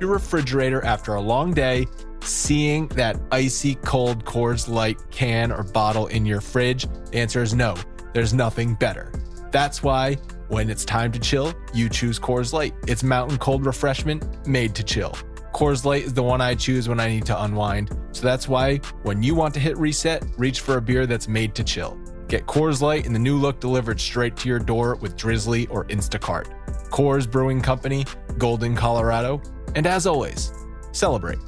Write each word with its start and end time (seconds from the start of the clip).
your 0.00 0.10
refrigerator 0.10 0.84
after 0.84 1.14
a 1.14 1.20
long 1.20 1.52
day, 1.52 1.86
seeing 2.22 2.88
that 2.88 3.20
icy 3.30 3.76
cold 3.76 4.24
Coors 4.24 4.68
Light 4.68 4.98
can 5.10 5.52
or 5.52 5.62
bottle 5.62 6.06
in 6.08 6.26
your 6.26 6.40
fridge? 6.40 6.86
The 7.10 7.18
answer 7.18 7.42
is 7.42 7.54
no, 7.54 7.74
there's 8.12 8.34
nothing 8.34 8.74
better. 8.74 9.12
That's 9.50 9.82
why 9.82 10.16
when 10.48 10.70
it's 10.70 10.84
time 10.84 11.12
to 11.12 11.18
chill, 11.18 11.54
you 11.74 11.88
choose 11.88 12.18
Coors 12.18 12.52
Light. 12.52 12.74
It's 12.86 13.02
mountain 13.02 13.38
cold 13.38 13.66
refreshment 13.66 14.46
made 14.46 14.74
to 14.74 14.82
chill. 14.82 15.16
Coors 15.54 15.84
Light 15.84 16.04
is 16.04 16.14
the 16.14 16.22
one 16.22 16.40
I 16.40 16.54
choose 16.54 16.88
when 16.88 17.00
I 17.00 17.08
need 17.08 17.26
to 17.26 17.42
unwind. 17.42 17.90
So 18.12 18.22
that's 18.22 18.48
why 18.48 18.78
when 19.02 19.22
you 19.22 19.34
want 19.34 19.54
to 19.54 19.60
hit 19.60 19.76
reset, 19.76 20.24
reach 20.36 20.60
for 20.60 20.76
a 20.76 20.80
beer 20.80 21.06
that's 21.06 21.28
made 21.28 21.54
to 21.56 21.64
chill. 21.64 21.98
Get 22.28 22.46
Coors 22.46 22.80
Light 22.80 23.06
in 23.06 23.12
the 23.12 23.18
new 23.18 23.36
look 23.36 23.58
delivered 23.58 23.98
straight 24.00 24.36
to 24.36 24.48
your 24.48 24.58
door 24.58 24.96
with 24.96 25.16
Drizly 25.16 25.66
or 25.70 25.86
Instacart. 25.86 26.46
Coors 26.90 27.30
Brewing 27.30 27.60
Company, 27.60 28.04
Golden, 28.36 28.76
Colorado. 28.76 29.42
And 29.78 29.86
as 29.86 30.08
always, 30.08 30.52
celebrate. 30.90 31.38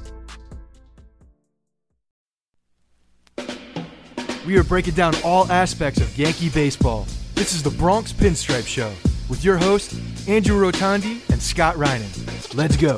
We 4.47 4.57
are 4.57 4.63
breaking 4.63 4.93
down 4.93 5.15
all 5.21 5.51
aspects 5.51 5.99
of 5.99 6.17
Yankee 6.17 6.47
baseball. 6.47 7.05
This 7.35 7.53
is 7.53 7.61
the 7.61 7.71
Bronx 7.71 8.13
Pinstripe 8.13 8.65
Show 8.65 8.93
with 9.29 9.43
your 9.43 9.57
hosts, 9.57 9.99
Andrew 10.29 10.57
Rotondi 10.57 11.29
and 11.29 11.41
Scott 11.41 11.75
Reinen. 11.75 12.55
Let's 12.55 12.77
go. 12.77 12.95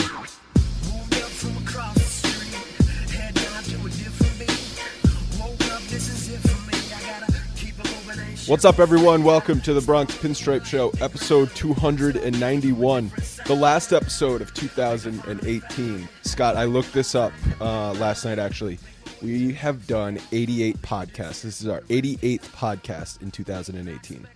What's 8.46 8.66
up, 8.66 8.80
everyone? 8.80 9.24
Welcome 9.24 9.62
to 9.62 9.74
the 9.74 9.80
Bronx 9.80 10.18
Pinstripe 10.18 10.66
Show, 10.66 10.92
episode 11.00 11.50
291, 11.56 13.12
the 13.46 13.56
last 13.56 13.94
episode 13.94 14.42
of 14.42 14.54
2018. 14.54 16.10
Scott, 16.24 16.58
I 16.58 16.66
looked 16.66 16.92
this 16.92 17.16
up 17.16 17.32
uh, 17.62 17.94
last 17.94 18.26
night, 18.26 18.40
actually. 18.40 18.80
We 19.22 19.54
have 19.54 19.88
done 19.88 20.20
88 20.34 20.82
podcasts. 20.82 21.42
This 21.44 21.62
is 21.62 21.70
our 21.70 21.80
88th 21.84 22.42
podcast 22.50 23.22
in 23.22 23.32
2018. 23.32 24.28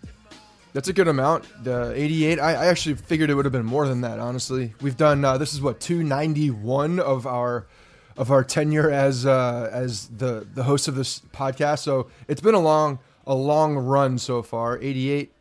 That's 0.72 0.88
a 0.88 0.94
good 0.94 1.10
amount. 1.10 1.46
The 1.66 1.92
88. 1.94 2.40
I, 2.40 2.54
I 2.54 2.66
actually 2.68 2.96
figured 2.96 3.30
it 3.30 3.34
would 3.34 3.44
have 3.44 3.52
been 3.52 3.66
more 3.66 3.90
than 3.90 4.00
that. 4.02 4.20
Honestly, 4.20 4.74
we've 4.80 4.96
done. 4.96 5.26
Uh, 5.26 5.38
this 5.38 5.54
is 5.54 5.62
what 5.62 5.82
291 5.82 7.02
of 7.02 7.28
our 7.28 7.68
of 8.16 8.32
our 8.32 8.46
tenure 8.46 8.90
as 8.90 9.26
uh, 9.26 9.70
as 9.72 10.08
the 10.08 10.48
the 10.54 10.64
host 10.64 10.88
of 10.88 10.96
this 10.96 11.22
podcast. 11.34 11.80
So 11.80 12.08
it's 12.30 12.42
been 12.42 12.56
a 12.56 12.62
long 12.62 13.00
a 13.28 13.36
long 13.36 13.78
run 13.78 14.18
so 14.18 14.42
far. 14.42 14.80
88, 14.82 15.32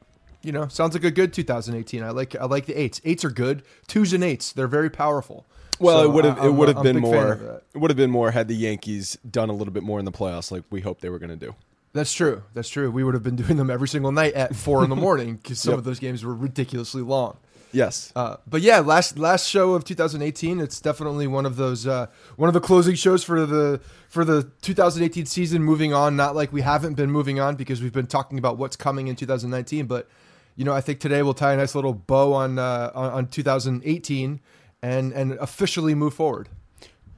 you 0.43 0.53
know, 0.53 0.69
sounds 0.69 0.95
like 0.95 1.05
a 1.05 1.11
good 1.11 1.33
2018. 1.33 2.03
I 2.03 2.11
like 2.11 2.37
I 2.37 2.45
like 2.45 2.67
the 2.67 2.75
eights. 2.75 3.01
Eights 3.05 3.25
are 3.25 3.31
good. 3.31 3.63
Twos 3.87 4.13
and 4.13 4.23
eights, 4.23 4.53
they're 4.53 4.69
very 4.69 4.91
powerful. 4.91 5.47
Well, 5.79 6.01
So 6.01 6.05
it 6.05 6.13
would 6.13 6.25
have 6.25 6.45
it 6.45 6.53
would 6.53 6.69
have 6.69 6.83
been 6.83 7.01
more 7.01 7.63
it 7.75 7.79
would 7.79 7.91
have 7.91 7.97
been 7.97 8.11
more 8.11 8.31
had 8.31 8.49
the 8.49 8.55
Yankees 8.57 9.17
done 9.31 9.49
a 9.49 9.53
little 9.53 9.73
bit 9.73 9.83
more 9.83 9.99
in 9.99 10.05
the 10.05 10.13
playoffs, 10.13 10.51
like 10.51 10.65
we 10.71 10.81
hoped 10.81 11.01
they 11.01 11.11
were 11.11 11.19
going 11.19 11.31
to 11.31 11.47
do. 11.47 11.55
That's 11.93 12.13
true. 12.13 12.43
That's 12.55 12.69
true. 12.69 12.91
We 12.91 13.05
would 13.05 13.15
have 13.15 13.23
been 13.23 13.37
doing 13.45 13.57
them 13.57 13.71
every 13.71 13.89
single 13.89 14.13
night 14.13 14.35
at 14.35 14.55
four 14.55 14.85
in 14.85 14.91
the 14.91 14.97
morning 15.07 15.37
because 15.37 15.61
some 15.61 15.73
Yep. 15.73 15.79
of 15.79 15.85
those 15.85 15.99
games 15.99 16.25
were 16.25 16.35
ridiculously 16.35 17.03
long. 17.03 17.39
Yes, 17.73 18.11
Uh, 18.17 18.37
but 18.47 18.63
yeah, 18.63 18.79
last 18.79 19.19
last 19.19 19.47
show 19.49 19.75
of 19.75 19.85
2018, 19.85 20.61
it's 20.61 20.81
definitely 20.81 21.27
one 21.27 21.45
of 21.45 21.57
those 21.57 21.87
uh, 21.87 22.07
one 22.37 22.49
of 22.49 22.55
the 22.55 22.61
closing 22.61 22.95
shows 22.95 23.23
for 23.23 23.45
the 23.45 23.81
for 24.09 24.25
the 24.25 24.51
2018 24.63 25.27
season. 25.27 25.63
Moving 25.63 25.93
on, 25.93 26.17
not 26.17 26.35
like 26.35 26.53
we 26.55 26.63
haven't 26.63 26.95
been 26.95 27.11
moving 27.11 27.39
on 27.39 27.55
because 27.57 27.83
we've 27.83 27.93
been 27.93 28.07
talking 28.07 28.39
about 28.39 28.57
what's 28.57 28.77
coming 28.77 29.09
in 29.09 29.17
2019. 29.17 29.87
But 29.87 30.09
you 30.55 30.65
know, 30.65 30.73
I 30.73 30.81
think 30.81 31.01
today 31.01 31.23
we'll 31.23 31.35
tie 31.35 31.53
a 31.53 31.57
nice 31.57 31.75
little 31.75 31.93
bow 31.93 32.33
on 32.33 32.59
uh, 32.59 32.93
on, 32.95 33.11
on 33.13 33.27
2018 33.27 34.41
and 34.83 35.13
and 35.13 35.33
officially 35.33 35.95
move 35.95 36.15
forward. 36.15 36.49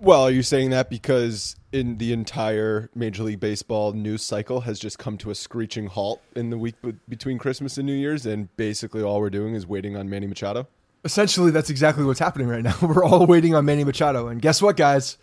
Well, 0.00 0.22
are 0.22 0.30
you 0.30 0.42
saying 0.42 0.70
that 0.70 0.90
because 0.90 1.56
in 1.72 1.98
the 1.98 2.12
entire 2.12 2.88
Major 2.94 3.24
League 3.24 3.40
Baseball 3.40 3.92
news 3.92 4.22
cycle 4.22 4.60
has 4.60 4.78
just 4.78 4.98
come 4.98 5.18
to 5.18 5.30
a 5.30 5.34
screeching 5.34 5.86
halt 5.88 6.20
in 6.36 6.50
the 6.50 6.58
week 6.58 6.80
be- 6.82 6.94
between 7.08 7.36
Christmas 7.38 7.76
and 7.78 7.86
New 7.86 7.94
Year's, 7.94 8.24
and 8.24 8.54
basically 8.56 9.02
all 9.02 9.20
we're 9.20 9.28
doing 9.30 9.54
is 9.54 9.66
waiting 9.66 9.96
on 9.96 10.08
Manny 10.08 10.26
Machado? 10.28 10.68
Essentially, 11.04 11.50
that's 11.50 11.68
exactly 11.70 12.04
what's 12.04 12.20
happening 12.20 12.48
right 12.48 12.62
now. 12.62 12.76
We're 12.82 13.04
all 13.04 13.24
waiting 13.26 13.54
on 13.54 13.64
Manny 13.64 13.84
Machado, 13.84 14.26
and 14.28 14.42
guess 14.42 14.60
what, 14.60 14.76
guys? 14.76 15.16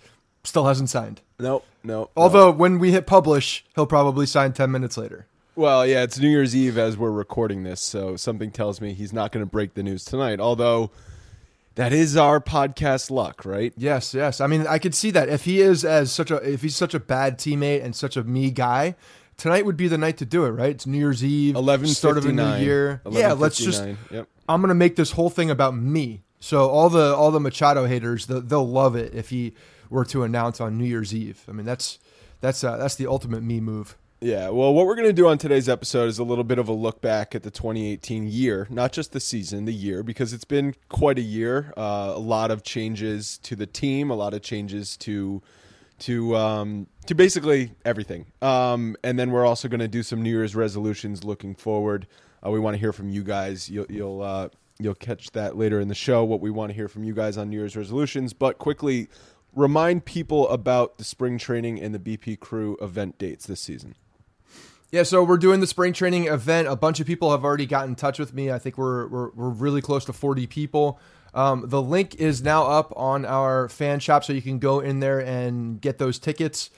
Still 0.46 0.66
hasn't 0.66 0.90
signed. 0.90 1.22
No, 1.40 1.64
no. 1.84 2.10
Although 2.16 2.52
when 2.52 2.80
we 2.80 2.92
hit 2.92 3.06
publish, 3.06 3.66
he'll 3.76 3.86
probably 3.86 4.26
sign 4.26 4.54
10 4.54 4.72
minutes 4.72 4.98
later. 4.98 5.28
well, 5.56 5.86
yeah, 5.86 6.04
it's 6.04 6.18
New 6.18 6.30
Year's 6.30 6.56
Eve 6.56 6.78
as 6.78 6.98
we're 6.98 7.12
recording 7.12 7.64
this, 7.64 7.82
so 7.82 8.16
something 8.16 8.52
tells 8.52 8.80
me 8.80 8.94
he's 8.94 9.12
not 9.14 9.32
going 9.32 9.46
to 9.46 9.50
break 9.50 9.74
the 9.74 9.84
news 9.84 10.06
tonight. 10.06 10.40
Although 10.40 10.92
that 11.76 11.94
is 11.94 12.18
our 12.18 12.40
podcast 12.40 13.12
luck, 13.12 13.46
right? 13.46 13.74
Yes, 13.78 14.14
yes. 14.14 14.42
I 14.42 14.48
mean, 14.48 14.66
I 14.68 14.80
could 14.80 14.96
see 14.96 15.12
that 15.12 15.30
if 15.30 15.46
he 15.46 15.62
is 15.62 15.86
as 15.86 16.12
such 16.12 16.32
a 16.32 16.38
if 16.38 16.62
he's 16.62 16.76
such 16.76 16.94
a 16.94 17.00
bad 17.00 17.38
teammate 17.38 17.84
and 17.84 17.96
such 17.96 18.18
a 18.18 18.24
me 18.24 18.50
guy, 18.52 18.96
tonight 19.38 19.66
would 19.66 19.78
be 19.78 19.88
the 19.88 19.98
night 19.98 20.18
to 20.18 20.26
do 20.26 20.46
it, 20.46 20.52
right? 20.52 20.72
It's 20.72 20.88
New 20.88 20.98
Year's 20.98 21.24
Eve, 21.24 21.56
Eleven 21.56 21.88
start 21.88 22.18
of 22.18 22.26
a 22.26 22.32
new 22.32 22.56
year. 22.56 23.02
Yeah, 23.10 23.34
let's 23.34 23.58
just. 23.58 23.86
Yep. 24.12 24.28
I'm 24.48 24.62
gonna 24.62 24.74
make 24.74 24.96
this 24.96 25.12
whole 25.12 25.30
thing 25.30 25.50
about 25.50 25.76
me. 25.76 26.24
So 26.40 26.70
all 26.70 26.90
the 26.90 27.16
all 27.16 27.32
the 27.32 27.40
Machado 27.40 27.86
haters, 27.86 28.28
they'll, 28.28 28.42
they'll 28.42 28.68
love 28.68 28.96
it 28.96 29.14
if 29.14 29.30
he 29.30 29.54
were 29.90 30.06
to 30.06 30.24
announce 30.24 30.62
on 30.62 30.78
New 30.78 30.86
Year's 30.86 31.14
Eve. 31.14 31.44
I 31.48 31.52
mean, 31.52 31.66
that's 31.66 32.00
that's 32.42 32.64
uh, 32.64 32.78
that's 32.78 32.96
the 32.96 33.08
ultimate 33.08 33.44
me 33.44 33.60
move. 33.60 33.98
Yeah, 34.22 34.50
well, 34.50 34.74
what 34.74 34.86
we're 34.86 34.96
going 34.96 35.10
to 35.10 35.14
do 35.14 35.28
on 35.28 35.38
today's 35.38 35.68
episode 35.68 36.08
is 36.08 36.20
a 36.20 36.24
little 36.24 36.46
bit 36.46 36.58
of 36.58 36.70
a 36.70 36.74
look 36.74 37.02
back 37.02 37.36
at 37.36 37.44
the 37.44 37.52
2018 37.52 38.28
year, 38.28 38.66
not 38.70 38.94
just 38.94 39.12
the 39.12 39.20
season, 39.20 39.66
the 39.66 39.74
year, 39.74 40.04
because 40.04 40.32
it's 40.32 40.46
been 40.46 40.74
quite 40.88 41.18
a 41.20 41.22
year. 41.22 41.74
Uh, 41.76 42.14
a 42.16 42.20
lot 42.20 42.50
of 42.50 42.64
changes 42.64 43.38
to 43.40 43.58
the 43.58 43.66
team, 43.66 44.10
a 44.10 44.16
lot 44.16 44.34
of 44.34 44.42
changes 44.42 44.96
to 44.98 45.42
to 46.00 46.36
um, 46.36 46.88
to 47.08 47.14
basically 47.14 47.74
everything. 47.84 48.26
Um, 48.42 48.96
and 49.04 49.20
then 49.20 49.32
we're 49.32 49.46
also 49.46 49.68
going 49.68 49.82
to 49.82 49.88
do 49.88 50.02
some 50.02 50.22
New 50.22 50.30
Year's 50.30 50.56
resolutions 50.56 51.26
looking 51.26 51.54
forward. 51.54 52.08
Uh, 52.44 52.52
we 52.52 52.60
want 52.60 52.76
to 52.76 52.80
hear 52.80 52.94
from 52.94 53.10
you 53.10 53.22
guys. 53.24 53.70
You'll 53.70 53.88
you'll 53.90 54.22
uh, 54.22 54.48
you'll 54.80 54.96
catch 54.96 55.32
that 55.32 55.58
later 55.58 55.82
in 55.82 55.90
the 55.90 55.96
show. 55.96 56.24
What 56.24 56.40
we 56.40 56.52
want 56.52 56.70
to 56.70 56.74
hear 56.74 56.88
from 56.88 57.04
you 57.04 57.14
guys 57.14 57.38
on 57.38 57.50
New 57.50 57.60
Year's 57.60 57.76
resolutions. 57.76 58.32
But 58.32 58.60
quickly, 58.60 59.10
remind 59.54 60.06
people 60.06 60.48
about 60.50 60.98
the 60.98 61.04
spring 61.04 61.38
training 61.38 61.82
and 61.82 61.94
the 61.94 62.00
BP 62.00 62.40
Crew 62.40 62.78
event 62.82 63.18
dates 63.18 63.46
this 63.46 63.60
season. 63.60 63.96
Yeah, 64.96 65.04
so 65.04 65.26
we're 65.26 65.36
doing 65.36 65.60
the 65.60 65.68
spring 65.68 65.92
training 65.92 66.28
event. 66.28 66.70
A 66.70 66.76
bunch 66.78 67.02
of 67.02 67.06
people 67.06 67.32
have 67.32 67.44
already 67.44 67.66
gotten 67.66 67.90
in 67.90 67.96
touch 67.98 68.18
with 68.18 68.34
me. 68.34 68.50
I 68.50 68.58
think 68.58 68.78
we're 68.78 69.08
we're, 69.08 69.30
we're 69.32 69.50
really 69.50 69.82
close 69.82 70.06
to 70.06 70.14
40 70.14 70.48
people. 70.48 71.02
Um, 71.34 71.66
the 71.68 71.82
link 71.82 72.16
is 72.16 72.42
now 72.42 72.64
up 72.64 72.94
on 72.96 73.26
our 73.26 73.68
fan 73.68 74.00
shop, 74.00 74.24
so 74.24 74.32
you 74.32 74.42
can 74.42 74.58
go 74.58 74.80
in 74.80 75.02
there 75.02 75.20
and 75.20 75.82
get 75.82 75.98
those 75.98 76.18
tickets. 76.18 76.70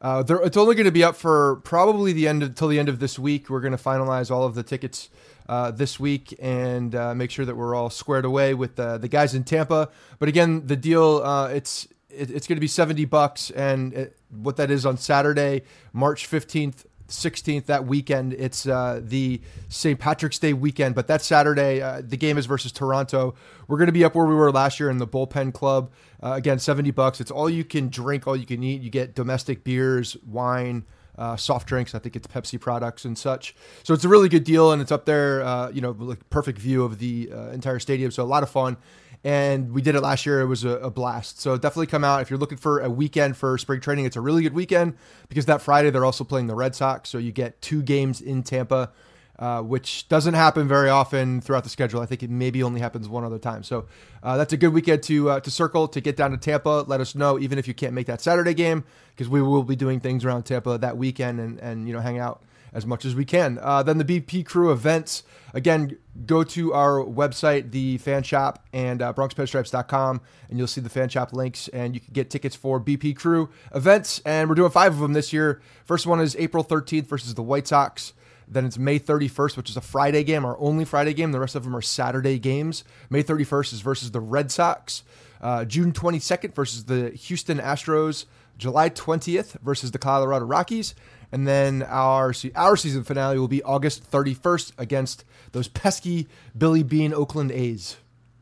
Uh, 0.00 0.24
it's 0.26 0.56
only 0.56 0.74
going 0.74 0.86
to 0.86 0.90
be 0.90 1.04
up 1.04 1.16
for 1.16 1.56
probably 1.64 2.14
the 2.14 2.26
end 2.26 2.42
until 2.42 2.68
the 2.68 2.78
end 2.78 2.88
of 2.88 2.98
this 2.98 3.18
week. 3.18 3.50
We're 3.50 3.60
going 3.60 3.76
to 3.76 3.82
finalize 3.82 4.30
all 4.30 4.44
of 4.44 4.54
the 4.54 4.62
tickets 4.62 5.10
uh, 5.46 5.70
this 5.70 6.00
week 6.00 6.34
and 6.40 6.94
uh, 6.94 7.14
make 7.14 7.30
sure 7.30 7.44
that 7.44 7.56
we're 7.56 7.74
all 7.74 7.90
squared 7.90 8.24
away 8.24 8.54
with 8.54 8.76
the 8.76 9.06
guys 9.06 9.34
in 9.34 9.44
Tampa. 9.44 9.90
But 10.18 10.30
again, 10.30 10.66
the 10.66 10.76
deal 10.76 11.18
uh, 11.22 11.48
it's 11.48 11.86
it, 12.08 12.30
it's 12.30 12.46
going 12.46 12.56
to 12.56 12.60
be 12.60 12.68
seventy 12.68 13.04
bucks, 13.04 13.50
and 13.50 13.92
it, 13.92 14.16
what 14.30 14.56
that 14.56 14.70
is 14.70 14.86
on 14.86 14.96
Saturday, 14.96 15.60
March 15.92 16.24
fifteenth 16.24 16.86
16th 17.08 17.66
that 17.66 17.86
weekend. 17.86 18.32
It's 18.32 18.66
uh, 18.66 19.00
the 19.02 19.40
St. 19.68 19.98
Patrick's 19.98 20.38
Day 20.38 20.52
weekend, 20.52 20.94
but 20.94 21.06
that 21.08 21.22
Saturday, 21.22 21.80
uh, 21.80 22.02
the 22.04 22.16
game 22.16 22.38
is 22.38 22.46
versus 22.46 22.72
Toronto. 22.72 23.34
We're 23.68 23.78
going 23.78 23.86
to 23.86 23.92
be 23.92 24.04
up 24.04 24.14
where 24.14 24.26
we 24.26 24.34
were 24.34 24.52
last 24.52 24.80
year 24.80 24.90
in 24.90 24.98
the 24.98 25.06
Bullpen 25.06 25.52
Club. 25.52 25.90
Uh, 26.22 26.32
again, 26.32 26.58
70 26.58 26.90
bucks. 26.92 27.20
It's 27.20 27.30
all 27.30 27.48
you 27.50 27.64
can 27.64 27.88
drink, 27.88 28.26
all 28.26 28.36
you 28.36 28.46
can 28.46 28.62
eat. 28.62 28.82
You 28.82 28.90
get 28.90 29.14
domestic 29.14 29.64
beers, 29.64 30.16
wine, 30.26 30.84
uh, 31.18 31.36
soft 31.36 31.68
drinks. 31.68 31.94
I 31.94 31.98
think 31.98 32.16
it's 32.16 32.26
Pepsi 32.26 32.60
products 32.60 33.04
and 33.04 33.16
such. 33.16 33.54
So 33.82 33.94
it's 33.94 34.04
a 34.04 34.08
really 34.08 34.28
good 34.28 34.44
deal, 34.44 34.72
and 34.72 34.82
it's 34.82 34.92
up 34.92 35.06
there, 35.06 35.42
uh, 35.42 35.70
you 35.70 35.80
know, 35.80 35.96
like 35.98 36.28
perfect 36.30 36.58
view 36.58 36.84
of 36.84 36.98
the 36.98 37.30
uh, 37.32 37.48
entire 37.50 37.78
stadium. 37.78 38.10
So 38.10 38.22
a 38.22 38.24
lot 38.24 38.42
of 38.42 38.50
fun 38.50 38.76
and 39.24 39.72
we 39.72 39.82
did 39.82 39.94
it 39.94 40.00
last 40.00 40.26
year. 40.26 40.40
It 40.40 40.46
was 40.46 40.64
a, 40.64 40.78
a, 40.78 40.90
blast. 40.90 41.40
So 41.40 41.56
definitely 41.56 41.86
come 41.86 42.04
out 42.04 42.22
if 42.22 42.30
you're 42.30 42.38
looking 42.38 42.58
for 42.58 42.80
a 42.80 42.90
weekend 42.90 43.36
for 43.36 43.58
spring 43.58 43.80
training. 43.80 44.04
It's 44.04 44.16
a 44.16 44.20
really 44.20 44.42
good 44.42 44.54
weekend 44.54 44.94
because 45.28 45.46
that 45.46 45.62
Friday 45.62 45.90
they're 45.90 46.04
also 46.04 46.24
playing 46.24 46.46
the 46.46 46.54
Red 46.54 46.74
Sox, 46.74 47.08
so 47.08 47.18
you 47.18 47.32
get 47.32 47.60
two 47.60 47.82
games 47.82 48.20
in 48.20 48.42
Tampa, 48.42 48.92
uh, 49.38 49.62
which 49.62 50.08
doesn't 50.08 50.34
happen 50.34 50.68
very 50.68 50.88
often 50.88 51.40
throughout 51.40 51.64
the 51.64 51.70
schedule. 51.70 52.00
I 52.00 52.06
think 52.06 52.22
it 52.22 52.30
maybe 52.30 52.62
only 52.62 52.80
happens 52.80 53.08
one 53.08 53.24
other 53.24 53.38
time. 53.38 53.62
So 53.62 53.86
uh, 54.22 54.36
that's 54.36 54.52
a 54.52 54.56
good 54.56 54.72
weekend 54.72 55.02
to 55.04 55.30
uh, 55.30 55.40
to 55.40 55.50
circle 55.50 55.88
to 55.88 56.00
get 56.00 56.16
down 56.16 56.30
to 56.30 56.36
Tampa. 56.36 56.84
Let 56.86 57.00
us 57.00 57.14
know 57.14 57.38
even 57.38 57.58
if 57.58 57.66
you 57.66 57.74
can't 57.74 57.92
make 57.92 58.06
that 58.06 58.20
Saturday 58.20 58.54
game 58.54 58.84
because 59.10 59.28
we 59.28 59.42
will 59.42 59.62
be 59.62 59.76
doing 59.76 60.00
things 60.00 60.24
around 60.24 60.44
Tampa 60.44 60.78
that 60.78 60.96
weekend 60.96 61.40
and 61.40 61.58
and 61.60 61.86
you 61.86 61.94
know 61.94 62.00
hang 62.00 62.18
out 62.18 62.42
as 62.76 62.84
much 62.84 63.06
as 63.06 63.14
we 63.14 63.24
can. 63.24 63.58
Uh, 63.62 63.82
then 63.82 63.96
the 63.96 64.04
BP 64.04 64.44
Crew 64.44 64.70
events. 64.70 65.22
Again, 65.54 65.96
go 66.26 66.44
to 66.44 66.74
our 66.74 67.02
website, 67.02 67.70
the 67.70 67.96
fan 67.96 68.22
shop, 68.22 68.66
and 68.74 69.00
uh, 69.00 69.14
BronxPinstripes.com, 69.14 70.20
and 70.50 70.58
you'll 70.58 70.66
see 70.66 70.82
the 70.82 70.90
fan 70.90 71.08
shop 71.08 71.32
links, 71.32 71.68
and 71.68 71.94
you 71.94 72.00
can 72.00 72.12
get 72.12 72.28
tickets 72.28 72.54
for 72.54 72.78
BP 72.78 73.16
Crew 73.16 73.48
events. 73.74 74.20
And 74.26 74.50
we're 74.50 74.54
doing 74.54 74.70
five 74.70 74.92
of 74.92 75.00
them 75.00 75.14
this 75.14 75.32
year. 75.32 75.62
First 75.86 76.06
one 76.06 76.20
is 76.20 76.36
April 76.36 76.62
13th 76.62 77.06
versus 77.06 77.34
the 77.34 77.42
White 77.42 77.66
Sox. 77.66 78.12
Then 78.46 78.66
it's 78.66 78.76
May 78.76 78.98
31st, 78.98 79.56
which 79.56 79.70
is 79.70 79.76
a 79.78 79.80
Friday 79.80 80.22
game, 80.22 80.44
our 80.44 80.58
only 80.60 80.84
Friday 80.84 81.14
game. 81.14 81.32
The 81.32 81.40
rest 81.40 81.54
of 81.54 81.64
them 81.64 81.74
are 81.74 81.82
Saturday 81.82 82.38
games. 82.38 82.84
May 83.08 83.22
31st 83.22 83.72
is 83.72 83.80
versus 83.80 84.10
the 84.10 84.20
Red 84.20 84.52
Sox. 84.52 85.02
Uh, 85.40 85.64
June 85.64 85.92
22nd 85.92 86.54
versus 86.54 86.84
the 86.84 87.10
Houston 87.10 87.58
Astros. 87.58 88.26
July 88.58 88.88
20th 88.88 89.60
versus 89.60 89.90
the 89.90 89.98
Colorado 89.98 90.44
Rockies. 90.44 90.94
And 91.32 91.46
then 91.46 91.82
our 91.82 92.32
our 92.54 92.76
season 92.76 93.04
finale 93.04 93.38
will 93.38 93.48
be 93.48 93.62
August 93.62 94.10
31st 94.10 94.72
against 94.78 95.24
those 95.52 95.68
pesky 95.68 96.28
Billy 96.56 96.82
Beane 96.82 97.12
Oakland 97.12 97.50
A's. 97.52 97.96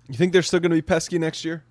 You 0.09 0.17
think 0.17 0.33
they're 0.33 0.43
still 0.43 0.61
going 0.61 0.71
to 0.71 0.77
be 0.77 0.83
pesky 0.83 1.19
next 1.19 1.45
year? 1.45 1.65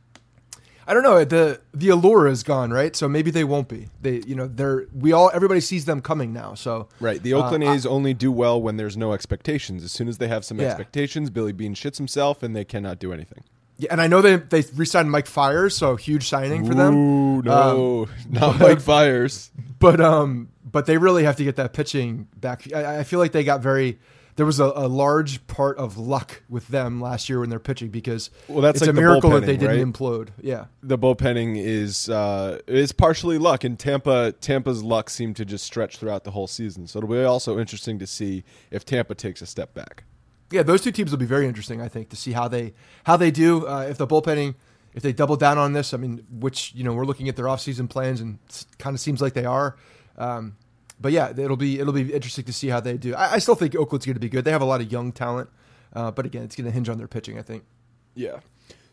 I 0.85 0.93
don't 0.93 1.03
know. 1.03 1.23
The 1.23 1.61
the 1.73 1.89
allure 1.89 2.27
is 2.27 2.43
gone, 2.43 2.71
right? 2.71 2.95
So 2.95 3.07
maybe 3.07 3.31
they 3.31 3.43
won't 3.43 3.69
be. 3.69 3.87
They, 4.01 4.21
you 4.25 4.35
know, 4.35 4.47
they're 4.47 4.85
we 4.93 5.13
all 5.13 5.31
everybody 5.33 5.61
sees 5.61 5.85
them 5.85 6.01
coming 6.01 6.33
now. 6.33 6.55
So 6.55 6.89
right, 6.99 7.21
the 7.21 7.33
Oakland 7.33 7.63
uh, 7.63 7.71
A's 7.71 7.85
I, 7.85 7.89
only 7.89 8.13
do 8.13 8.31
well 8.31 8.61
when 8.61 8.77
there's 8.77 8.97
no 8.97 9.13
expectations. 9.13 9.83
As 9.83 9.91
soon 9.91 10.07
as 10.07 10.17
they 10.17 10.27
have 10.27 10.43
some 10.43 10.59
yeah. 10.59 10.67
expectations, 10.67 11.29
Billy 11.29 11.53
Beane 11.53 11.73
shits 11.73 11.97
himself, 11.97 12.43
and 12.43 12.55
they 12.55 12.65
cannot 12.65 12.99
do 12.99 13.13
anything. 13.13 13.43
Yeah, 13.77 13.89
and 13.91 14.01
I 14.01 14.07
know 14.07 14.21
they 14.21 14.35
they 14.35 14.63
re-signed 14.75 15.09
Mike 15.09 15.27
Fiers, 15.27 15.75
so 15.75 15.95
huge 15.95 16.27
signing 16.27 16.65
for 16.65 16.73
them. 16.75 16.95
Ooh, 16.95 17.41
no, 17.41 18.03
um, 18.03 18.09
not 18.29 18.59
but, 18.59 18.67
Mike 18.67 18.81
Fiers. 18.81 19.51
But 19.79 20.01
um, 20.01 20.49
but 20.73 20.87
they 20.87 20.97
really 20.97 21.23
have 21.23 21.37
to 21.37 21.45
get 21.45 21.55
that 21.55 21.71
pitching 21.71 22.27
back. 22.35 22.67
I, 22.75 22.99
I 22.99 23.03
feel 23.03 23.19
like 23.19 23.31
they 23.31 23.45
got 23.45 23.61
very. 23.61 23.99
There 24.35 24.47
was 24.47 24.59
a, 24.59 24.65
a, 24.65 24.87
large 24.87 25.45
part 25.45 25.77
of 25.77 25.99
luck 25.99 26.41
with 26.49 26.67
them 26.69 26.99
last 26.99 27.29
year 27.29 27.39
when 27.39 27.51
they're 27.51 27.59
pitching 27.59 27.89
because 27.89 28.31
well, 28.47 28.61
that's 28.61 28.77
it's 28.77 28.87
like 28.87 28.89
a 28.89 28.99
miracle 28.99 29.29
that 29.29 29.45
they 29.45 29.57
didn't 29.57 29.77
right? 29.77 29.93
implode. 29.93 30.29
Yeah, 30.41 30.65
the 30.81 30.97
bullpenning 30.97 31.63
is 31.63 32.09
uh, 32.09 32.59
is 32.65 32.91
partially 32.91 33.37
luck, 33.37 33.63
and 33.63 33.77
Tampa 33.77 34.33
Tampa's 34.41 34.83
luck 34.83 35.11
seemed 35.11 35.35
to 35.35 35.45
just 35.45 35.63
stretch 35.63 35.97
throughout 35.97 36.23
the 36.23 36.31
whole 36.31 36.47
season. 36.47 36.87
So 36.87 36.97
it'll 36.97 37.09
be 37.11 37.23
also 37.23 37.59
interesting 37.59 37.99
to 37.99 38.07
see 38.07 38.43
if 38.71 38.83
Tampa 38.83 39.13
takes 39.13 39.41
a 39.43 39.45
step 39.45 39.75
back. 39.75 40.03
Yeah, 40.51 40.63
those 40.63 40.81
two 40.81 40.91
teams 40.91 41.11
will 41.11 41.19
be 41.19 41.25
very 41.25 41.47
interesting. 41.47 41.79
I 41.79 41.87
think 41.87 42.09
to 42.09 42.15
see 42.15 42.31
how 42.31 42.47
they 42.47 42.73
how 43.03 43.17
they 43.17 43.29
do 43.29 43.67
uh, 43.67 43.85
if 43.87 43.99
the 43.99 44.07
bullpenning 44.07 44.55
if 44.95 45.03
they 45.03 45.13
double 45.13 45.35
down 45.35 45.59
on 45.59 45.73
this. 45.73 45.93
I 45.93 45.97
mean, 45.97 46.25
which 46.31 46.73
you 46.73 46.83
know 46.83 46.93
we're 46.93 47.05
looking 47.05 47.29
at 47.29 47.35
their 47.35 47.45
offseason 47.45 47.87
plans 47.87 48.19
and 48.19 48.39
kind 48.79 48.95
of 48.95 48.99
seems 48.99 49.21
like 49.21 49.33
they 49.33 49.45
are. 49.45 49.77
Um, 50.17 50.55
but 50.99 51.11
yeah, 51.11 51.31
it'll 51.35 51.57
be 51.57 51.79
it'll 51.79 51.93
be 51.93 52.13
interesting 52.13 52.45
to 52.45 52.53
see 52.53 52.69
how 52.69 52.79
they 52.79 52.97
do. 52.97 53.15
I, 53.15 53.33
I 53.33 53.39
still 53.39 53.55
think 53.55 53.75
Oakland's 53.75 54.05
going 54.05 54.15
to 54.15 54.19
be 54.19 54.29
good. 54.29 54.45
They 54.45 54.51
have 54.51 54.61
a 54.61 54.65
lot 54.65 54.81
of 54.81 54.91
young 54.91 55.11
talent, 55.11 55.49
uh, 55.93 56.11
but 56.11 56.25
again, 56.25 56.43
it's 56.43 56.55
going 56.55 56.65
to 56.65 56.71
hinge 56.71 56.89
on 56.89 56.97
their 56.97 57.07
pitching. 57.07 57.37
I 57.37 57.41
think. 57.41 57.63
Yeah. 58.15 58.39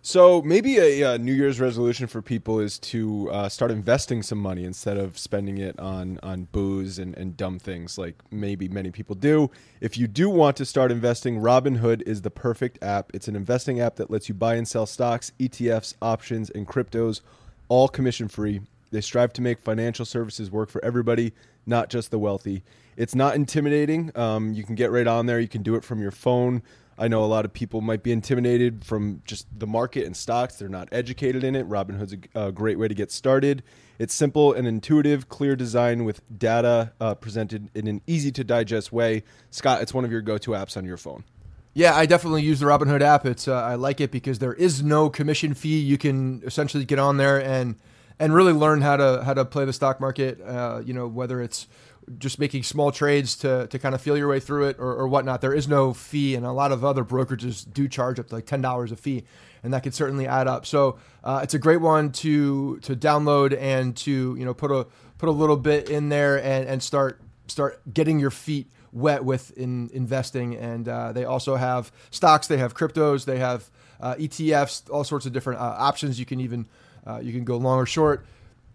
So 0.02 0.40
maybe 0.40 0.78
a, 0.78 1.14
a, 1.14 1.18
New 1.18 1.34
Year's 1.34 1.60
resolution 1.60 2.06
for 2.06 2.22
people 2.22 2.58
is 2.58 2.78
to 2.78 3.30
uh, 3.30 3.48
start 3.50 3.70
investing 3.70 4.22
some 4.22 4.38
money 4.38 4.64
instead 4.64 4.96
of 4.96 5.18
spending 5.18 5.58
it 5.58 5.78
on 5.78 6.18
on 6.22 6.44
booze 6.52 6.98
and, 6.98 7.14
and 7.18 7.36
dumb 7.36 7.58
things 7.58 7.98
like 7.98 8.14
maybe 8.30 8.66
many 8.66 8.90
people 8.90 9.14
do. 9.14 9.50
If 9.82 9.98
you 9.98 10.06
do 10.06 10.30
want 10.30 10.56
to 10.56 10.64
start 10.64 10.90
investing, 10.90 11.40
Robinhood 11.40 12.00
is 12.06 12.22
the 12.22 12.30
perfect 12.30 12.82
app. 12.82 13.10
It's 13.12 13.28
an 13.28 13.36
investing 13.36 13.80
app 13.80 13.96
that 13.96 14.10
lets 14.10 14.26
you 14.26 14.34
buy 14.34 14.54
and 14.54 14.66
sell 14.66 14.86
stocks, 14.86 15.32
ETFs, 15.38 15.94
options, 16.00 16.48
and 16.48 16.66
cryptos, 16.66 17.20
all 17.68 17.86
commission 17.86 18.28
free. 18.28 18.62
They 18.90 19.02
strive 19.02 19.34
to 19.34 19.42
make 19.42 19.60
financial 19.60 20.06
services 20.06 20.50
work 20.50 20.70
for 20.70 20.82
everybody, 20.82 21.34
not 21.70 21.88
just 21.88 22.10
the 22.10 22.18
wealthy. 22.18 22.62
It's 22.98 23.14
not 23.14 23.34
intimidating. 23.34 24.12
Um, 24.14 24.52
you 24.52 24.64
can 24.64 24.74
get 24.74 24.90
right 24.90 25.06
on 25.06 25.24
there. 25.24 25.40
You 25.40 25.48
can 25.48 25.62
do 25.62 25.74
it 25.76 25.84
from 25.84 26.02
your 26.02 26.10
phone. 26.10 26.62
I 26.98 27.08
know 27.08 27.24
a 27.24 27.26
lot 27.26 27.46
of 27.46 27.52
people 27.54 27.80
might 27.80 28.02
be 28.02 28.12
intimidated 28.12 28.84
from 28.84 29.22
just 29.24 29.46
the 29.58 29.66
market 29.66 30.04
and 30.04 30.14
stocks. 30.14 30.56
They're 30.56 30.68
not 30.68 30.90
educated 30.92 31.42
in 31.42 31.56
it. 31.56 31.66
Robinhood's 31.66 32.14
a, 32.34 32.48
a 32.48 32.52
great 32.52 32.78
way 32.78 32.88
to 32.88 32.94
get 32.94 33.10
started. 33.10 33.62
It's 33.98 34.12
simple 34.12 34.52
and 34.52 34.68
intuitive, 34.68 35.30
clear 35.30 35.56
design 35.56 36.04
with 36.04 36.20
data 36.36 36.92
uh, 37.00 37.14
presented 37.14 37.70
in 37.74 37.86
an 37.86 38.02
easy 38.06 38.30
to 38.32 38.44
digest 38.44 38.92
way. 38.92 39.22
Scott, 39.50 39.80
it's 39.80 39.94
one 39.94 40.04
of 40.04 40.12
your 40.12 40.20
go 40.20 40.36
to 40.36 40.50
apps 40.50 40.76
on 40.76 40.84
your 40.84 40.98
phone. 40.98 41.24
Yeah, 41.72 41.94
I 41.94 42.04
definitely 42.04 42.42
use 42.42 42.60
the 42.60 42.66
Robinhood 42.66 43.00
app. 43.00 43.24
It's 43.24 43.48
uh, 43.48 43.54
I 43.54 43.76
like 43.76 44.00
it 44.00 44.10
because 44.10 44.38
there 44.38 44.54
is 44.54 44.82
no 44.82 45.08
commission 45.08 45.54
fee. 45.54 45.78
You 45.78 45.96
can 45.96 46.42
essentially 46.44 46.84
get 46.84 46.98
on 46.98 47.16
there 47.16 47.42
and 47.42 47.76
and 48.20 48.34
really 48.34 48.52
learn 48.52 48.82
how 48.82 48.96
to 48.96 49.24
how 49.24 49.34
to 49.34 49.44
play 49.44 49.64
the 49.64 49.72
stock 49.72 50.00
market. 50.00 50.40
Uh, 50.40 50.82
you 50.84 50.94
know, 50.94 51.08
whether 51.08 51.40
it's 51.40 51.66
just 52.18 52.38
making 52.38 52.62
small 52.62 52.92
trades 52.92 53.36
to, 53.36 53.66
to 53.68 53.78
kind 53.78 53.94
of 53.94 54.00
feel 54.00 54.16
your 54.16 54.28
way 54.28 54.40
through 54.40 54.66
it 54.66 54.76
or, 54.78 54.94
or 54.94 55.08
whatnot. 55.08 55.40
There 55.40 55.54
is 55.54 55.68
no 55.68 55.92
fee, 55.92 56.34
and 56.34 56.44
a 56.44 56.52
lot 56.52 56.70
of 56.70 56.84
other 56.84 57.04
brokerages 57.04 57.70
do 57.72 57.88
charge 57.88 58.20
up 58.20 58.28
to 58.28 58.34
like 58.34 58.46
ten 58.46 58.60
dollars 58.60 58.92
a 58.92 58.96
fee, 58.96 59.24
and 59.62 59.72
that 59.72 59.82
can 59.82 59.92
certainly 59.92 60.26
add 60.26 60.46
up. 60.46 60.66
So 60.66 60.98
uh, 61.24 61.40
it's 61.42 61.54
a 61.54 61.58
great 61.58 61.80
one 61.80 62.12
to 62.12 62.78
to 62.80 62.94
download 62.94 63.56
and 63.58 63.96
to 63.98 64.36
you 64.38 64.44
know 64.44 64.54
put 64.54 64.70
a 64.70 64.86
put 65.18 65.28
a 65.28 65.32
little 65.32 65.56
bit 65.56 65.88
in 65.88 66.10
there 66.10 66.36
and, 66.36 66.68
and 66.68 66.82
start 66.82 67.20
start 67.46 67.80
getting 67.92 68.20
your 68.20 68.30
feet 68.30 68.70
wet 68.92 69.24
with 69.24 69.50
in 69.56 69.88
investing. 69.94 70.56
And 70.56 70.88
uh, 70.88 71.12
they 71.12 71.24
also 71.24 71.56
have 71.56 71.90
stocks, 72.10 72.46
they 72.46 72.58
have 72.58 72.74
cryptos, 72.74 73.24
they 73.24 73.38
have 73.38 73.70
uh, 74.00 74.14
ETFs, 74.16 74.90
all 74.90 75.04
sorts 75.04 75.26
of 75.26 75.32
different 75.32 75.60
uh, 75.60 75.76
options. 75.78 76.18
You 76.18 76.26
can 76.26 76.40
even 76.40 76.66
uh, 77.06 77.20
you 77.22 77.32
can 77.32 77.44
go 77.44 77.56
long 77.56 77.78
or 77.78 77.86
short. 77.86 78.24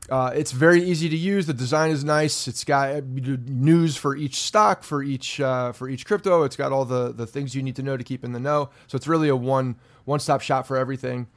Uh, 0.10 0.32
it's 0.36 0.52
very 0.52 0.84
easy 0.84 1.10
to 1.10 1.18
use. 1.18 1.48
The 1.48 1.54
design 1.54 1.90
is 1.90 2.04
nice. 2.04 2.48
It's 2.48 2.64
got 2.64 3.04
news 3.04 3.98
for 3.98 4.16
each 4.16 4.36
stock, 4.36 4.84
for 4.84 5.02
each 5.02 5.40
uh, 5.40 5.72
for 5.72 5.90
each 5.90 6.06
crypto. 6.06 6.44
It's 6.44 6.56
got 6.56 6.72
all 6.72 6.86
the 6.86 7.12
the 7.12 7.26
things 7.26 7.56
you 7.56 7.64
need 7.64 7.76
to 7.78 7.84
know 7.84 7.98
to 7.98 8.04
keep 8.04 8.24
in 8.24 8.32
the 8.32 8.40
know. 8.40 8.70
So 8.88 8.96
it's 8.98 9.08
really 9.08 9.30
a 9.30 9.36
one 9.36 9.78
one 10.06 10.20
stop 10.20 10.42
shop 10.42 10.68
for 10.68 10.78
everything. 10.78 11.28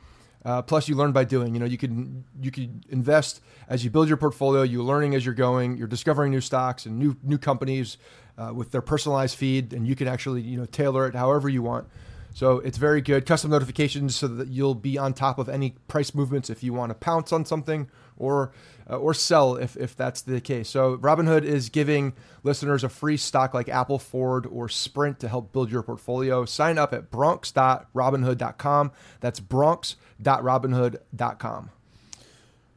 Uh, 0.45 0.63
plus, 0.63 0.89
you 0.89 0.95
learn 0.95 1.13
by 1.13 1.25
doing. 1.25 1.55
You 1.55 1.61
know, 1.61 1.67
you 1.67 1.79
can 1.79 2.25
you 2.41 2.51
can 2.51 2.85
invest 2.91 3.41
as 3.69 3.85
you 3.85 3.91
build 3.91 4.07
your 4.09 4.17
portfolio. 4.19 4.63
You're 4.63 4.85
learning 4.85 5.15
as 5.15 5.25
you're 5.25 5.35
going. 5.35 5.79
You're 5.79 5.89
discovering 5.89 6.31
new 6.31 6.41
stocks 6.41 6.85
and 6.85 6.99
new 6.99 7.17
new 7.23 7.39
companies 7.39 7.97
uh, 8.37 8.53
with 8.55 8.71
their 8.71 8.83
personalized 8.83 9.37
feed, 9.37 9.73
and 9.73 9.87
you 9.87 9.97
can 9.97 10.09
actually 10.09 10.43
you 10.43 10.59
know 10.59 10.67
tailor 10.67 11.07
it 11.07 11.15
however 11.15 11.49
you 11.49 11.63
want. 11.63 11.89
So 12.35 12.59
it's 12.61 12.79
very 12.79 13.01
good. 13.01 13.27
Custom 13.27 13.51
notifications 13.51 14.17
so 14.17 14.29
that 14.29 14.49
you'll 14.49 14.75
be 14.75 14.97
on 14.97 15.13
top 15.13 15.39
of 15.39 15.49
any 15.49 15.75
price 15.89 16.15
movements 16.15 16.51
if 16.51 16.63
you 16.63 16.73
want 16.73 16.91
to 16.91 16.95
pounce 16.95 17.33
on 17.33 17.45
something 17.45 17.91
or 18.17 18.53
uh, 18.91 18.97
or 18.97 19.15
sell 19.15 19.57
if, 19.57 19.77
if 19.77 19.97
that's 19.97 20.23
the 20.23 20.41
case. 20.41 20.69
So 20.69 20.97
Robinhood 20.97 21.43
is 21.43 21.69
giving 21.69 22.15
listeners 22.43 22.83
a 22.85 22.89
free 22.89 23.17
stock 23.17 23.55
like 23.55 23.69
Apple, 23.69 23.99
Ford, 23.99 24.47
or 24.47 24.69
Sprint 24.69 25.19
to 25.21 25.29
help 25.29 25.53
build 25.53 25.71
your 25.71 25.83
portfolio. 25.83 26.45
Sign 26.45 26.79
up 26.79 26.95
at 26.95 27.11
bronx.robinhood.com. 27.11 28.93
That's 29.21 29.41
bronx.robinhood.com. 29.41 31.71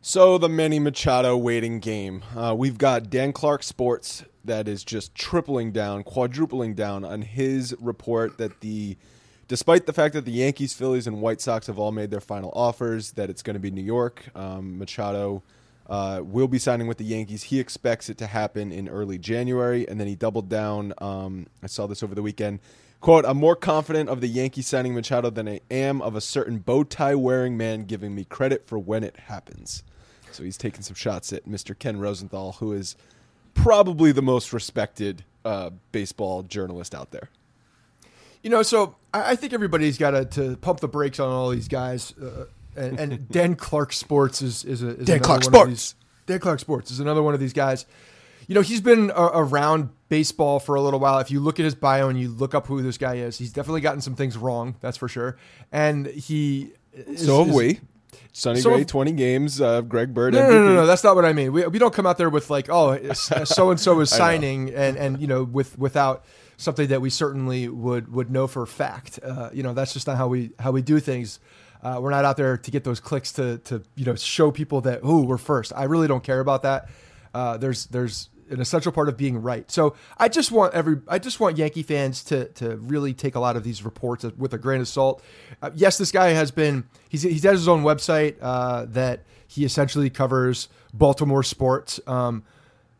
So 0.04 0.40
the 0.40 0.50
Manny 0.50 0.80
Machado 0.80 1.38
waiting 1.38 1.80
game. 1.80 2.24
Uh, 2.36 2.56
we've 2.58 2.80
got 2.80 3.12
Dan 3.12 3.32
Clark 3.32 3.62
Sports 3.62 4.24
that 4.44 4.68
is 4.68 4.84
just 4.84 5.14
tripling 5.14 5.72
down, 5.72 6.04
quadrupling 6.04 6.74
down 6.74 7.06
on 7.06 7.22
his 7.22 7.76
report 7.80 8.40
that 8.40 8.62
the, 8.62 8.98
despite 9.52 9.86
the 9.86 9.92
fact 9.92 10.14
that 10.14 10.24
the 10.24 10.32
Yankees, 10.32 10.74
Phillies, 10.74 11.08
and 11.08 11.20
White 11.20 11.42
Sox 11.42 11.68
have 11.68 11.78
all 11.78 11.92
made 11.92 12.10
their 12.10 12.22
final 12.22 12.54
offers, 12.56 13.12
that 13.12 13.30
it's 13.30 13.44
going 13.44 13.56
to 13.56 13.60
be 13.60 13.70
New 13.70 13.84
York. 13.84 14.30
Um, 14.34 14.80
Machado 14.80 15.44
uh, 15.88 16.22
will 16.24 16.48
be 16.48 16.58
signing 16.58 16.88
with 16.88 16.98
the 16.98 17.04
Yankees. 17.04 17.44
He 17.44 17.60
expects 17.60 18.10
it 18.10 18.18
to 18.20 18.28
happen 18.28 18.72
in 18.72 18.88
early 18.88 19.18
January, 19.18 19.86
and 19.90 20.00
then 20.00 20.08
he 20.08 20.16
doubled 20.16 20.48
down. 20.48 20.94
Um, 21.00 21.48
I 21.62 21.68
saw 21.68 21.86
this 21.86 22.02
over 22.02 22.16
the 22.16 22.22
weekend. 22.22 22.62
Quote, 23.02 23.26
I'm 23.26 23.36
more 23.36 23.58
confident 23.58 24.08
of 24.08 24.22
the 24.22 24.30
Yankees 24.30 24.68
signing 24.68 24.96
Machado 24.96 25.30
than 25.30 25.50
I 25.50 25.60
am 25.70 26.02
of 26.02 26.16
a 26.16 26.22
certain 26.22 26.60
bow 26.60 26.86
tie 26.86 27.16
wearing 27.16 27.58
man 27.58 27.84
giving 27.84 28.16
me 28.16 28.24
credit 28.24 28.66
for 28.66 28.80
when 28.80 29.04
it 29.04 29.18
happens. 29.18 29.84
So 30.32 30.44
he's 30.44 30.56
taking 30.56 30.82
some 30.82 30.96
shots 30.96 31.34
at 31.34 31.46
Mr. 31.46 31.78
Ken 31.78 32.00
Rosenthal, 32.00 32.54
who 32.54 32.72
is 32.72 32.96
probably 33.54 34.14
the 34.14 34.22
most 34.22 34.54
respected 34.54 35.26
uh, 35.44 35.72
baseball 35.92 36.42
journalist 36.42 36.96
out 36.96 37.12
there. 37.12 37.28
You 38.44 38.50
know, 38.50 38.64
so 38.64 38.96
I, 39.14 39.32
I 39.32 39.36
think 39.36 39.54
everybody's 39.54 39.98
got 39.98 40.12
to, 40.12 40.26
to 40.26 40.58
pump 40.58 40.80
the 40.80 40.88
brakes 40.88 41.20
on 41.20 41.30
all 41.30 41.50
these 41.50 41.68
guys. 41.68 42.14
Uh, 42.18 42.46
and, 42.76 43.00
and 43.00 43.30
Dan 43.32 43.56
Clark 43.56 43.94
Sports 43.94 44.42
is 44.42 44.64
is, 44.64 44.84
a, 44.84 44.90
is 44.90 45.06
Dan 45.06 45.20
Clark 45.20 45.44
Sports. 45.44 45.70
These, 45.70 45.96
Dan 46.28 46.40
Clark 46.40 46.60
Sports 46.60 46.92
is 46.92 47.00
another 47.00 47.24
one 47.24 47.34
of 47.34 47.40
these 47.40 47.54
guys. 47.54 47.86
You 48.48 48.56
know, 48.56 48.62
he's 48.62 48.82
been 48.82 49.12
a, 49.12 49.26
around 49.34 49.90
baseball 50.10 50.60
for 50.60 50.76
a 50.76 50.82
little 50.82 51.00
while. 51.00 51.20
If 51.20 51.32
you 51.32 51.40
look 51.40 51.60
at 51.60 51.64
his 51.64 51.76
bio 51.76 52.10
and 52.10 52.20
you 52.20 52.30
look 52.30 52.54
up 52.54 52.68
who 52.68 52.82
this 52.82 52.98
guy 52.98 53.16
is, 53.16 53.38
he's 53.38 53.54
definitely 53.54 53.82
gotten 53.82 54.02
some 54.02 54.16
things 54.16 54.38
wrong. 54.38 54.76
That's 54.82 54.98
for 54.98 55.08
sure. 55.08 55.38
And 55.72 56.08
he 56.08 56.72
is, 56.94 57.26
so 57.26 57.40
have 57.40 57.50
is, 57.50 57.56
we. 57.56 57.80
Sonny 58.34 58.62
so 58.62 58.72
Gray, 58.72 58.84
20 58.84 59.12
games. 59.14 59.62
Uh, 59.62 59.82
Greg 59.82 60.14
Bird. 60.14 60.34
No, 60.34 60.50
no, 60.50 60.66
no, 60.66 60.76
no, 60.76 60.86
that's 60.86 61.04
not 61.04 61.16
what 61.16 61.26
I 61.26 61.34
mean. 61.34 61.52
We, 61.52 61.66
we 61.68 61.80
don't 61.80 61.94
come 61.94 62.06
out 62.06 62.18
there 62.18 62.30
with 62.30 62.50
like, 62.50 62.70
oh, 62.70 63.14
so 63.14 63.72
and 63.72 63.80
so 63.80 64.00
is 64.00 64.10
signing, 64.10 64.74
and 64.74 64.98
and 64.98 65.20
you 65.20 65.28
know, 65.28 65.44
with 65.44 65.78
without 65.78 66.24
something 66.62 66.88
that 66.90 67.02
we 67.02 67.10
certainly 67.10 67.68
would 67.68 68.14
would 68.14 68.30
know 68.30 68.48
for 68.48 68.62
a 68.62 68.68
fact. 68.68 69.20
Uh, 69.24 69.50
you 69.52 69.64
know, 69.64 69.74
that's 69.74 69.94
just 69.94 70.08
not 70.08 70.18
how 70.18 70.28
we 70.28 70.52
how 70.60 70.72
we 70.72 70.82
do 70.82 71.00
things. 71.00 71.40
Uh, 71.84 72.00
we're 72.00 72.12
not 72.12 72.24
out 72.24 72.38
there 72.38 72.58
to 72.58 72.72
get 72.72 72.84
those 72.84 73.00
clicks 73.00 73.32
to 73.34 73.58
to 73.60 73.84
you 73.96 74.06
know 74.06 74.16
show 74.16 74.52
people 74.52 74.82
that 74.82 75.00
oh 75.04 75.22
we're 75.22 75.38
first. 75.38 75.74
I 75.76 75.84
really 75.86 76.08
don't 76.08 76.24
care 76.24 76.40
about 76.40 76.62
that. 76.62 76.90
Uh, 77.34 77.58
there's 77.58 77.88
there's 77.88 78.30
an 78.52 78.60
essential 78.60 78.92
part 78.92 79.10
of 79.10 79.18
being 79.18 79.42
right. 79.42 79.70
So 79.72 79.96
I 80.18 80.28
just 80.28 80.52
want 80.52 80.74
every 80.74 81.02
I 81.08 81.18
just 81.18 81.40
want 81.40 81.58
Yankee 81.58 81.84
fans 81.84 82.24
to 82.26 82.46
to 82.50 82.78
really 82.78 83.14
take 83.14 83.36
a 83.36 83.40
lot 83.40 83.56
of 83.56 83.64
these 83.64 83.84
reports 83.84 84.24
with 84.38 84.54
a 84.54 84.58
grain 84.58 84.82
of 84.82 84.88
salt. 84.88 85.24
Uh, 85.62 85.72
yes, 85.74 85.98
this 85.98 86.12
guy 86.12 86.30
has 86.30 86.52
been 86.52 86.86
he's 87.10 87.24
he 87.24 87.34
has 87.34 87.42
his 87.42 87.68
own 87.68 87.84
website 87.84 88.36
uh, 88.42 88.86
that 88.90 89.24
he 89.48 89.66
essentially 89.66 90.10
covers 90.10 90.70
Baltimore 90.94 91.44
sports. 91.44 92.00
Um, 92.06 92.44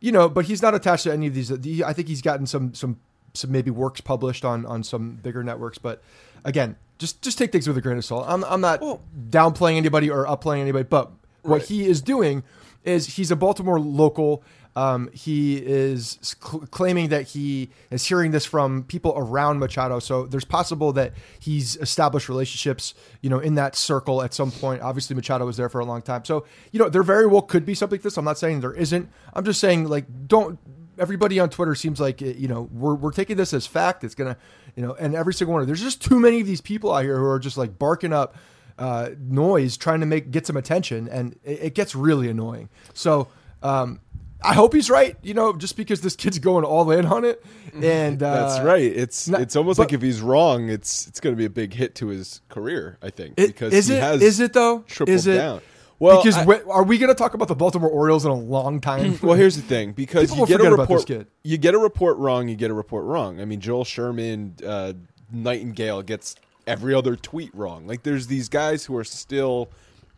you 0.00 0.10
know, 0.10 0.28
but 0.28 0.46
he's 0.46 0.60
not 0.60 0.74
attached 0.74 1.04
to 1.04 1.12
any 1.12 1.28
of 1.28 1.34
these. 1.34 1.52
I 1.82 1.92
think 1.92 2.08
he's 2.08 2.22
gotten 2.22 2.46
some 2.46 2.74
some 2.74 2.98
some 3.34 3.52
maybe 3.52 3.70
works 3.70 4.00
published 4.00 4.44
on 4.44 4.66
on 4.66 4.82
some 4.82 5.16
bigger 5.16 5.42
networks, 5.42 5.78
but 5.78 6.02
again, 6.44 6.76
just 6.98 7.22
just 7.22 7.38
take 7.38 7.52
things 7.52 7.66
with 7.66 7.76
a 7.76 7.80
grain 7.80 7.98
of 7.98 8.04
salt. 8.04 8.24
I'm 8.28 8.44
I'm 8.44 8.60
not 8.60 8.80
well, 8.80 9.00
downplaying 9.30 9.76
anybody 9.76 10.10
or 10.10 10.26
upplaying 10.26 10.62
anybody, 10.62 10.84
but 10.84 11.10
what 11.42 11.58
right. 11.58 11.68
he 11.68 11.86
is 11.86 12.00
doing 12.00 12.44
is 12.84 13.16
he's 13.16 13.30
a 13.30 13.36
Baltimore 13.36 13.80
local. 13.80 14.42
Um, 14.74 15.10
he 15.12 15.58
is 15.58 16.18
cl- 16.22 16.66
claiming 16.70 17.08
that 17.08 17.28
he 17.28 17.68
is 17.90 18.06
hearing 18.06 18.30
this 18.30 18.46
from 18.46 18.84
people 18.84 19.12
around 19.14 19.58
Machado. 19.58 19.98
So 19.98 20.24
there's 20.24 20.46
possible 20.46 20.94
that 20.94 21.12
he's 21.38 21.76
established 21.76 22.28
relationships, 22.28 22.94
you 23.20 23.28
know, 23.28 23.38
in 23.38 23.54
that 23.56 23.76
circle 23.76 24.22
at 24.22 24.32
some 24.32 24.50
point. 24.50 24.80
Obviously, 24.80 25.14
Machado 25.14 25.44
was 25.44 25.58
there 25.58 25.68
for 25.68 25.80
a 25.80 25.84
long 25.84 26.00
time. 26.00 26.24
So, 26.24 26.46
you 26.70 26.78
know, 26.78 26.88
there 26.88 27.02
very 27.02 27.26
well 27.26 27.42
could 27.42 27.66
be 27.66 27.74
something 27.74 27.98
like 27.98 28.02
this. 28.02 28.16
I'm 28.16 28.24
not 28.24 28.38
saying 28.38 28.60
there 28.60 28.72
isn't. 28.72 29.10
I'm 29.34 29.44
just 29.44 29.60
saying, 29.60 29.88
like, 29.88 30.06
don't. 30.26 30.58
Everybody 30.98 31.40
on 31.40 31.50
Twitter 31.50 31.74
seems 31.74 32.00
like, 32.00 32.20
you 32.20 32.48
know, 32.48 32.68
we're, 32.72 32.94
we're 32.94 33.12
taking 33.12 33.36
this 33.36 33.52
as 33.52 33.66
fact. 33.66 34.04
It's 34.04 34.14
going 34.14 34.34
to, 34.34 34.40
you 34.76 34.82
know, 34.82 34.94
and 34.94 35.14
every 35.14 35.34
single 35.34 35.52
one. 35.54 35.62
Of 35.62 35.66
there's 35.66 35.82
just 35.82 36.02
too 36.02 36.20
many 36.20 36.40
of 36.40 36.46
these 36.46 36.60
people 36.60 36.92
out 36.94 37.04
here 37.04 37.18
who 37.18 37.26
are 37.26 37.38
just 37.38 37.56
like 37.56 37.78
barking 37.78 38.12
up 38.12 38.36
uh, 38.78 39.10
noise, 39.18 39.76
trying 39.76 40.00
to 40.00 40.06
make 40.06 40.30
get 40.30 40.46
some 40.46 40.56
attention, 40.56 41.08
and 41.08 41.38
it, 41.44 41.62
it 41.62 41.74
gets 41.74 41.94
really 41.94 42.28
annoying. 42.28 42.68
So 42.94 43.28
um, 43.62 44.00
I 44.42 44.54
hope 44.54 44.74
he's 44.74 44.90
right. 44.90 45.16
You 45.22 45.34
know, 45.34 45.52
just 45.54 45.76
because 45.76 46.00
this 46.00 46.16
kid's 46.16 46.38
going 46.38 46.64
all 46.64 46.90
in 46.90 47.06
on 47.06 47.24
it, 47.24 47.44
and 47.74 48.22
uh, 48.22 48.48
that's 48.48 48.64
right. 48.64 48.82
It's 48.82 49.28
not, 49.28 49.40
it's 49.40 49.56
almost 49.56 49.78
but, 49.78 49.84
like 49.84 49.92
if 49.92 50.02
he's 50.02 50.20
wrong, 50.20 50.68
it's 50.68 51.06
it's 51.06 51.20
going 51.20 51.34
to 51.34 51.38
be 51.38 51.44
a 51.44 51.50
big 51.50 51.74
hit 51.74 51.94
to 51.96 52.08
his 52.08 52.40
career. 52.48 52.98
I 53.02 53.10
think 53.10 53.34
it, 53.36 53.48
because 53.48 53.72
is 53.72 53.90
it 53.90 54.22
is 54.22 54.40
it 54.40 54.52
though? 54.52 54.80
Tripled 54.80 55.14
is 55.14 55.26
it, 55.26 55.36
down. 55.36 55.60
Well, 56.02 56.20
because 56.20 56.36
I, 56.36 56.62
are 56.68 56.82
we 56.82 56.98
going 56.98 57.10
to 57.10 57.14
talk 57.14 57.34
about 57.34 57.46
the 57.46 57.54
Baltimore 57.54 57.88
Orioles 57.88 58.24
in 58.24 58.32
a 58.32 58.36
long 58.36 58.80
time? 58.80 59.18
well, 59.22 59.36
here's 59.36 59.54
the 59.54 59.62
thing: 59.62 59.92
because 59.96 60.36
you 60.36 60.44
get 60.46 60.60
a 60.60 60.68
report, 60.68 61.08
you 61.44 61.58
get 61.58 61.74
a 61.74 61.78
report 61.78 62.18
wrong, 62.18 62.48
you 62.48 62.56
get 62.56 62.72
a 62.72 62.74
report 62.74 63.04
wrong. 63.04 63.40
I 63.40 63.44
mean, 63.44 63.60
Joel 63.60 63.84
Sherman, 63.84 64.56
uh, 64.66 64.94
Nightengale 65.32 66.04
gets 66.04 66.34
every 66.66 66.92
other 66.92 67.14
tweet 67.14 67.54
wrong. 67.54 67.86
Like, 67.86 68.02
there's 68.02 68.26
these 68.26 68.48
guys 68.48 68.84
who 68.84 68.96
are 68.96 69.04
still 69.04 69.68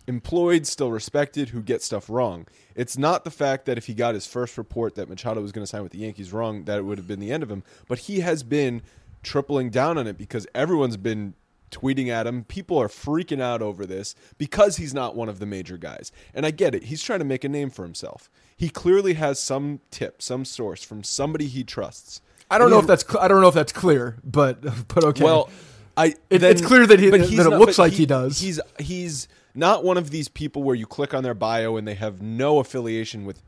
employed, 0.07 0.67
still 0.67 0.91
respected, 0.91 1.50
who 1.50 1.61
get 1.61 1.83
stuff 1.83 2.09
wrong. 2.09 2.47
It's 2.75 2.97
not 2.97 3.25
the 3.25 3.31
fact 3.31 3.67
that 3.67 3.76
if 3.76 3.85
he 3.85 3.93
got 3.93 4.14
his 4.14 4.26
first 4.26 4.57
report 4.57 4.95
that 4.95 5.11
Machado 5.11 5.43
was 5.43 5.53
going 5.53 5.64
to 5.64 5.67
sign 5.67 5.83
with 5.83 5.93
the 5.93 5.99
Yankees 5.99 6.33
wrong, 6.33 6.64
that 6.64 6.79
it 6.79 6.83
would 6.83 6.97
have 6.97 7.07
been 7.07 7.21
the 7.21 7.31
end 7.31 7.43
of 7.43 7.50
him. 7.50 7.62
But 7.88 7.99
he 7.99 8.21
has 8.21 8.43
been 8.43 8.81
tripling 9.23 9.69
down 9.69 9.99
on 9.99 10.07
it 10.07 10.17
because 10.17 10.47
everyone's 10.55 10.97
been 10.97 11.35
tweeting 11.71 12.09
at 12.09 12.26
him. 12.26 12.44
People 12.44 12.80
are 12.80 12.88
freaking 12.88 13.40
out 13.40 13.62
over 13.62 13.87
this 13.87 14.14
because 14.38 14.76
he's 14.76 14.94
not 14.94 15.16
one 15.16 15.28
of 15.28 15.38
the 15.38 15.47
major 15.47 15.76
guys. 15.76 16.12
And 16.33 16.47
I 16.47 16.50
get 16.50 16.75
it. 16.75 16.85
He's 16.85 17.02
trying 17.02 17.18
to 17.21 17.25
make 17.25 17.44
a 17.44 17.49
name 17.49 17.71
for 17.71 17.83
himself. 17.83 18.30
He 18.56 18.68
clearly 18.68 19.14
has 19.14 19.38
some 19.38 19.80
tip, 19.90 20.23
some 20.23 20.44
source 20.44 20.85
from 20.85 21.02
somebody 21.02 21.47
he 21.47 21.64
trusts. 21.64 22.21
I 22.50 22.59
don't 22.59 22.71
know 22.71 22.78
if 22.78 22.87
that's 22.87 23.04
I 23.16 23.26
don't 23.26 23.40
know 23.40 23.49
if 23.49 23.54
that's 23.54 23.73
clear, 23.73 24.18
but 24.23 24.62
but 24.88 25.04
okay. 25.04 25.25
Well, 25.25 25.50
I 25.97 26.14
it, 26.30 26.38
then, 26.38 26.50
it's 26.50 26.64
clear 26.64 26.87
that 26.87 27.00
he 27.00 27.11
that 27.11 27.21
it 27.21 27.37
not, 27.37 27.59
looks 27.59 27.78
like 27.78 27.92
he, 27.92 27.99
he 27.99 28.06
does. 28.06 28.40
He's 28.40 28.61
he's 28.78 29.28
not 29.54 29.85
one 29.85 29.97
of 29.97 30.11
these 30.11 30.28
people 30.28 30.62
where 30.62 30.75
you 30.75 30.87
click 30.87 31.14
on 31.14 31.23
their 31.23 31.35
bio 31.35 31.76
and 31.76 31.87
they 31.87 31.94
have 31.94 32.21
no 32.21 32.59
affiliation 32.59 33.25
with 33.25 33.42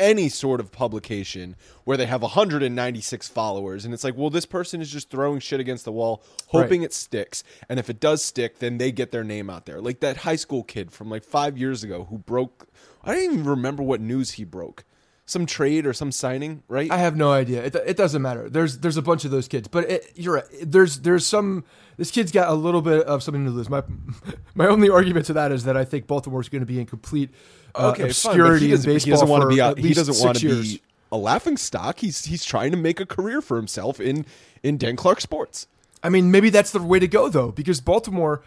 any 0.00 0.28
sort 0.28 0.58
of 0.58 0.72
publication 0.72 1.54
where 1.84 1.96
they 1.96 2.06
have 2.06 2.22
196 2.22 3.28
followers 3.28 3.84
and 3.84 3.94
it's 3.94 4.02
like 4.02 4.16
well 4.16 4.30
this 4.30 4.46
person 4.46 4.80
is 4.80 4.90
just 4.90 5.10
throwing 5.10 5.38
shit 5.38 5.60
against 5.60 5.84
the 5.84 5.92
wall 5.92 6.24
hoping 6.48 6.80
right. 6.80 6.86
it 6.86 6.92
sticks 6.92 7.44
and 7.68 7.78
if 7.78 7.88
it 7.88 8.00
does 8.00 8.24
stick 8.24 8.58
then 8.58 8.78
they 8.78 8.90
get 8.90 9.12
their 9.12 9.24
name 9.24 9.48
out 9.48 9.66
there 9.66 9.80
like 9.80 10.00
that 10.00 10.18
high 10.18 10.36
school 10.36 10.64
kid 10.64 10.90
from 10.90 11.08
like 11.08 11.22
5 11.22 11.56
years 11.56 11.84
ago 11.84 12.04
who 12.10 12.18
broke 12.18 12.68
I 13.04 13.14
don't 13.14 13.24
even 13.24 13.44
remember 13.44 13.82
what 13.82 14.00
news 14.00 14.32
he 14.32 14.44
broke 14.44 14.84
some 15.30 15.46
trade 15.46 15.86
or 15.86 15.92
some 15.92 16.10
signing, 16.10 16.62
right? 16.68 16.90
I 16.90 16.98
have 16.98 17.16
no 17.16 17.30
idea. 17.30 17.64
It, 17.64 17.74
it 17.74 17.96
doesn't 17.96 18.20
matter. 18.20 18.50
There's 18.50 18.78
there's 18.78 18.96
a 18.96 19.02
bunch 19.02 19.24
of 19.24 19.30
those 19.30 19.46
kids, 19.46 19.68
but 19.68 19.88
it, 19.88 20.12
you're 20.16 20.34
right. 20.34 20.44
There's 20.62 21.00
there's 21.00 21.24
some. 21.24 21.64
This 21.96 22.10
kid's 22.10 22.32
got 22.32 22.48
a 22.48 22.54
little 22.54 22.82
bit 22.82 23.06
of 23.06 23.22
something 23.22 23.44
to 23.44 23.50
lose. 23.50 23.70
My 23.70 23.84
my 24.54 24.66
only 24.66 24.90
argument 24.90 25.26
to 25.26 25.32
that 25.34 25.52
is 25.52 25.64
that 25.64 25.76
I 25.76 25.84
think 25.84 26.06
Baltimore's 26.06 26.48
going 26.48 26.60
to 26.60 26.66
be 26.66 26.80
in 26.80 26.86
complete 26.86 27.30
uh, 27.74 27.90
okay, 27.90 28.04
obscurity 28.04 28.68
fine, 28.68 28.76
in 28.76 28.82
baseball. 28.82 28.98
He 28.98 29.10
doesn't 29.10 29.28
want 29.28 29.42
to 29.42 29.48
be. 29.48 29.58
A, 29.58 29.74
he 29.74 29.94
doesn't 29.94 30.24
want 30.24 30.38
to 30.40 30.62
be 30.62 30.82
a 31.12 31.16
laughing 31.16 31.56
stock. 31.56 31.98
He's 32.00 32.26
he's 32.26 32.44
trying 32.44 32.70
to 32.70 32.76
make 32.76 33.00
a 33.00 33.06
career 33.06 33.40
for 33.40 33.56
himself 33.56 34.00
in 34.00 34.26
in 34.62 34.78
Dan 34.78 34.96
Clark 34.96 35.20
sports. 35.20 35.66
I 36.02 36.08
mean, 36.08 36.30
maybe 36.30 36.50
that's 36.50 36.72
the 36.72 36.80
way 36.80 36.98
to 36.98 37.08
go 37.08 37.28
though, 37.28 37.50
because 37.50 37.80
Baltimore 37.80 38.42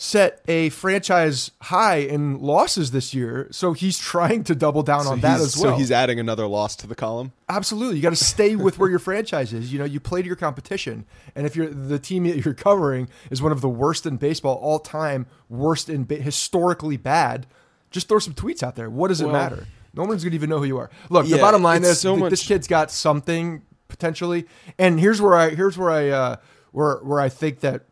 set 0.00 0.40
a 0.46 0.68
franchise 0.70 1.50
high 1.62 1.96
in 1.96 2.40
losses 2.40 2.92
this 2.92 3.12
year. 3.12 3.48
So 3.50 3.72
he's 3.72 3.98
trying 3.98 4.44
to 4.44 4.54
double 4.54 4.84
down 4.84 5.04
so 5.04 5.10
on 5.10 5.20
that 5.20 5.40
as 5.40 5.56
well. 5.56 5.72
So 5.72 5.76
he's 5.76 5.90
adding 5.90 6.20
another 6.20 6.46
loss 6.46 6.76
to 6.76 6.86
the 6.86 6.94
column. 6.94 7.32
Absolutely, 7.48 7.96
you 7.96 8.02
got 8.02 8.10
to 8.10 8.16
stay 8.16 8.56
with 8.56 8.78
where 8.78 8.88
your 8.88 8.98
franchise 9.00 9.52
is. 9.52 9.72
You 9.72 9.78
know, 9.80 9.84
you 9.84 10.00
play 10.00 10.22
to 10.22 10.26
your 10.26 10.36
competition, 10.36 11.04
and 11.34 11.46
if 11.46 11.56
you're 11.56 11.68
the 11.68 11.98
team 11.98 12.24
that 12.24 12.44
you're 12.44 12.54
covering 12.54 13.08
is 13.30 13.42
one 13.42 13.52
of 13.52 13.60
the 13.60 13.68
worst 13.68 14.06
in 14.06 14.16
baseball 14.16 14.54
all 14.56 14.78
time, 14.78 15.26
worst 15.48 15.90
in 15.90 16.04
ba- 16.04 16.16
historically 16.16 16.96
bad, 16.96 17.46
just 17.90 18.08
throw 18.08 18.18
some 18.18 18.34
tweets 18.34 18.62
out 18.62 18.76
there. 18.76 18.90
What 18.90 19.08
does 19.08 19.22
well, 19.22 19.30
it 19.30 19.32
matter? 19.32 19.66
No 19.94 20.04
one's 20.04 20.22
gonna 20.22 20.34
even 20.34 20.50
know 20.50 20.58
who 20.58 20.64
you 20.64 20.78
are. 20.78 20.90
Look, 21.10 21.26
yeah, 21.26 21.36
the 21.36 21.42
bottom 21.42 21.62
line 21.62 21.84
is 21.84 22.00
so 22.00 22.16
much- 22.16 22.30
this 22.30 22.46
kid's 22.46 22.66
got 22.66 22.90
something 22.90 23.62
potentially, 23.88 24.46
and 24.78 25.00
here's 25.00 25.20
where 25.20 25.34
I 25.34 25.50
here's 25.50 25.76
where 25.78 25.90
I 25.90 26.08
uh, 26.08 26.36
where 26.72 26.98
where 26.98 27.20
I 27.20 27.28
think 27.28 27.60
that 27.60 27.84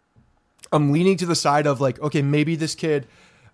I'm 0.73 0.93
leaning 0.93 1.17
to 1.19 1.27
the 1.27 1.35
side 1.35 1.67
of 1.67 1.81
like, 1.81 2.01
okay, 2.01 2.23
maybe 2.23 2.55
this 2.57 2.75
kid 2.75 3.07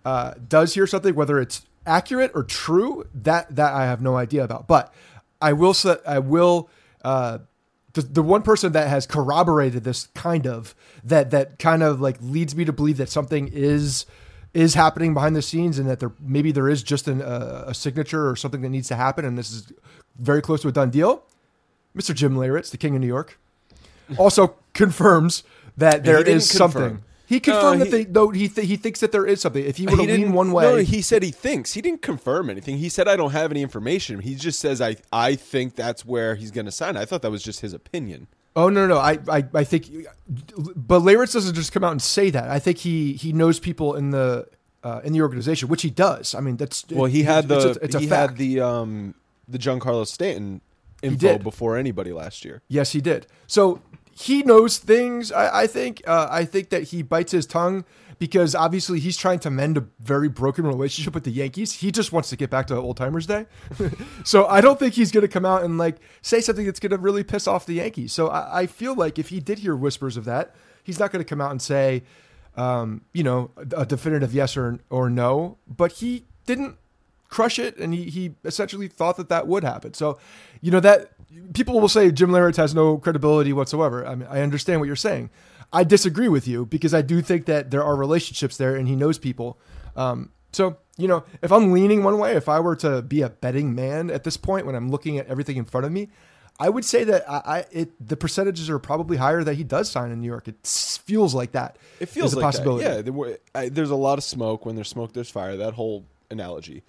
uh, 0.05 0.33
does 0.47 0.73
hear 0.73 0.85
something, 0.87 1.15
whether 1.15 1.39
it's 1.39 1.65
accurate 1.85 2.31
or 2.35 2.43
true. 2.43 3.05
That 3.13 3.55
that 3.55 3.73
I 3.73 3.85
have 3.85 4.01
no 4.01 4.17
idea 4.17 4.43
about, 4.43 4.67
but 4.67 4.93
I 5.41 5.53
will 5.53 5.73
say 5.73 5.97
I 6.05 6.19
will 6.19 6.69
uh, 7.03 7.39
the, 7.93 8.01
the 8.01 8.23
one 8.23 8.41
person 8.41 8.71
that 8.73 8.87
has 8.87 9.05
corroborated 9.05 9.83
this 9.83 10.07
kind 10.15 10.47
of 10.47 10.75
that 11.03 11.31
that 11.31 11.59
kind 11.59 11.83
of 11.83 12.01
like 12.01 12.17
leads 12.21 12.55
me 12.55 12.65
to 12.65 12.73
believe 12.73 12.97
that 12.97 13.09
something 13.09 13.49
is 13.51 14.05
is 14.53 14.73
happening 14.75 15.13
behind 15.13 15.35
the 15.35 15.41
scenes 15.41 15.79
and 15.79 15.89
that 15.89 15.99
there 15.99 16.11
maybe 16.19 16.51
there 16.51 16.69
is 16.69 16.83
just 16.83 17.07
an, 17.07 17.21
uh, 17.21 17.65
a 17.67 17.73
signature 17.73 18.29
or 18.29 18.35
something 18.35 18.61
that 18.61 18.69
needs 18.69 18.87
to 18.87 18.95
happen 18.95 19.25
and 19.25 19.37
this 19.37 19.51
is 19.51 19.71
very 20.19 20.41
close 20.41 20.61
to 20.61 20.67
a 20.67 20.71
done 20.71 20.89
deal. 20.91 21.23
Mr. 21.95 22.13
Jim 22.13 22.35
Leyritz, 22.35 22.71
the 22.71 22.77
king 22.77 22.95
of 22.95 23.01
New 23.01 23.07
York, 23.07 23.39
also 24.17 24.55
confirms 24.73 25.43
that 25.77 26.03
there 26.03 26.21
is 26.21 26.49
confirm. 26.51 26.71
something. 26.71 27.03
He 27.25 27.39
confirmed 27.39 27.79
No, 27.79 27.85
that 27.85 27.97
he- 27.97 28.03
they, 28.03 28.11
though 28.11 28.29
he 28.29 28.47
th- 28.47 28.67
he 28.67 28.75
thinks 28.75 28.99
that 28.99 29.11
there 29.11 29.25
is 29.25 29.41
something. 29.41 29.63
If 29.65 29.77
he 29.77 29.85
were 29.85 29.91
to 29.91 29.97
didn't- 29.97 30.21
lean 30.21 30.33
one 30.33 30.51
way, 30.51 30.63
No, 30.63 30.75
he 30.77 31.01
said 31.01 31.23
he 31.23 31.31
thinks. 31.31 31.73
He 31.73 31.81
didn't 31.81 32.01
confirm 32.03 32.49
anything. 32.49 32.77
He 32.77 32.89
said 32.89 33.07
I 33.07 33.15
don't 33.15 33.31
have 33.31 33.49
any 33.49 33.61
information. 33.63 34.19
He 34.19 34.35
just 34.35 34.59
says 34.59 34.81
I 34.81 34.97
I 35.11 35.35
think 35.35 35.75
that's 35.75 36.05
where 36.05 36.35
he's 36.35 36.51
going 36.51 36.65
to 36.65 36.71
sign. 36.71 36.95
I 36.97 37.05
thought 37.05 37.21
that 37.23 37.31
was 37.31 37.41
just 37.41 37.61
his 37.61 37.73
opinion. 37.73 38.27
Oh 38.55 38.69
no, 38.69 38.85
no, 38.85 38.95
no. 38.95 38.97
I, 38.99 39.17
I, 39.27 39.45
I 39.53 39.63
think, 39.63 39.87
but 40.75 41.01
Leyritz 41.01 41.33
doesn't 41.33 41.55
just 41.55 41.71
come 41.71 41.83
out 41.83 41.91
and 41.91 42.01
say 42.01 42.29
that. 42.29 42.49
I 42.49 42.59
think 42.59 42.77
he 42.79 43.13
he 43.13 43.33
knows 43.33 43.59
people 43.59 43.95
in 43.95 44.11
the 44.11 44.47
uh, 44.83 45.01
in 45.03 45.13
the 45.13 45.21
organization, 45.21 45.69
which 45.69 45.81
he 45.81 45.89
does. 45.89 46.35
I 46.35 46.39
mean, 46.39 46.57
that's 46.57 46.85
Well, 46.89 47.05
he 47.05 47.23
had 47.23 47.47
the 47.47 47.55
it's 47.69 47.77
a, 47.77 47.83
it's 47.83 47.95
a 47.95 47.99
he 47.99 48.07
fact. 48.07 48.31
had 48.31 48.37
the 48.37 48.59
um 48.61 49.15
the 49.47 49.57
Giancarlo 49.57 50.05
Stanton 50.05 50.61
info 51.01 51.37
before 51.39 51.77
anybody 51.77 52.11
last 52.13 52.45
year. 52.45 52.61
Yes, 52.67 52.91
he 52.91 53.01
did. 53.01 53.25
So 53.47 53.81
he 54.11 54.43
knows 54.43 54.77
things. 54.77 55.31
I, 55.31 55.63
I 55.63 55.67
think. 55.67 56.03
Uh, 56.05 56.27
I 56.29 56.45
think 56.45 56.69
that 56.69 56.83
he 56.83 57.01
bites 57.01 57.31
his 57.31 57.45
tongue 57.47 57.85
because 58.23 58.55
obviously 58.55 59.01
he's 59.01 59.17
trying 59.17 59.37
to 59.37 59.49
mend 59.49 59.77
a 59.77 59.83
very 59.99 60.29
broken 60.29 60.65
relationship 60.65 61.13
with 61.13 61.25
the 61.25 61.29
Yankees. 61.29 61.73
He 61.73 61.91
just 61.91 62.13
wants 62.13 62.29
to 62.29 62.37
get 62.37 62.49
back 62.49 62.67
to 62.67 62.75
old 62.77 62.95
timers 62.95 63.27
day. 63.27 63.47
so 64.23 64.45
I 64.45 64.61
don't 64.61 64.79
think 64.79 64.93
he's 64.93 65.11
going 65.11 65.23
to 65.23 65.27
come 65.27 65.43
out 65.43 65.61
and 65.63 65.77
like 65.77 65.97
say 66.21 66.39
something 66.39 66.65
that's 66.65 66.79
going 66.79 66.91
to 66.91 66.97
really 66.97 67.25
piss 67.25 67.47
off 67.49 67.65
the 67.65 67.73
Yankees. 67.73 68.13
So 68.13 68.29
I, 68.29 68.61
I 68.61 68.67
feel 68.67 68.95
like 68.95 69.19
if 69.19 69.27
he 69.27 69.41
did 69.41 69.59
hear 69.59 69.75
whispers 69.75 70.15
of 70.15 70.23
that, 70.23 70.55
he's 70.85 70.99
not 70.99 71.11
going 71.11 71.21
to 71.21 71.27
come 71.27 71.41
out 71.41 71.51
and 71.51 71.61
say, 71.61 72.03
um, 72.55 73.01
you 73.11 73.23
know, 73.23 73.51
a 73.75 73.85
definitive 73.85 74.33
yes 74.33 74.55
or 74.55 74.79
or 74.89 75.09
no. 75.09 75.57
But 75.67 75.91
he 75.91 76.23
didn't 76.45 76.77
crush 77.27 77.59
it, 77.59 77.75
and 77.75 77.93
he, 77.93 78.05
he 78.05 78.35
essentially 78.45 78.87
thought 78.87 79.17
that 79.17 79.27
that 79.27 79.47
would 79.47 79.65
happen. 79.65 79.93
So, 79.95 80.17
you 80.61 80.71
know 80.71 80.79
that 80.79 81.11
people 81.53 81.81
will 81.81 81.89
say 81.89 82.09
Jim 82.09 82.29
Leyritz 82.29 82.55
has 82.55 82.73
no 82.73 82.97
credibility 82.97 83.51
whatsoever. 83.51 84.05
I 84.05 84.15
mean, 84.15 84.29
I 84.31 84.39
understand 84.39 84.79
what 84.79 84.87
you're 84.87 84.95
saying. 84.95 85.29
I 85.73 85.83
disagree 85.83 86.29
with 86.29 86.47
you 86.47 86.67
because 86.67 86.93
I 86.93 87.01
do 87.01 87.21
think 87.21 87.45
that 87.47 87.71
there 87.71 87.83
are 87.83 87.95
relationships 87.95 88.57
there, 88.57 88.75
and 88.75 88.87
he 88.87 88.95
knows 88.95 89.17
people. 89.17 89.57
Um, 89.95 90.31
so, 90.51 90.77
you 90.97 91.07
know, 91.07 91.23
if 91.41 91.51
I'm 91.51 91.71
leaning 91.71 92.03
one 92.03 92.19
way, 92.19 92.35
if 92.35 92.47
I 92.47 92.59
were 92.59 92.75
to 92.77 93.01
be 93.01 93.23
a 93.23 93.29
betting 93.29 93.73
man 93.73 94.11
at 94.11 94.23
this 94.23 94.37
point 94.37 94.67
when 94.67 94.75
I'm 94.75 94.89
looking 94.89 95.17
at 95.17 95.25
everything 95.27 95.57
in 95.57 95.65
front 95.65 95.87
of 95.87 95.91
me, 95.91 96.09
I 96.59 96.69
would 96.69 96.85
say 96.85 97.03
that 97.05 97.27
I, 97.27 97.41
I 97.45 97.65
it 97.71 98.07
the 98.07 98.15
percentages 98.15 98.69
are 98.69 98.77
probably 98.77 99.17
higher 99.17 99.43
that 99.43 99.55
he 99.55 99.63
does 99.63 99.89
sign 99.89 100.11
in 100.11 100.21
New 100.21 100.27
York. 100.27 100.47
It 100.47 100.57
feels 100.63 101.33
like 101.33 101.53
that. 101.53 101.77
It 101.99 102.07
feels 102.07 102.31
is 102.31 102.33
a 102.33 102.37
like 102.37 102.43
possibility. 102.43 102.85
That. 102.85 102.95
Yeah, 102.97 103.01
there 103.01 103.13
were, 103.13 103.39
I, 103.55 103.69
there's 103.69 103.89
a 103.89 103.95
lot 103.95 104.19
of 104.19 104.23
smoke. 104.23 104.65
When 104.65 104.75
there's 104.75 104.89
smoke, 104.89 105.13
there's 105.13 105.31
fire. 105.31 105.57
That 105.57 105.73
whole 105.73 106.05
analogy. 106.29 106.83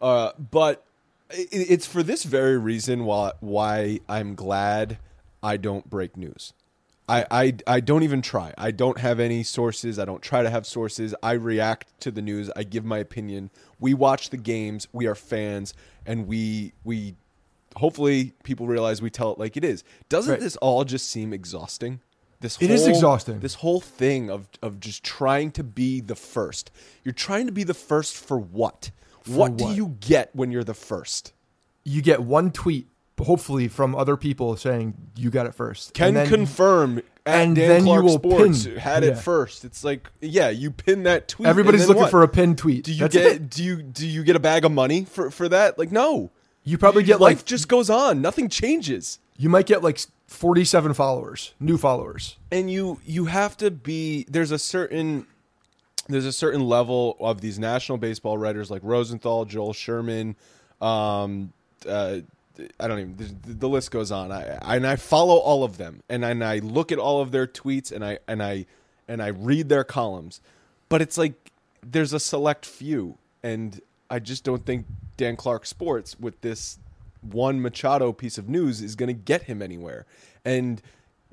Uh, 0.00 0.32
but 0.38 0.84
it, 1.30 1.48
it's 1.52 1.86
for 1.86 2.02
this 2.02 2.24
very 2.24 2.56
reason 2.56 3.04
why 3.04 3.32
why 3.40 4.00
I'm 4.08 4.34
glad 4.34 4.96
I 5.42 5.58
don't 5.58 5.88
break 5.90 6.16
news. 6.16 6.54
I, 7.08 7.26
I 7.30 7.54
I 7.66 7.80
don't 7.80 8.04
even 8.04 8.22
try. 8.22 8.54
I 8.56 8.70
don't 8.70 8.98
have 8.98 9.18
any 9.20 9.42
sources. 9.42 9.98
I 9.98 10.04
don't 10.04 10.22
try 10.22 10.42
to 10.42 10.50
have 10.50 10.66
sources. 10.66 11.14
I 11.22 11.32
react 11.32 11.88
to 12.00 12.10
the 12.10 12.22
news. 12.22 12.50
I 12.56 12.62
give 12.62 12.84
my 12.84 12.98
opinion. 12.98 13.50
We 13.80 13.92
watch 13.92 14.30
the 14.30 14.36
games. 14.36 14.86
We 14.92 15.06
are 15.06 15.14
fans, 15.14 15.74
and 16.06 16.26
we 16.26 16.72
we 16.84 17.16
hopefully 17.76 18.32
people 18.44 18.66
realize 18.66 19.02
we 19.02 19.10
tell 19.10 19.32
it 19.32 19.38
like 19.38 19.56
it 19.56 19.64
is. 19.64 19.82
Doesn't 20.08 20.30
Right. 20.32 20.40
this 20.40 20.56
all 20.56 20.84
just 20.84 21.08
seem 21.08 21.32
exhausting? 21.32 22.00
This 22.40 22.56
It 22.60 22.70
is 22.70 22.82
whole- 22.82 22.90
exhausting. 22.90 23.40
This 23.40 23.54
whole 23.56 23.80
thing 23.80 24.30
of 24.30 24.48
of 24.62 24.78
just 24.80 25.02
trying 25.02 25.50
to 25.52 25.64
be 25.64 26.00
the 26.00 26.14
first. 26.16 26.70
You're 27.04 27.12
trying 27.14 27.46
to 27.46 27.52
be 27.52 27.64
the 27.64 27.74
first 27.74 28.16
for 28.16 28.38
what? 28.38 28.90
what 29.26 29.56
do 29.56 29.72
you 29.72 29.96
get 30.00 30.34
when 30.34 30.50
you're 30.50 30.64
the 30.64 30.74
first? 30.74 31.32
You 31.84 32.02
get 32.02 32.20
one 32.22 32.50
tweet, 32.50 32.88
hopefully 33.22 33.68
from 33.68 33.94
other 33.94 34.16
people 34.16 34.56
saying 34.56 34.94
you 35.16 35.30
got 35.30 35.46
it 35.46 35.54
first. 35.54 35.94
Can 35.94 36.08
And 36.08 36.16
then- 36.16 36.28
confirm 36.28 37.02
and 37.24 37.54
Dan 37.54 37.68
then 37.68 37.86
you 37.86 38.02
will 38.02 38.14
Sports 38.18 38.66
pin- 38.66 38.76
had 38.78 39.04
yeah. 39.04 39.10
it 39.10 39.18
first. 39.18 39.64
It's 39.64 39.84
like 39.84 40.08
yeah, 40.20 40.50
you 40.50 40.70
pin 40.72 41.04
that 41.04 41.28
tweet. 41.28 41.46
Everybody's 41.46 41.86
looking 41.86 42.02
what? 42.02 42.10
for 42.10 42.22
a 42.24 42.28
pin 42.28 42.56
tweet. 42.56 42.84
Do 42.84 42.92
you 42.92 42.98
That's 43.00 43.14
get 43.14 43.26
it. 43.26 43.48
do 43.50 43.62
you 43.62 43.80
do 43.82 44.06
you 44.06 44.24
get 44.24 44.34
a 44.34 44.40
bag 44.40 44.64
of 44.64 44.72
money 44.72 45.04
for 45.04 45.30
for 45.30 45.48
that? 45.48 45.78
Like 45.78 45.92
no. 45.92 46.30
You 46.64 46.78
probably 46.78 47.02
get 47.04 47.20
like 47.20 47.36
life 47.36 47.44
just 47.44 47.68
goes 47.68 47.88
on. 47.90 48.20
Nothing 48.20 48.48
changes. 48.48 49.18
you 49.36 49.48
might 49.48 49.66
get 49.66 49.82
like 49.82 49.98
47 50.28 50.94
followers, 50.94 51.54
new 51.60 51.76
followers. 51.78 52.36
and 52.50 52.70
you 52.70 53.00
you 53.04 53.26
have 53.26 53.56
to 53.58 53.70
be 53.70 54.24
there's 54.28 54.50
a 54.50 54.58
certain 54.58 55.26
there's 56.08 56.26
a 56.26 56.32
certain 56.32 56.62
level 56.66 57.16
of 57.20 57.40
these 57.40 57.58
national 57.58 57.98
baseball 57.98 58.36
writers 58.36 58.68
like 58.70 58.82
Rosenthal, 58.84 59.44
Joel 59.44 59.72
Sherman, 59.72 60.34
um, 60.80 61.52
uh, 61.88 62.18
I 62.78 62.88
don't 62.88 62.98
even 62.98 63.40
the, 63.46 63.68
list 63.68 63.90
goes 63.90 64.10
on. 64.12 64.30
I, 64.32 64.58
I 64.62 64.76
and 64.76 64.86
I 64.86 64.96
follow 64.96 65.36
all 65.36 65.64
of 65.64 65.78
them, 65.78 66.02
and 66.08 66.24
and 66.24 66.44
I 66.44 66.58
look 66.58 66.92
at 66.92 66.98
all 66.98 67.20
of 67.20 67.30
their 67.32 67.46
tweets, 67.46 67.90
and 67.92 68.04
I 68.04 68.18
and 68.28 68.42
I 68.42 68.66
and 69.08 69.22
I 69.22 69.28
read 69.28 69.68
their 69.68 69.84
columns, 69.84 70.40
but 70.88 71.00
it's 71.02 71.16
like 71.18 71.50
there's 71.84 72.12
a 72.12 72.20
select 72.20 72.66
few, 72.66 73.16
and 73.42 73.80
I 74.10 74.18
just 74.18 74.44
don't 74.44 74.64
think 74.64 74.86
Dan 75.16 75.36
Clark 75.36 75.66
Sports 75.66 76.18
with 76.20 76.40
this 76.42 76.78
one 77.22 77.60
Machado 77.62 78.12
piece 78.12 78.36
of 78.38 78.48
news 78.48 78.82
is 78.82 78.96
going 78.96 79.08
to 79.08 79.12
get 79.14 79.42
him 79.42 79.62
anywhere, 79.62 80.04
and 80.44 80.82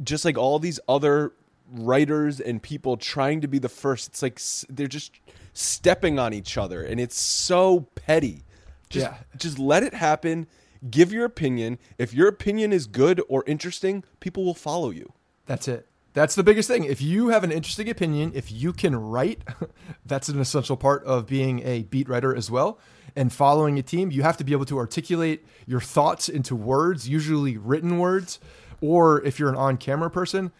just 0.04 0.24
like 0.26 0.38
all 0.38 0.60
these 0.60 0.80
other 0.88 1.34
writers 1.72 2.40
and 2.40 2.62
people 2.64 2.98
trying 2.98 3.42
to 3.42 3.48
be 3.48 3.60
the 3.60 3.70
first, 3.70 4.08
it's 4.08 4.22
like 4.22 4.40
they're 4.70 4.88
just 4.88 5.12
stepping 5.54 6.18
on 6.18 6.34
each 6.34 6.58
other, 6.58 6.82
and 6.84 7.00
it's 7.00 7.20
so 7.20 7.82
petty. 7.96 8.44
Just, 8.90 9.06
Yeah. 9.06 9.18
just 9.38 9.60
let 9.60 9.84
it 9.84 9.94
happen. 9.94 10.48
Give 10.90 11.12
your 11.12 11.26
opinion. 11.26 11.78
If 11.98 12.14
your 12.14 12.28
opinion 12.28 12.72
is 12.72 12.88
good 12.88 13.22
or 13.28 13.44
interesting, 13.46 14.04
people 14.20 14.46
will 14.46 14.54
follow 14.54 14.92
you. 14.92 15.14
That's 15.46 15.68
it. 15.68 15.88
That's 16.14 16.36
the 16.36 16.44
biggest 16.44 16.68
thing. 16.68 16.86
If 16.86 17.02
you 17.02 17.30
have 17.30 17.44
an 17.44 17.52
interesting 17.52 17.90
opinion, 17.90 18.32
if 18.34 18.52
you 18.52 18.74
can 18.74 18.96
write, 18.96 19.42
that's 20.06 20.30
an 20.30 20.40
essential 20.40 20.78
part 20.78 21.04
of 21.04 21.28
being 21.28 21.62
a 21.66 21.84
beat 21.84 22.10
writer 22.10 22.36
as 22.36 22.50
well. 22.50 22.80
And 23.16 23.32
following 23.32 23.78
a 23.78 23.84
team, 23.84 24.12
you 24.12 24.24
have 24.24 24.38
to 24.38 24.44
be 24.44 24.54
able 24.54 24.66
to 24.66 24.78
articulate 24.78 25.46
your 25.66 25.82
thoughts 25.82 26.30
into 26.30 26.56
words, 26.56 27.10
usually 27.10 27.58
written 27.58 28.00
words, 28.00 28.40
or 28.82 29.24
if 29.24 29.40
you're 29.40 29.50
an 29.50 29.56
on-camera 29.56 30.10
person. 30.10 30.52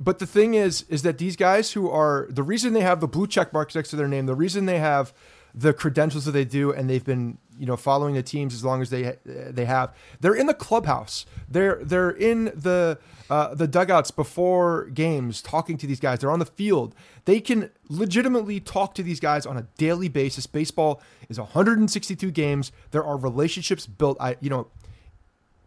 But 0.00 0.18
the 0.18 0.26
thing 0.26 0.54
is, 0.54 0.82
is 0.82 1.02
that 1.02 1.18
these 1.18 1.36
guys 1.36 1.72
who 1.72 1.90
are 1.90 2.26
the 2.30 2.42
reason 2.42 2.72
they 2.72 2.82
have 2.82 3.00
the 3.00 3.08
blue 3.08 3.26
check 3.26 3.52
marks 3.52 3.74
next 3.74 3.90
to 3.90 3.96
their 3.96 4.08
name, 4.08 4.26
the 4.26 4.34
reason 4.34 4.66
they 4.66 4.78
have 4.78 5.12
the 5.54 5.72
credentials 5.72 6.24
that 6.26 6.32
they 6.32 6.44
do, 6.44 6.72
and 6.72 6.88
they've 6.88 7.04
been 7.04 7.38
you 7.58 7.66
know 7.66 7.76
following 7.76 8.14
the 8.14 8.22
teams 8.22 8.54
as 8.54 8.64
long 8.64 8.80
as 8.82 8.90
they 8.90 9.16
they 9.24 9.64
have. 9.64 9.94
They're 10.20 10.34
in 10.34 10.46
the 10.46 10.54
clubhouse. 10.54 11.26
They're 11.48 11.80
they're 11.82 12.10
in 12.10 12.46
the 12.46 12.98
uh, 13.30 13.54
the 13.54 13.66
dugouts 13.66 14.10
before 14.10 14.86
games, 14.86 15.42
talking 15.42 15.76
to 15.78 15.86
these 15.86 16.00
guys. 16.00 16.20
They're 16.20 16.30
on 16.30 16.38
the 16.38 16.46
field. 16.46 16.94
They 17.24 17.40
can 17.40 17.70
legitimately 17.88 18.60
talk 18.60 18.94
to 18.94 19.02
these 19.02 19.20
guys 19.20 19.44
on 19.44 19.56
a 19.56 19.66
daily 19.76 20.08
basis. 20.08 20.46
Baseball 20.46 21.02
is 21.28 21.38
162 21.38 22.30
games. 22.30 22.72
There 22.90 23.04
are 23.04 23.16
relationships 23.16 23.86
built. 23.86 24.16
I 24.20 24.36
you 24.40 24.50
know 24.50 24.68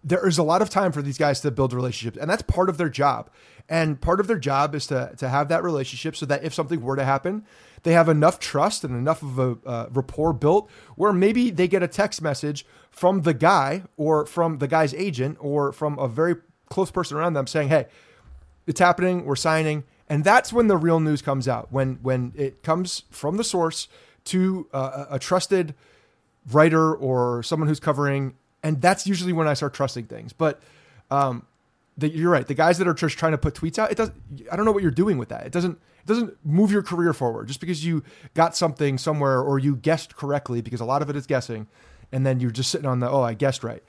there 0.04 0.28
is 0.28 0.38
a 0.38 0.44
lot 0.44 0.62
of 0.62 0.70
time 0.70 0.92
for 0.92 1.02
these 1.02 1.18
guys 1.18 1.42
to 1.42 1.52
build 1.52 1.74
relationships 1.74 2.18
and 2.18 2.30
that's 2.30 2.42
part 2.44 2.70
of 2.70 2.78
their 2.78 2.90
job. 2.90 3.30
And 3.70 4.02
part 4.02 4.20
of 4.20 4.28
their 4.28 4.40
job 4.40 4.76
is 4.76 4.88
to, 4.88 5.14
to 5.18 5.30
have 5.30 5.48
that 5.50 5.64
relationship 5.64 6.16
so 6.16 6.26
that 6.26 6.44
if 6.44 6.54
something 6.54 6.82
were 6.82 6.96
to 6.96 7.06
happen 7.06 7.46
they 7.84 7.94
have 7.94 8.10
enough 8.10 8.40
trust 8.40 8.84
and 8.84 8.96
enough 8.96 9.24
of 9.24 9.40
a 9.40 9.58
uh, 9.66 9.88
rapport 9.92 10.34
built 10.34 10.70
where 10.96 11.12
maybe 11.12 11.50
they 11.50 11.68
get 11.68 11.82
a 11.82 11.88
text 11.88 12.22
message 12.22 12.66
from 12.92 13.22
the 13.22 13.34
guy 13.34 13.84
or 13.98 14.26
from 14.26 14.60
the 14.60 14.68
guy's 14.68 14.94
agent 14.94 15.38
or 15.40 15.72
from 15.72 15.98
a 15.98 16.08
very 16.08 16.36
close 16.70 16.92
person 16.92 17.18
around 17.18 17.34
them 17.34 17.48
saying 17.48 17.70
hey 17.70 17.88
it's 18.68 18.80
happening 18.80 19.26
we're 19.26 19.36
signing. 19.36 19.84
And 20.08 20.24
that's 20.24 20.52
when 20.52 20.68
the 20.68 20.78
real 20.78 21.00
news 21.00 21.22
comes 21.22 21.48
out 21.48 21.72
when 21.72 22.00
when 22.02 22.34
it 22.36 22.64
comes 22.64 23.04
from 23.10 23.38
the 23.38 23.44
source 23.44 23.88
to 24.26 24.68
uh, 24.74 25.06
a 25.10 25.16
a 25.16 25.20
trusted 25.20 25.74
writer 26.52 26.94
or 26.94 27.44
someone 27.44 27.68
who's 27.68 27.80
covering, 27.80 28.36
and 28.64 28.82
that's 28.82 29.06
usually 29.08 29.34
when 29.34 29.48
I 29.48 29.54
start 29.54 29.74
trusting 29.74 30.06
things. 30.06 30.34
But 30.34 30.62
um, 31.10 31.46
the, 31.98 32.10
you're 32.10 32.32
right. 32.32 32.48
The 32.48 32.54
guys 32.54 32.78
that 32.78 32.88
are 32.88 32.94
just 32.94 33.18
trying 33.18 33.34
to 33.34 33.38
put 33.38 33.54
tweets 33.56 33.78
out, 33.80 33.92
it 33.92 33.98
doesn't. 33.98 34.16
I 34.52 34.56
don't 34.56 34.66
know 34.66 34.72
what 34.72 34.82
you're 34.84 34.92
doing 34.92 35.18
with 35.18 35.30
that. 35.30 35.46
It 35.46 35.52
doesn't. 35.52 35.74
It 36.04 36.08
doesn't 36.08 36.36
move 36.44 36.72
your 36.72 36.82
career 36.82 37.14
forward 37.14 37.48
just 37.48 37.60
because 37.60 37.86
you 37.86 38.04
got 38.34 38.56
something 38.56 38.98
somewhere 38.98 39.40
or 39.40 39.60
you 39.60 39.76
guessed 39.76 40.16
correctly 40.16 40.62
because 40.62 40.82
a 40.82 40.86
lot 40.86 41.02
of 41.04 41.10
it 41.12 41.16
is 41.16 41.28
guessing, 41.28 41.68
and 42.12 42.26
then 42.26 42.40
you're 42.40 42.50
just 42.52 42.72
sitting 42.72 42.88
on 42.88 43.00
the 43.02 43.10
oh 43.10 43.22
I 43.22 43.34
guessed 43.36 43.64
right. 43.64 43.84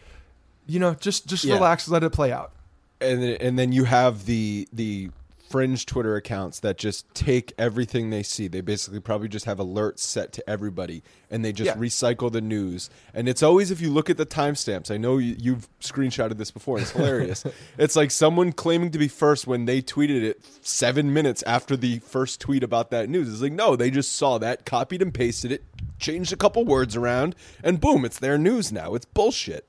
You 0.67 0.79
know, 0.79 0.95
just 0.95 1.27
just 1.27 1.45
Yeah. 1.45 1.55
relax, 1.55 1.89
let 1.89 2.03
it 2.05 2.13
play 2.13 2.31
out. 2.33 2.53
and 3.01 3.23
then, 3.23 3.37
and 3.41 3.59
then 3.59 3.73
you 3.73 3.85
have 3.85 4.27
the 4.27 4.69
the 4.73 5.11
fringe 5.53 5.85
Twitter 5.85 6.17
accounts 6.17 6.61
that 6.61 6.79
just 6.79 7.07
take 7.15 7.53
everything 7.59 8.09
they 8.09 8.23
see. 8.23 8.49
They 8.49 8.63
basically 8.63 9.01
probably 9.01 9.29
just 9.29 9.45
have 9.45 9.59
alerts 9.59 9.99
set 9.99 10.33
to 10.33 10.51
everybody, 10.51 11.03
and 11.31 11.45
they 11.45 11.53
just 11.53 11.69
Yeah. 11.69 11.77
recycle 11.77 12.33
the 12.33 12.41
news. 12.41 12.89
And 13.13 13.29
it's 13.29 13.43
always 13.43 13.71
if 13.71 13.81
you 13.83 13.91
look 13.91 14.09
at 14.09 14.17
the 14.17 14.25
timestamps. 14.25 14.91
I 14.91 14.97
know 14.97 15.19
you, 15.19 15.37
you've 15.39 15.69
screenshotted 15.81 16.39
this 16.39 16.51
before. 16.51 16.79
It's 16.81 16.93
hilarious. 16.93 17.45
it's 17.79 17.95
like 17.97 18.11
someone 18.11 18.53
claiming 18.53 18.91
to 18.93 18.99
be 18.99 19.09
first 19.09 19.47
when 19.47 19.67
they 19.67 19.83
tweeted 19.83 20.23
it 20.23 20.43
seven 20.63 21.13
minutes 21.13 21.43
after 21.43 21.77
the 21.77 21.99
first 21.99 22.41
tweet 22.41 22.63
about 22.63 22.91
that 22.91 23.11
news. 23.11 23.31
It's 23.31 23.43
like 23.43 23.53
no, 23.53 23.77
they 23.77 23.91
just 23.91 24.13
saw 24.17 24.39
that, 24.39 24.65
copied 24.65 25.03
and 25.03 25.13
pasted 25.13 25.53
it, 25.53 25.65
changed 25.99 26.33
a 26.33 26.37
couple 26.37 26.65
words 26.65 26.97
around, 26.97 27.37
and 27.63 27.79
boom, 27.79 28.07
it's 28.07 28.19
their 28.19 28.39
news 28.39 28.73
now. 28.73 28.95
It's 28.95 29.05
bullshit. 29.05 29.69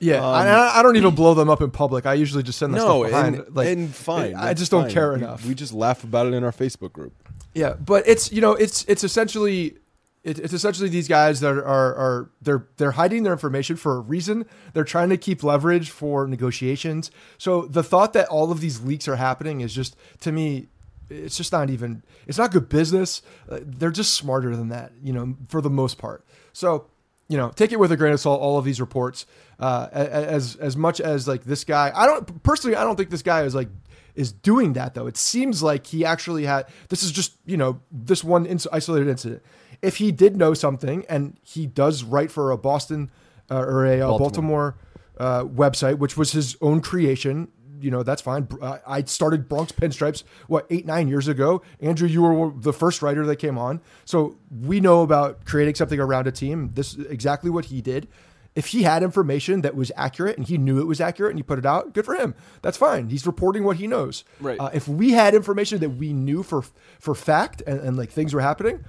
Yeah, 0.00 0.26
I, 0.26 0.46
I- 0.46 0.78
I 0.80 0.82
don't 0.82 0.96
even 0.96 1.14
blow 1.14 1.34
them 1.34 1.48
up 1.50 1.60
in 1.62 1.70
public. 1.70 2.06
I 2.06 2.14
usually 2.14 2.42
just 2.42 2.58
send 2.58 2.74
that 2.74 2.80
Um, 2.80 2.88
No, 2.88 3.02
stuff 3.02 3.10
behind. 3.12 3.34
and, 3.36 3.56
like, 3.56 3.68
and 3.68 3.94
fine. 3.94 4.34
I 4.34 4.54
just 4.54 4.70
don't 4.70 4.84
fine. 4.84 4.90
care 4.92 5.14
enough. 5.14 5.46
We 5.46 5.54
just 5.54 5.72
laugh 5.72 6.02
about 6.04 6.26
it 6.26 6.34
in 6.34 6.42
our 6.44 6.52
Facebook 6.52 6.92
group. 6.92 7.12
Yeah, 7.54 7.74
but 7.74 8.06
it's 8.08 8.32
you 8.32 8.40
know 8.40 8.52
it's 8.52 8.84
it's 8.88 9.04
essentially 9.04 9.76
it, 10.22 10.38
it's 10.38 10.52
essentially 10.52 10.88
these 10.88 11.08
guys 11.08 11.40
that 11.40 11.50
are, 11.52 11.62
are 11.94 12.30
they're 12.42 12.66
they're 12.76 12.92
hiding 12.92 13.22
their 13.24 13.32
information 13.32 13.76
for 13.76 13.96
a 13.96 14.00
reason. 14.00 14.46
They're 14.72 14.84
trying 14.84 15.08
to 15.10 15.16
keep 15.16 15.42
leverage 15.42 15.90
for 15.90 16.26
negotiations. 16.26 17.10
So 17.38 17.62
the 17.62 17.82
thought 17.82 18.12
that 18.12 18.28
all 18.28 18.52
of 18.52 18.60
these 18.60 18.80
leaks 18.82 19.08
are 19.08 19.16
happening 19.16 19.60
is 19.62 19.74
just 19.74 19.96
to 20.20 20.30
me 20.32 20.68
it's 21.08 21.36
just 21.36 21.50
not 21.52 21.70
even 21.70 22.02
it's 22.26 22.38
not 22.38 22.52
good 22.52 22.68
business. 22.68 23.20
Uh, 23.48 23.58
They're 23.62 23.90
just 23.90 24.14
smarter 24.14 24.54
than 24.54 24.68
that, 24.68 24.92
you 25.02 25.12
know, 25.12 25.34
for 25.48 25.60
the 25.60 25.70
most 25.70 25.98
part. 25.98 26.24
So 26.52 26.86
you 27.30 27.36
know, 27.36 27.50
take 27.50 27.70
it 27.70 27.78
with 27.78 27.92
a 27.92 27.96
grain 27.96 28.12
of 28.12 28.18
salt. 28.18 28.40
All 28.40 28.58
of 28.58 28.64
these 28.64 28.80
reports, 28.80 29.24
uh, 29.60 29.88
as 29.92 30.56
as 30.56 30.76
much 30.76 31.00
as 31.00 31.28
like 31.28 31.44
this 31.44 31.62
guy, 31.62 31.92
I 31.94 32.04
don't 32.04 32.42
personally, 32.42 32.76
I 32.76 32.82
don't 32.82 32.96
think 32.96 33.10
this 33.10 33.22
guy 33.22 33.44
is 33.44 33.54
like 33.54 33.68
is 34.16 34.32
doing 34.32 34.72
that 34.72 34.94
though. 34.94 35.06
It 35.06 35.16
seems 35.16 35.62
like 35.62 35.86
he 35.86 36.04
actually 36.04 36.44
had. 36.44 36.66
This 36.88 37.04
is 37.04 37.12
just 37.12 37.36
you 37.46 37.56
know 37.56 37.80
this 37.92 38.24
one 38.24 38.46
ins- 38.46 38.66
isolated 38.72 39.08
incident. 39.08 39.44
If 39.80 39.98
he 39.98 40.10
did 40.10 40.36
know 40.36 40.54
something, 40.54 41.06
and 41.08 41.38
he 41.42 41.66
does 41.66 42.02
write 42.02 42.32
for 42.32 42.50
a 42.50 42.58
Boston 42.58 43.12
uh, 43.48 43.60
or 43.60 43.86
a 43.86 44.00
uh, 44.00 44.18
Baltimore, 44.18 44.76
uh, 45.18 45.44
website, 45.44 45.98
which 45.98 46.16
was 46.16 46.32
his 46.32 46.56
own 46.60 46.80
creation. 46.80 47.46
You 47.80 47.90
know 47.90 48.02
that's 48.02 48.22
fine. 48.22 48.48
Uh, 48.60 48.78
I 48.86 49.02
started 49.04 49.48
Bronx 49.48 49.72
Pinstripes 49.72 50.22
what 50.46 50.66
eight 50.70 50.86
nine 50.86 51.08
years 51.08 51.28
ago. 51.28 51.62
Andrew, 51.80 52.08
you 52.08 52.22
were 52.22 52.52
the 52.54 52.72
first 52.72 53.02
writer 53.02 53.26
that 53.26 53.36
came 53.36 53.58
on, 53.58 53.80
so 54.04 54.36
we 54.50 54.80
know 54.80 55.02
about 55.02 55.44
creating 55.44 55.74
something 55.74 56.00
around 56.00 56.26
a 56.26 56.32
team. 56.32 56.70
This 56.74 56.94
is 56.94 57.06
exactly 57.06 57.50
what 57.50 57.66
he 57.66 57.80
did. 57.80 58.08
If 58.56 58.66
he 58.66 58.82
had 58.82 59.04
information 59.04 59.60
that 59.60 59.76
was 59.76 59.92
accurate 59.96 60.36
and 60.36 60.46
he 60.46 60.58
knew 60.58 60.80
it 60.80 60.86
was 60.86 61.00
accurate 61.00 61.30
and 61.30 61.38
he 61.38 61.42
put 61.42 61.58
it 61.58 61.64
out, 61.64 61.94
good 61.94 62.04
for 62.04 62.16
him. 62.16 62.34
That's 62.62 62.76
fine. 62.76 63.08
He's 63.08 63.24
reporting 63.24 63.62
what 63.62 63.76
he 63.76 63.86
knows. 63.86 64.24
Right. 64.40 64.58
Uh, 64.58 64.70
if 64.74 64.88
we 64.88 65.12
had 65.12 65.34
information 65.34 65.78
that 65.78 65.90
we 65.90 66.12
knew 66.12 66.42
for 66.42 66.64
for 66.98 67.14
fact 67.14 67.62
and, 67.66 67.78
and 67.80 67.96
like 67.96 68.10
things 68.10 68.34
were 68.34 68.40
happening, 68.40 68.84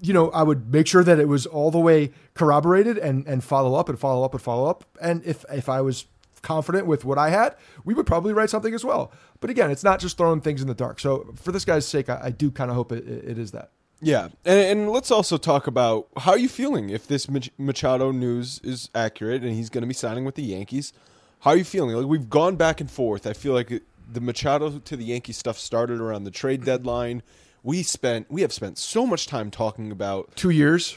you 0.00 0.12
know, 0.12 0.30
I 0.30 0.42
would 0.42 0.72
make 0.72 0.86
sure 0.86 1.04
that 1.04 1.18
it 1.18 1.28
was 1.28 1.44
all 1.44 1.70
the 1.70 1.80
way 1.80 2.12
corroborated 2.34 2.98
and 2.98 3.26
and 3.26 3.42
follow 3.42 3.74
up 3.74 3.88
and 3.88 3.98
follow 3.98 4.24
up 4.24 4.32
and 4.32 4.40
follow 4.40 4.70
up. 4.70 4.84
And 5.00 5.24
if 5.24 5.44
if 5.50 5.68
I 5.68 5.80
was 5.80 6.06
confident 6.42 6.86
with 6.86 7.04
what 7.04 7.18
I 7.18 7.30
had, 7.30 7.56
we 7.84 7.94
would 7.94 8.06
probably 8.06 8.32
write 8.32 8.50
something 8.50 8.74
as 8.74 8.84
well. 8.84 9.12
But 9.40 9.50
again, 9.50 9.70
it's 9.70 9.84
not 9.84 10.00
just 10.00 10.16
throwing 10.16 10.40
things 10.40 10.62
in 10.62 10.68
the 10.68 10.74
dark. 10.74 11.00
So 11.00 11.32
for 11.36 11.52
this 11.52 11.64
guy's 11.64 11.86
sake, 11.86 12.08
I, 12.08 12.20
I 12.24 12.30
do 12.30 12.50
kind 12.50 12.70
of 12.70 12.76
hope 12.76 12.92
it, 12.92 13.06
it 13.06 13.38
is 13.38 13.52
that. 13.52 13.70
Yeah, 14.02 14.28
and, 14.44 14.60
and 14.60 14.90
let's 14.90 15.10
also 15.10 15.36
talk 15.36 15.66
about 15.66 16.08
how 16.16 16.32
are 16.32 16.38
you 16.38 16.48
feeling 16.48 16.90
if 16.90 17.06
this 17.06 17.28
Machado 17.58 18.12
news 18.12 18.60
is 18.64 18.88
accurate 18.94 19.42
and 19.42 19.52
he's 19.52 19.68
going 19.68 19.82
to 19.82 19.88
be 19.88 19.94
signing 19.94 20.24
with 20.24 20.36
the 20.36 20.42
Yankees. 20.42 20.92
How 21.40 21.50
are 21.50 21.56
you 21.56 21.64
feeling? 21.64 21.94
Like 21.94 22.06
we've 22.06 22.30
gone 22.30 22.56
back 22.56 22.80
and 22.80 22.90
forth. 22.90 23.26
I 23.26 23.34
feel 23.34 23.52
like 23.52 23.82
the 24.10 24.20
Machado 24.20 24.78
to 24.78 24.96
the 24.96 25.04
Yankee 25.04 25.32
stuff 25.32 25.58
started 25.58 26.00
around 26.00 26.24
the 26.24 26.30
trade 26.30 26.64
deadline. 26.64 27.22
We 27.62 27.82
spent 27.82 28.30
we 28.30 28.40
have 28.40 28.52
spent 28.52 28.78
so 28.78 29.06
much 29.06 29.26
time 29.26 29.50
talking 29.50 29.92
about 29.92 30.34
Two 30.34 30.50
years. 30.50 30.96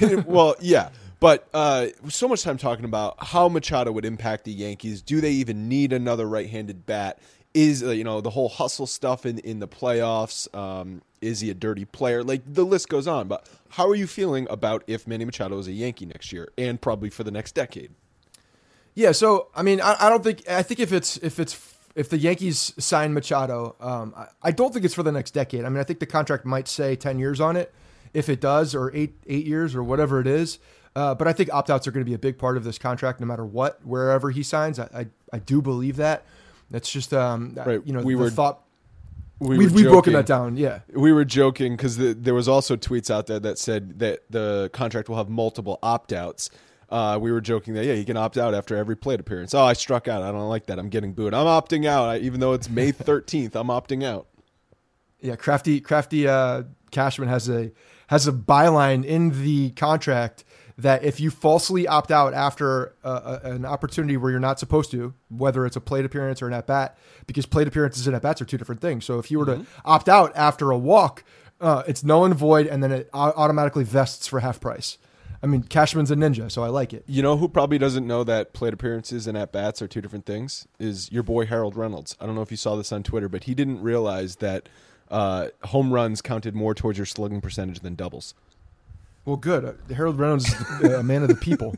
well, 0.26 0.56
yeah, 0.60 0.90
but 1.22 1.48
uh, 1.54 1.86
so 2.08 2.26
much 2.26 2.42
time 2.42 2.58
talking 2.58 2.84
about 2.84 3.14
how 3.24 3.48
Machado 3.48 3.92
would 3.92 4.04
impact 4.04 4.42
the 4.42 4.50
Yankees. 4.50 5.00
Do 5.00 5.20
they 5.20 5.30
even 5.30 5.68
need 5.68 5.92
another 5.92 6.26
right-handed 6.26 6.84
bat? 6.84 7.20
Is 7.54 7.80
uh, 7.80 7.90
you 7.90 8.02
know 8.02 8.20
the 8.20 8.30
whole 8.30 8.48
hustle 8.48 8.88
stuff 8.88 9.24
in 9.24 9.38
in 9.38 9.60
the 9.60 9.68
playoffs? 9.68 10.52
Um, 10.52 11.00
is 11.20 11.38
he 11.38 11.48
a 11.48 11.54
dirty 11.54 11.84
player? 11.84 12.24
Like 12.24 12.42
the 12.44 12.64
list 12.64 12.88
goes 12.88 13.06
on. 13.06 13.28
But 13.28 13.48
how 13.68 13.88
are 13.88 13.94
you 13.94 14.08
feeling 14.08 14.48
about 14.50 14.82
if 14.88 15.06
Manny 15.06 15.24
Machado 15.24 15.56
is 15.58 15.68
a 15.68 15.72
Yankee 15.72 16.06
next 16.06 16.32
year 16.32 16.48
and 16.58 16.80
probably 16.80 17.08
for 17.08 17.22
the 17.22 17.30
next 17.30 17.54
decade? 17.54 17.92
Yeah, 18.94 19.12
so 19.12 19.48
I 19.54 19.62
mean, 19.62 19.80
I, 19.80 19.94
I 20.00 20.08
don't 20.08 20.24
think 20.24 20.48
I 20.50 20.64
think 20.64 20.80
if 20.80 20.92
it's 20.92 21.18
if 21.18 21.38
it's 21.38 21.72
if 21.94 22.08
the 22.08 22.18
Yankees 22.18 22.74
sign 22.78 23.14
Machado, 23.14 23.76
um, 23.78 24.12
I, 24.16 24.26
I 24.42 24.50
don't 24.50 24.72
think 24.72 24.84
it's 24.84 24.94
for 24.94 25.04
the 25.04 25.12
next 25.12 25.30
decade. 25.30 25.64
I 25.64 25.68
mean, 25.68 25.78
I 25.78 25.84
think 25.84 26.00
the 26.00 26.06
contract 26.06 26.44
might 26.44 26.66
say 26.66 26.96
ten 26.96 27.20
years 27.20 27.40
on 27.40 27.54
it, 27.54 27.72
if 28.12 28.28
it 28.28 28.40
does, 28.40 28.74
or 28.74 28.92
eight 28.92 29.14
eight 29.28 29.46
years 29.46 29.76
or 29.76 29.84
whatever 29.84 30.18
it 30.18 30.26
is. 30.26 30.58
Uh, 30.94 31.14
but 31.14 31.26
I 31.26 31.32
think 31.32 31.52
opt 31.52 31.70
outs 31.70 31.86
are 31.86 31.90
going 31.92 32.04
to 32.04 32.08
be 32.08 32.14
a 32.14 32.18
big 32.18 32.36
part 32.38 32.56
of 32.56 32.64
this 32.64 32.78
contract, 32.78 33.18
no 33.20 33.26
matter 33.26 33.44
what, 33.46 33.80
wherever 33.84 34.30
he 34.30 34.42
signs. 34.42 34.78
I 34.78 34.88
I, 34.94 35.06
I 35.32 35.38
do 35.38 35.62
believe 35.62 35.96
that. 35.96 36.24
That's 36.70 36.90
just 36.90 37.12
um, 37.14 37.54
Right, 37.54 37.80
you 37.84 37.92
know, 37.92 38.00
we 38.02 38.14
were- 38.14 38.30
thought. 38.30 38.60
We 39.38 39.58
We've, 39.58 39.72
we've 39.72 39.86
broken 39.86 40.12
that 40.12 40.26
down, 40.26 40.56
yeah. 40.56 40.80
We 40.94 41.12
were 41.12 41.24
joking 41.24 41.72
because 41.76 41.96
the, 41.96 42.14
there 42.14 42.32
was 42.34 42.46
also 42.46 42.76
tweets 42.76 43.10
out 43.10 43.26
there 43.26 43.40
that 43.40 43.58
said 43.58 43.98
that 43.98 44.20
the 44.30 44.70
contract 44.72 45.08
will 45.08 45.16
have 45.16 45.28
multiple 45.28 45.80
opt 45.82 46.12
outs. 46.12 46.48
Uh, 46.88 47.18
we 47.20 47.32
were 47.32 47.40
joking 47.40 47.74
that 47.74 47.84
yeah, 47.84 47.94
he 47.94 48.04
can 48.04 48.16
opt 48.16 48.38
out 48.38 48.54
after 48.54 48.76
every 48.76 48.94
plate 48.96 49.18
appearance. 49.18 49.52
Oh, 49.52 49.64
I 49.64 49.72
struck 49.72 50.06
out. 50.06 50.22
I 50.22 50.30
don't 50.30 50.48
like 50.48 50.66
that. 50.66 50.78
I'm 50.78 50.90
getting 50.90 51.12
booed. 51.12 51.34
I'm 51.34 51.46
opting 51.46 51.86
out, 51.86 52.08
I, 52.08 52.18
even 52.18 52.38
though 52.38 52.52
it's 52.52 52.68
May 52.70 52.92
13th. 52.92 53.56
I'm 53.56 53.66
opting 53.66 54.04
out. 54.04 54.28
Yeah, 55.20 55.34
crafty 55.34 55.80
crafty 55.80 56.28
uh, 56.28 56.62
Cashman 56.92 57.28
has 57.28 57.48
a 57.48 57.72
has 58.06 58.28
a 58.28 58.32
byline 58.32 59.04
in 59.04 59.42
the 59.42 59.70
contract 59.70 60.44
that 60.82 61.04
if 61.04 61.20
you 61.20 61.30
falsely 61.30 61.86
opt 61.86 62.10
out 62.10 62.34
after 62.34 62.94
uh, 63.04 63.38
an 63.42 63.64
opportunity 63.64 64.16
where 64.16 64.30
you're 64.30 64.40
not 64.40 64.58
supposed 64.58 64.90
to, 64.90 65.14
whether 65.28 65.64
it's 65.64 65.76
a 65.76 65.80
plate 65.80 66.04
appearance 66.04 66.42
or 66.42 66.48
an 66.48 66.52
at 66.52 66.66
bat, 66.66 66.98
because 67.26 67.46
plate 67.46 67.66
appearances 67.66 68.06
and 68.06 68.14
at 68.14 68.22
bats 68.22 68.40
are 68.42 68.44
two 68.44 68.58
different 68.58 68.80
things. 68.80 69.04
So 69.04 69.18
if 69.18 69.30
you 69.30 69.38
were 69.38 69.46
to 69.46 69.66
opt 69.84 70.08
out 70.08 70.32
after 70.34 70.70
a 70.70 70.78
walk, 70.78 71.24
uh, 71.60 71.82
it's 71.86 72.02
null 72.02 72.24
and 72.24 72.34
void, 72.34 72.66
and 72.66 72.82
then 72.82 72.92
it 72.92 73.08
au- 73.14 73.32
automatically 73.36 73.84
vests 73.84 74.26
for 74.26 74.40
half 74.40 74.60
price. 74.60 74.98
I 75.42 75.46
mean, 75.46 75.64
Cashman's 75.64 76.10
a 76.10 76.16
ninja, 76.16 76.50
so 76.50 76.62
I 76.62 76.68
like 76.68 76.92
it. 76.92 77.04
You 77.06 77.22
know 77.22 77.36
who 77.36 77.48
probably 77.48 77.78
doesn't 77.78 78.06
know 78.06 78.22
that 78.24 78.52
plate 78.52 78.72
appearances 78.72 79.26
and 79.26 79.36
at 79.36 79.50
bats 79.50 79.82
are 79.82 79.88
two 79.88 80.00
different 80.00 80.24
things? 80.24 80.68
Is 80.78 81.10
your 81.10 81.24
boy 81.24 81.46
Harold 81.46 81.76
Reynolds. 81.76 82.16
I 82.20 82.26
don't 82.26 82.36
know 82.36 82.42
if 82.42 82.52
you 82.52 82.56
saw 82.56 82.76
this 82.76 82.92
on 82.92 83.02
Twitter, 83.02 83.28
but 83.28 83.44
he 83.44 83.54
didn't 83.54 83.82
realize 83.82 84.36
that 84.36 84.68
uh, 85.10 85.48
home 85.64 85.92
runs 85.92 86.22
counted 86.22 86.54
more 86.54 86.74
towards 86.74 86.96
your 86.96 87.06
slugging 87.06 87.40
percentage 87.40 87.80
than 87.80 87.96
doubles. 87.96 88.34
Well, 89.24 89.36
good. 89.36 89.64
Uh, 89.64 89.94
Harold 89.94 90.18
Reynolds 90.18 90.52
is 90.52 90.82
a 90.92 91.02
man 91.02 91.22
of 91.22 91.28
the 91.28 91.36
people. 91.36 91.74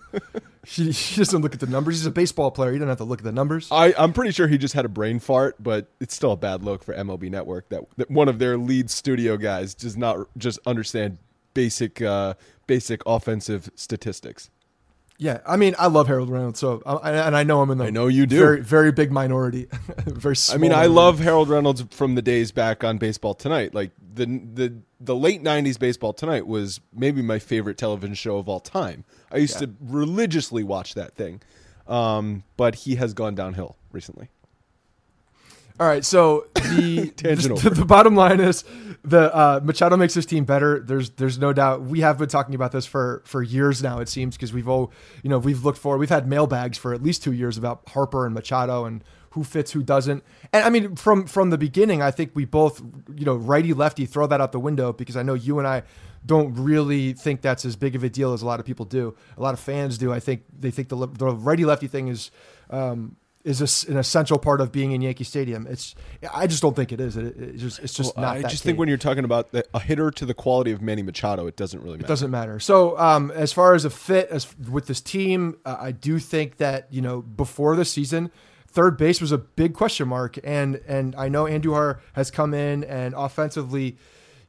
He, 0.66 0.90
he 0.90 1.16
doesn't 1.16 1.42
look 1.42 1.52
at 1.54 1.60
the 1.60 1.66
numbers. 1.66 1.98
He's 1.98 2.06
a 2.06 2.10
baseball 2.10 2.50
player. 2.50 2.72
He 2.72 2.78
doesn't 2.78 2.88
have 2.88 2.98
to 2.98 3.04
look 3.04 3.20
at 3.20 3.24
the 3.24 3.32
numbers. 3.32 3.68
I, 3.70 3.94
I'm 3.98 4.12
pretty 4.14 4.32
sure 4.32 4.48
he 4.48 4.56
just 4.56 4.74
had 4.74 4.86
a 4.86 4.88
brain 4.88 5.18
fart, 5.18 5.62
but 5.62 5.88
it's 6.00 6.14
still 6.14 6.32
a 6.32 6.36
bad 6.36 6.62
look 6.62 6.82
for 6.82 6.94
MLB 6.94 7.30
Network 7.30 7.68
that, 7.68 7.82
that 7.98 8.10
one 8.10 8.28
of 8.28 8.38
their 8.38 8.56
lead 8.56 8.90
studio 8.90 9.36
guys 9.36 9.74
does 9.74 9.96
not 9.96 10.26
just 10.38 10.58
understand 10.66 11.18
basic 11.52 12.00
uh, 12.02 12.34
basic 12.66 13.02
offensive 13.06 13.70
statistics. 13.74 14.50
Yeah, 15.16 15.38
I 15.46 15.56
mean, 15.56 15.76
I 15.78 15.86
love 15.86 16.08
Harold 16.08 16.28
Reynolds, 16.28 16.58
so 16.58 16.82
and 16.84 17.36
I 17.36 17.44
know 17.44 17.62
him 17.62 17.70
in 17.70 17.78
the 17.78 17.84
I 17.84 17.90
know 17.90 18.08
you 18.08 18.26
do. 18.26 18.36
very 18.36 18.60
very 18.62 18.90
big 18.90 19.12
minority, 19.12 19.68
very. 20.06 20.34
I 20.52 20.56
mean, 20.56 20.72
I 20.72 20.86
love 20.86 21.20
Harold 21.20 21.48
Reynolds 21.48 21.84
from 21.90 22.16
the 22.16 22.22
days 22.22 22.50
back 22.50 22.82
on 22.82 22.98
Baseball 22.98 23.34
Tonight. 23.34 23.74
Like 23.74 23.92
the 24.14 24.26
the 24.26 24.74
the 25.04 25.16
late 25.16 25.42
'90s 25.42 25.78
Baseball 25.78 26.12
Tonight 26.12 26.46
was 26.46 26.80
maybe 26.92 27.22
my 27.22 27.38
favorite 27.38 27.78
television 27.78 28.14
show 28.14 28.38
of 28.38 28.48
all 28.48 28.60
time. 28.60 29.04
I 29.30 29.38
used 29.38 29.58
to 29.58 29.70
religiously 29.80 30.62
watch 30.62 30.94
that 30.94 31.14
thing, 31.14 31.40
um, 31.86 32.44
but 32.56 32.74
he 32.74 32.96
has 32.96 33.14
gone 33.14 33.34
downhill 33.34 33.76
recently. 33.92 34.28
All 35.80 35.88
right, 35.88 36.04
so 36.04 36.46
the 36.54 37.12
the, 37.16 37.72
the 37.74 37.84
bottom 37.84 38.14
line 38.14 38.38
is 38.38 38.62
the 39.02 39.34
uh, 39.34 39.60
Machado 39.64 39.96
makes 39.96 40.14
his 40.14 40.24
team 40.24 40.44
better. 40.44 40.78
There's 40.78 41.10
there's 41.10 41.36
no 41.36 41.52
doubt. 41.52 41.82
We 41.82 42.00
have 42.00 42.16
been 42.16 42.28
talking 42.28 42.54
about 42.54 42.70
this 42.70 42.86
for 42.86 43.22
for 43.26 43.42
years 43.42 43.82
now. 43.82 43.98
It 43.98 44.08
seems 44.08 44.36
because 44.36 44.52
we've 44.52 44.68
all 44.68 44.92
you 45.24 45.30
know 45.30 45.38
we've 45.38 45.64
looked 45.64 45.78
for 45.78 45.98
we've 45.98 46.08
had 46.10 46.28
mailbags 46.28 46.78
for 46.78 46.94
at 46.94 47.02
least 47.02 47.24
two 47.24 47.32
years 47.32 47.58
about 47.58 47.82
Harper 47.88 48.24
and 48.24 48.34
Machado 48.34 48.84
and 48.84 49.02
who 49.34 49.42
fits 49.42 49.72
who 49.72 49.82
doesn't. 49.82 50.22
And 50.52 50.64
I 50.64 50.70
mean 50.70 50.94
from 50.96 51.26
from 51.26 51.50
the 51.50 51.58
beginning, 51.58 52.00
I 52.00 52.10
think 52.12 52.30
we 52.34 52.44
both 52.44 52.80
you 53.14 53.24
know 53.24 53.34
righty 53.34 53.72
lefty 53.74 54.06
throw 54.06 54.26
that 54.28 54.40
out 54.40 54.52
the 54.52 54.60
window 54.60 54.92
because 54.92 55.16
I 55.16 55.22
know 55.22 55.34
you 55.34 55.58
and 55.58 55.66
I 55.66 55.82
don't 56.24 56.54
really 56.54 57.12
think 57.12 57.42
that's 57.42 57.64
as 57.64 57.76
big 57.76 57.96
of 57.96 58.04
a 58.04 58.08
deal 58.08 58.32
as 58.32 58.42
a 58.42 58.46
lot 58.46 58.60
of 58.60 58.66
people 58.66 58.86
do. 58.86 59.14
A 59.36 59.42
lot 59.42 59.52
of 59.52 59.60
fans 59.60 59.98
do. 59.98 60.12
I 60.12 60.20
think 60.20 60.44
they 60.58 60.70
think 60.70 60.88
the 60.88 60.96
the 61.06 61.26
righty 61.26 61.64
lefty 61.64 61.88
thing 61.88 62.08
is. 62.08 62.30
Um, 62.70 63.16
is 63.44 63.58
this 63.58 63.84
an 63.84 63.98
essential 63.98 64.38
part 64.38 64.62
of 64.62 64.72
being 64.72 64.92
in 64.92 65.02
Yankee 65.02 65.22
Stadium? 65.24 65.66
It's 65.66 65.94
I 66.32 66.46
just 66.46 66.62
don't 66.62 66.74
think 66.74 66.92
it 66.92 67.00
is. 67.00 67.18
It, 67.18 67.36
it's 67.36 67.60
just 67.60 67.78
it's 67.80 67.92
just 67.92 68.16
Well, 68.16 68.24
not. 68.24 68.36
I 68.38 68.48
just 68.48 68.62
think 68.62 68.78
when 68.78 68.88
you're 68.88 68.96
talking 68.96 69.24
about 69.24 69.52
the, 69.52 69.66
a 69.74 69.80
hitter 69.80 70.10
to 70.12 70.24
the 70.24 70.32
quality 70.32 70.70
of 70.72 70.80
Manny 70.80 71.02
Machado, 71.02 71.46
it 71.46 71.54
doesn't 71.54 71.82
really 71.82 71.96
matter. 71.96 72.06
it 72.06 72.08
doesn't 72.08 72.30
matter. 72.30 72.58
So 72.58 72.98
um, 72.98 73.30
as 73.32 73.52
far 73.52 73.74
as 73.74 73.84
a 73.84 73.90
fit 73.90 74.28
as 74.30 74.56
with 74.58 74.86
this 74.86 75.02
team, 75.02 75.58
uh, 75.66 75.76
I 75.78 75.92
do 75.92 76.18
think 76.18 76.56
that 76.56 76.86
you 76.90 77.02
know 77.02 77.20
before 77.20 77.76
the 77.76 77.84
season, 77.84 78.30
third 78.74 78.96
base 78.96 79.20
was 79.20 79.32
a 79.32 79.38
big 79.38 79.72
question 79.72 80.08
mark, 80.08 80.38
and 80.44 80.80
and 80.86 81.14
I 81.16 81.28
know 81.28 81.44
Andujar 81.44 82.00
has 82.14 82.30
come 82.30 82.52
in 82.52 82.84
and 82.84 83.14
offensively, 83.16 83.96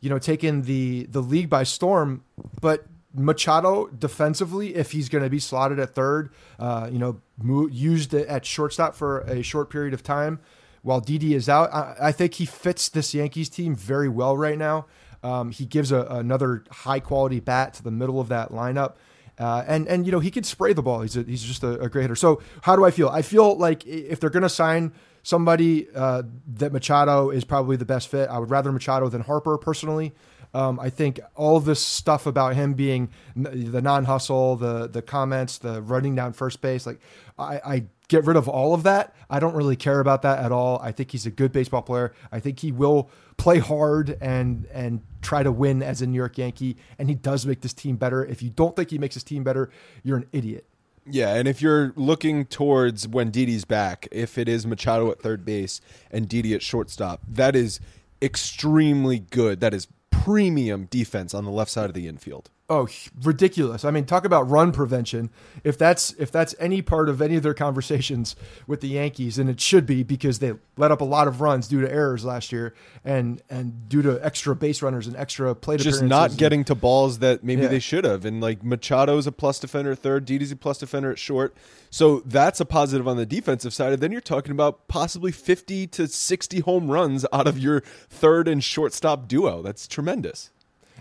you 0.02 0.10
know, 0.10 0.20
taken 0.20 0.64
the 0.64 1.06
the 1.10 1.22
league 1.22 1.50
by 1.50 1.64
storm, 1.64 2.24
but 2.60 2.86
Machado 3.14 3.88
defensively, 3.88 4.76
if 4.76 4.92
he's 4.92 5.08
going 5.08 5.24
to 5.24 5.30
be 5.30 5.40
slotted 5.40 5.80
at 5.80 5.96
third, 5.96 6.32
uh, 6.60 6.90
you 6.92 7.00
know, 7.00 7.22
mo- 7.38 7.68
used 7.68 8.14
at 8.14 8.46
shortstop 8.46 8.96
for 8.96 9.22
a 9.22 9.42
short 9.42 9.70
period 9.70 9.94
of 9.94 10.04
time 10.04 10.40
while 10.82 11.00
Didi 11.00 11.34
is 11.34 11.50
out, 11.50 11.74
I, 11.74 11.96
I 12.00 12.12
think 12.12 12.36
he 12.36 12.46
fits 12.46 12.90
this 12.90 13.14
Yankees 13.14 13.50
team 13.50 13.76
very 13.76 14.10
well 14.10 14.38
right 14.38 14.58
now. 14.58 14.86
Um, 15.24 15.50
he 15.50 15.66
gives 15.66 15.92
a, 15.92 16.02
another 16.02 16.64
high 16.70 17.00
quality 17.00 17.40
bat 17.40 17.74
to 17.76 17.84
the 17.84 17.90
middle 17.90 18.20
of 18.20 18.28
that 18.28 18.52
lineup. 18.52 18.94
Uh, 19.38 19.64
and 19.68 19.88
and 19.88 20.06
you 20.06 20.12
know 20.12 20.20
he 20.20 20.32
can 20.32 20.44
spray 20.44 20.74
the 20.74 20.82
ball. 20.82 21.02
He's 21.02 21.18
a, 21.18 21.24
he's 21.24 21.44
just 21.44 21.64
a, 21.64 21.80
a, 21.82 21.90
great 21.90 22.04
hitter. 22.04 22.16
So 22.16 22.42
how 22.62 22.76
do 22.76 22.86
I 22.86 22.92
feel? 22.92 23.10
I 23.10 23.22
feel 23.22 23.58
like 23.58 23.86
if 23.86 24.20
they're 24.20 24.30
going 24.30 24.44
to 24.44 24.50
sign 24.50 24.94
somebody 25.24 25.88
uh, 25.96 26.24
that 26.54 26.72
Machado 26.72 27.32
is 27.32 27.44
probably 27.44 27.76
the 27.76 27.86
best 27.86 28.08
fit. 28.08 28.30
I 28.30 28.38
would 28.38 28.52
rather 28.52 28.72
Machado 28.72 29.10
than 29.10 29.22
Harper 29.22 29.58
personally. 29.58 30.14
Um, 30.54 30.80
I 30.80 30.90
think 30.90 31.20
all 31.36 31.60
this 31.60 31.82
stuff 31.82 32.28
about 32.28 32.56
him 32.56 32.76
being 32.76 33.10
the 33.36 33.82
non-hustle, 33.82 34.56
the 34.56 34.88
the 34.88 35.02
comments, 35.02 35.58
the 35.58 35.82
running 35.82 36.16
down 36.16 36.32
first 36.32 36.62
base, 36.62 36.86
like 36.86 37.02
I, 37.38 37.60
I 37.66 37.84
get 38.08 38.26
rid 38.26 38.38
of 38.38 38.48
all 38.48 38.74
of 38.74 38.84
that. 38.84 39.16
I 39.30 39.40
don't 39.40 39.56
really 39.56 39.76
care 39.76 40.00
about 40.00 40.22
that 40.24 40.40
at 40.40 40.52
all. 40.52 40.80
I 40.82 40.92
think 40.92 41.12
he's 41.12 41.26
a 41.26 41.32
good 41.32 41.52
baseball 41.52 41.82
player. 41.82 42.14
I 42.32 42.40
think 42.40 42.60
he 42.60 42.72
will 42.72 43.10
play 43.38 43.60
hard 43.60 44.18
and 44.22 44.68
and 44.72 45.02
try 45.22 45.44
to 45.44 45.52
win 45.52 45.82
as 45.82 46.02
a 46.02 46.08
New 46.08 46.18
York 46.18 46.38
Yankee, 46.38 46.78
and 47.00 47.10
he 47.10 47.16
does 47.16 47.46
make 47.46 47.62
this 47.62 47.74
team 47.74 47.96
better. 47.96 48.24
If 48.26 48.42
you 48.42 48.50
don't 48.50 48.76
think 48.76 48.92
he 48.92 48.98
makes 48.98 49.16
his 49.16 49.24
team 49.24 49.44
better, 49.44 49.70
you're 50.04 50.18
an 50.18 50.28
idiot. 50.32 50.66
Yeah, 51.08 51.36
and 51.36 51.48
if 51.48 51.62
you're 51.62 51.94
looking 51.96 52.46
towards 52.46 53.08
when 53.08 53.30
Didi's 53.30 53.64
back, 53.64 54.08
if 54.12 54.38
it 54.40 54.50
is 54.50 54.66
Machado 54.66 55.12
at 55.12 55.20
third 55.22 55.46
base 55.46 55.80
and 56.10 56.28
Didi 56.28 56.56
at 56.56 56.64
shortstop, 56.64 57.22
that 57.28 57.56
is 57.56 57.80
extremely 58.22 59.20
good. 59.20 59.60
That 59.60 59.74
is 59.74 59.88
premium 60.10 60.86
defense 60.86 61.36
on 61.36 61.46
the 61.46 61.52
left 61.52 61.70
side 61.70 61.86
of 61.86 61.94
the 61.94 62.08
infield. 62.08 62.50
Oh, 62.68 62.88
ridiculous! 63.22 63.86
I 63.86 63.92
mean, 63.92 64.06
talk 64.06 64.26
about 64.26 64.50
run 64.50 64.72
prevention. 64.72 65.30
If 65.64 65.78
that's 65.78 66.14
if 66.14 66.32
that's 66.32 66.56
any 66.60 66.82
part 66.82 67.10
of 67.10 67.22
any 67.22 67.36
of 67.36 67.44
their 67.44 67.54
conversations 67.54 68.36
with 68.66 68.82
the 68.82 68.88
Yankees, 68.88 69.38
and 69.38 69.52
it 69.52 69.62
should 69.62 69.86
be 69.86 70.02
because 70.02 70.40
they 70.40 70.54
let 70.76 70.92
up 70.92 71.00
a 71.00 71.06
lot 71.06 71.28
of 71.28 71.42
runs 71.42 71.68
due 71.68 71.82
to 71.82 71.92
errors 71.92 72.26
last 72.26 72.52
year, 72.52 72.74
and 73.04 73.40
and 73.52 73.88
due 73.88 74.02
to 74.02 74.20
extra 74.26 74.56
base 74.56 74.82
runners 74.82 75.06
and 75.06 75.16
extra 75.16 75.54
plate 75.54 75.80
just 75.80 76.02
not 76.02 76.38
getting 76.38 76.64
to 76.64 76.74
balls 76.74 77.20
that 77.20 77.44
maybe 77.44 77.62
yeah. 77.62 77.68
they 77.68 77.78
should 77.78 78.04
have. 78.04 78.26
And 78.26 78.42
like 78.42 78.64
Machado's 78.64 79.28
a 79.28 79.32
plus 79.32 79.60
defender 79.60 79.92
at 79.92 80.00
third, 80.00 80.26
Didi's 80.26 80.52
a 80.52 80.56
plus 80.56 80.80
defender 80.80 81.12
at 81.12 81.20
short, 81.20 81.56
so 81.92 82.24
that's 82.26 82.60
a 82.60 82.66
positive 82.66 83.08
on 83.08 83.16
the 83.16 83.28
defensive 83.28 83.76
side. 83.76 83.94
And 83.94 84.02
then 84.02 84.12
you're 84.12 84.22
talking 84.22 84.52
about 84.52 84.88
possibly 84.88 85.32
fifty 85.32 85.86
to 85.86 86.08
sixty 86.08 86.62
home 86.62 86.90
runs 86.90 87.28
out 87.32 87.46
of 87.46 87.60
your 87.60 87.82
third 88.10 88.48
and 88.48 88.64
shortstop 88.64 89.28
duo. 89.28 89.62
That's 89.62 89.88
tremendous. 89.88 90.50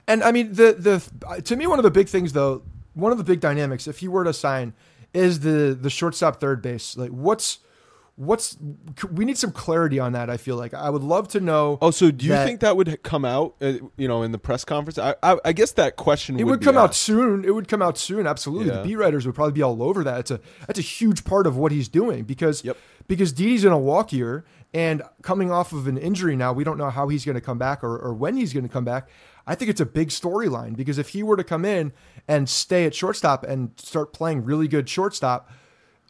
And 0.06 0.22
I 0.22 0.32
mean, 0.32 0.52
the 0.52 0.72
the 0.72 1.42
to 1.42 1.56
me 1.56 1.66
one 1.66 1.78
of 1.78 1.82
the 1.82 1.90
big 1.90 2.08
things 2.08 2.32
though, 2.32 2.62
one 2.94 3.12
of 3.12 3.18
the 3.18 3.24
big 3.24 3.40
dynamics, 3.40 3.86
if 3.86 4.02
you 4.02 4.10
were 4.10 4.24
to 4.24 4.32
sign, 4.32 4.74
is 5.12 5.40
the 5.40 5.76
the 5.80 5.90
shortstop 5.90 6.40
third 6.40 6.62
base. 6.62 6.96
Like, 6.96 7.10
what's 7.10 7.58
what's 8.16 8.56
we 9.10 9.24
need 9.24 9.36
some 9.36 9.50
clarity 9.50 9.98
on 9.98 10.12
that 10.12 10.30
i 10.30 10.36
feel 10.36 10.54
like 10.54 10.72
i 10.72 10.88
would 10.88 11.02
love 11.02 11.26
to 11.26 11.40
know 11.40 11.78
oh 11.82 11.90
so 11.90 12.12
do 12.12 12.26
you 12.26 12.30
that, 12.30 12.46
think 12.46 12.60
that 12.60 12.76
would 12.76 13.02
come 13.02 13.24
out 13.24 13.56
uh, 13.60 13.72
you 13.96 14.06
know 14.06 14.22
in 14.22 14.30
the 14.30 14.38
press 14.38 14.64
conference 14.64 14.98
i 14.98 15.16
i, 15.20 15.36
I 15.44 15.52
guess 15.52 15.72
that 15.72 15.96
question 15.96 16.38
it 16.38 16.44
would, 16.44 16.50
would 16.50 16.62
come 16.62 16.76
asked. 16.76 16.84
out 16.84 16.94
soon 16.94 17.44
it 17.44 17.52
would 17.52 17.66
come 17.66 17.82
out 17.82 17.98
soon 17.98 18.28
absolutely 18.28 18.68
yeah. 18.68 18.78
the 18.78 18.84
beat 18.84 18.96
writers 18.96 19.26
would 19.26 19.34
probably 19.34 19.52
be 19.52 19.62
all 19.62 19.82
over 19.82 20.04
that 20.04 20.20
it's 20.20 20.30
a 20.30 20.38
that's 20.68 20.78
a 20.78 20.82
huge 20.82 21.24
part 21.24 21.44
of 21.48 21.56
what 21.56 21.72
he's 21.72 21.88
doing 21.88 22.22
because 22.22 22.64
yep. 22.64 22.76
because 23.08 23.32
Didi's 23.32 23.64
in 23.64 23.72
a 23.72 23.78
walk 23.78 24.12
year 24.12 24.44
and 24.72 25.02
coming 25.22 25.50
off 25.50 25.72
of 25.72 25.88
an 25.88 25.98
injury 25.98 26.36
now 26.36 26.52
we 26.52 26.62
don't 26.62 26.78
know 26.78 26.90
how 26.90 27.08
he's 27.08 27.24
going 27.24 27.34
to 27.34 27.40
come 27.40 27.58
back 27.58 27.82
or, 27.82 27.98
or 27.98 28.14
when 28.14 28.36
he's 28.36 28.52
going 28.52 28.64
to 28.64 28.72
come 28.72 28.84
back 28.84 29.08
I 29.46 29.54
think 29.54 29.70
it's 29.70 29.80
a 29.80 29.86
big 29.86 30.08
storyline 30.08 30.76
because 30.76 30.98
if 30.98 31.10
he 31.10 31.22
were 31.22 31.36
to 31.36 31.44
come 31.44 31.64
in 31.64 31.92
and 32.26 32.48
stay 32.48 32.86
at 32.86 32.94
shortstop 32.94 33.44
and 33.44 33.70
start 33.76 34.12
playing 34.12 34.44
really 34.44 34.68
good 34.68 34.88
shortstop, 34.88 35.50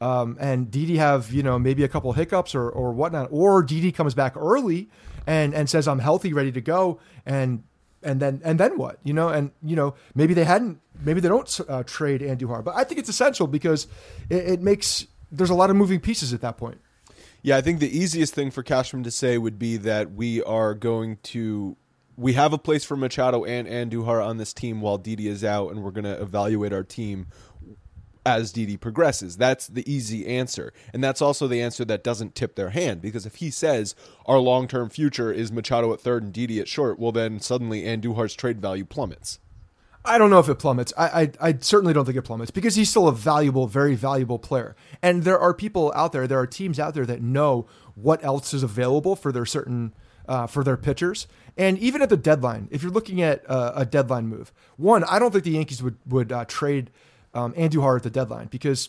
um, 0.00 0.36
and 0.40 0.70
Didi 0.70 0.96
have 0.98 1.32
you 1.32 1.42
know 1.42 1.58
maybe 1.58 1.84
a 1.84 1.88
couple 1.88 2.12
hiccups 2.12 2.54
or 2.54 2.68
or 2.68 2.92
whatnot, 2.92 3.28
or 3.30 3.62
Didi 3.62 3.92
comes 3.92 4.14
back 4.14 4.36
early 4.36 4.90
and 5.26 5.54
and 5.54 5.68
says 5.68 5.88
I'm 5.88 5.98
healthy, 5.98 6.32
ready 6.32 6.52
to 6.52 6.60
go, 6.60 7.00
and 7.26 7.64
and 8.02 8.20
then 8.20 8.40
and 8.44 8.60
then 8.60 8.76
what 8.76 8.98
you 9.02 9.12
know 9.12 9.28
and 9.28 9.50
you 9.62 9.76
know 9.76 9.94
maybe 10.14 10.34
they 10.34 10.44
hadn't 10.44 10.80
maybe 11.02 11.20
they 11.20 11.28
don't 11.28 11.60
uh, 11.68 11.82
trade 11.84 12.20
Andujar, 12.20 12.62
but 12.62 12.76
I 12.76 12.84
think 12.84 13.00
it's 13.00 13.08
essential 13.08 13.46
because 13.46 13.86
it, 14.30 14.48
it 14.48 14.62
makes 14.62 15.06
there's 15.32 15.50
a 15.50 15.54
lot 15.54 15.70
of 15.70 15.76
moving 15.76 16.00
pieces 16.00 16.32
at 16.32 16.40
that 16.42 16.56
point. 16.56 16.80
Yeah, 17.42 17.56
I 17.56 17.60
think 17.60 17.80
the 17.80 17.98
easiest 17.98 18.32
thing 18.34 18.50
for 18.50 18.62
Cashman 18.62 19.02
to 19.02 19.10
say 19.10 19.36
would 19.36 19.58
be 19.58 19.76
that 19.78 20.12
we 20.12 20.42
are 20.44 20.74
going 20.74 21.18
to 21.24 21.76
we 22.16 22.34
have 22.34 22.52
a 22.52 22.58
place 22.58 22.84
for 22.84 22.96
Machado 22.96 23.44
and 23.44 23.66
Andujar 23.66 24.24
on 24.24 24.36
this 24.36 24.52
team 24.52 24.80
while 24.80 24.98
Didi 24.98 25.28
is 25.28 25.44
out, 25.44 25.70
and 25.70 25.82
we're 25.82 25.90
going 25.90 26.04
to 26.04 26.20
evaluate 26.20 26.72
our 26.72 26.84
team 26.84 27.26
as 28.26 28.52
Didi 28.52 28.76
progresses. 28.76 29.36
That's 29.36 29.66
the 29.66 29.90
easy 29.90 30.26
answer. 30.26 30.72
And 30.92 31.04
that's 31.04 31.20
also 31.20 31.46
the 31.46 31.60
answer 31.60 31.84
that 31.84 32.04
doesn't 32.04 32.34
tip 32.34 32.54
their 32.54 32.70
hand 32.70 33.02
because 33.02 33.26
if 33.26 33.36
he 33.36 33.50
says 33.50 33.94
our 34.26 34.38
long 34.38 34.66
term 34.66 34.88
future 34.88 35.32
is 35.32 35.52
Machado 35.52 35.92
at 35.92 36.00
third 36.00 36.22
and 36.22 36.32
Didi 36.32 36.58
at 36.60 36.68
short, 36.68 36.98
well, 36.98 37.12
then 37.12 37.40
suddenly 37.40 37.82
Andujar's 37.82 38.34
trade 38.34 38.60
value 38.60 38.84
plummets. 38.84 39.40
I 40.06 40.18
don't 40.18 40.28
know 40.28 40.38
if 40.38 40.50
it 40.50 40.56
plummets. 40.56 40.92
I, 40.98 41.06
I, 41.40 41.48
I 41.48 41.58
certainly 41.60 41.94
don't 41.94 42.04
think 42.04 42.18
it 42.18 42.22
plummets 42.22 42.50
because 42.50 42.74
he's 42.74 42.90
still 42.90 43.08
a 43.08 43.12
valuable, 43.12 43.66
very 43.66 43.94
valuable 43.94 44.38
player. 44.38 44.76
And 45.02 45.22
there 45.22 45.38
are 45.38 45.54
people 45.54 45.92
out 45.96 46.12
there, 46.12 46.26
there 46.26 46.38
are 46.38 46.46
teams 46.46 46.78
out 46.78 46.92
there 46.92 47.06
that 47.06 47.22
know 47.22 47.66
what 47.94 48.22
else 48.22 48.52
is 48.52 48.62
available 48.62 49.16
for 49.16 49.32
their 49.32 49.46
certain 49.46 49.94
uh, 50.28 50.46
for 50.46 50.64
their 50.64 50.76
pitchers. 50.76 51.26
And 51.56 51.78
even 51.78 52.02
at 52.02 52.08
the 52.08 52.16
deadline, 52.16 52.68
if 52.70 52.82
you're 52.82 52.92
looking 52.92 53.22
at 53.22 53.48
uh, 53.48 53.72
a 53.76 53.86
deadline 53.86 54.26
move, 54.26 54.52
one, 54.76 55.04
I 55.04 55.18
don't 55.18 55.30
think 55.30 55.44
the 55.44 55.52
Yankees 55.52 55.82
would 55.82 55.96
would 56.06 56.32
uh, 56.32 56.44
trade 56.46 56.90
um, 57.32 57.52
Andujar 57.54 57.96
at 57.96 58.02
the 58.02 58.10
deadline 58.10 58.48
because 58.48 58.88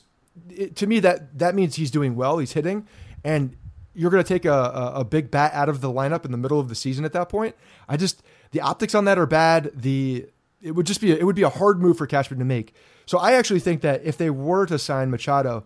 it, 0.49 0.75
to 0.77 0.87
me 0.87 0.99
that 0.99 1.37
that 1.37 1.55
means 1.55 1.75
he's 1.75 1.91
doing 1.91 2.15
well, 2.15 2.39
he's 2.39 2.53
hitting, 2.53 2.87
and 3.23 3.55
you're 3.93 4.11
going 4.11 4.23
to 4.23 4.27
take 4.27 4.45
a, 4.45 4.51
a, 4.51 4.91
a 4.95 5.03
big 5.05 5.31
bat 5.31 5.53
out 5.53 5.69
of 5.69 5.81
the 5.81 5.89
lineup 5.89 6.25
in 6.25 6.31
the 6.31 6.37
middle 6.37 6.59
of 6.59 6.67
the 6.67 6.75
season 6.75 7.05
at 7.05 7.13
that 7.13 7.29
point. 7.29 7.55
I 7.87 7.97
just 7.97 8.23
the 8.51 8.61
optics 8.61 8.95
on 8.95 9.05
that 9.05 9.17
are 9.17 9.25
bad. 9.25 9.71
The 9.75 10.27
it 10.61 10.71
would 10.71 10.87
just 10.87 11.01
be 11.01 11.11
a, 11.11 11.15
it 11.15 11.23
would 11.23 11.35
be 11.35 11.43
a 11.43 11.49
hard 11.49 11.79
move 11.81 11.97
for 11.97 12.07
Cashman 12.07 12.39
to 12.39 12.45
make. 12.45 12.73
So 13.05 13.19
I 13.19 13.33
actually 13.33 13.59
think 13.59 13.81
that 13.81 14.03
if 14.03 14.17
they 14.17 14.31
were 14.31 14.65
to 14.65 14.79
sign 14.79 15.11
Machado, 15.11 15.63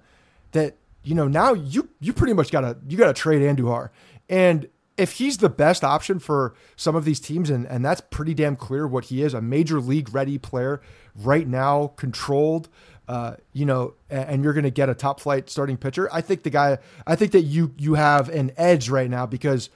that 0.51 0.75
you 1.03 1.15
know 1.15 1.27
now 1.27 1.53
you 1.53 1.89
you 1.99 2.11
pretty 2.13 2.33
much 2.33 2.51
got 2.51 2.61
to 2.61 2.77
you 2.87 2.97
got 2.97 3.07
to 3.07 3.13
trade 3.13 3.41
Andujar 3.41 3.89
and 4.29 4.67
if 4.99 5.13
he's 5.13 5.37
the 5.37 5.49
best 5.49 5.83
option 5.83 6.19
for 6.19 6.53
some 6.75 6.95
of 6.95 7.05
these 7.05 7.21
teams, 7.21 7.49
and, 7.49 7.65
and 7.67 7.85
that's 7.85 8.01
pretty 8.01 8.33
damn 8.33 8.57
clear 8.57 8.85
what 8.85 9.05
he 9.05 9.23
is 9.23 9.33
a 9.33 9.41
major 9.41 9.79
league 9.79 10.13
ready 10.13 10.37
player 10.37 10.81
right 11.15 11.47
now, 11.47 11.93
controlled, 11.95 12.67
uh, 13.07 13.35
you 13.53 13.65
know, 13.65 13.93
and, 14.09 14.29
and 14.29 14.43
you're 14.43 14.53
going 14.53 14.65
to 14.65 14.69
get 14.69 14.89
a 14.89 14.93
top 14.93 15.21
flight 15.21 15.49
starting 15.49 15.77
pitcher. 15.77 16.09
I 16.11 16.19
think 16.19 16.43
the 16.43 16.49
guy, 16.49 16.79
I 17.07 17.15
think 17.15 17.31
that 17.31 17.43
you 17.43 17.73
you 17.77 17.93
have 17.93 18.27
an 18.29 18.51
edge 18.57 18.89
right 18.89 19.09
now 19.09 19.25
because 19.25 19.69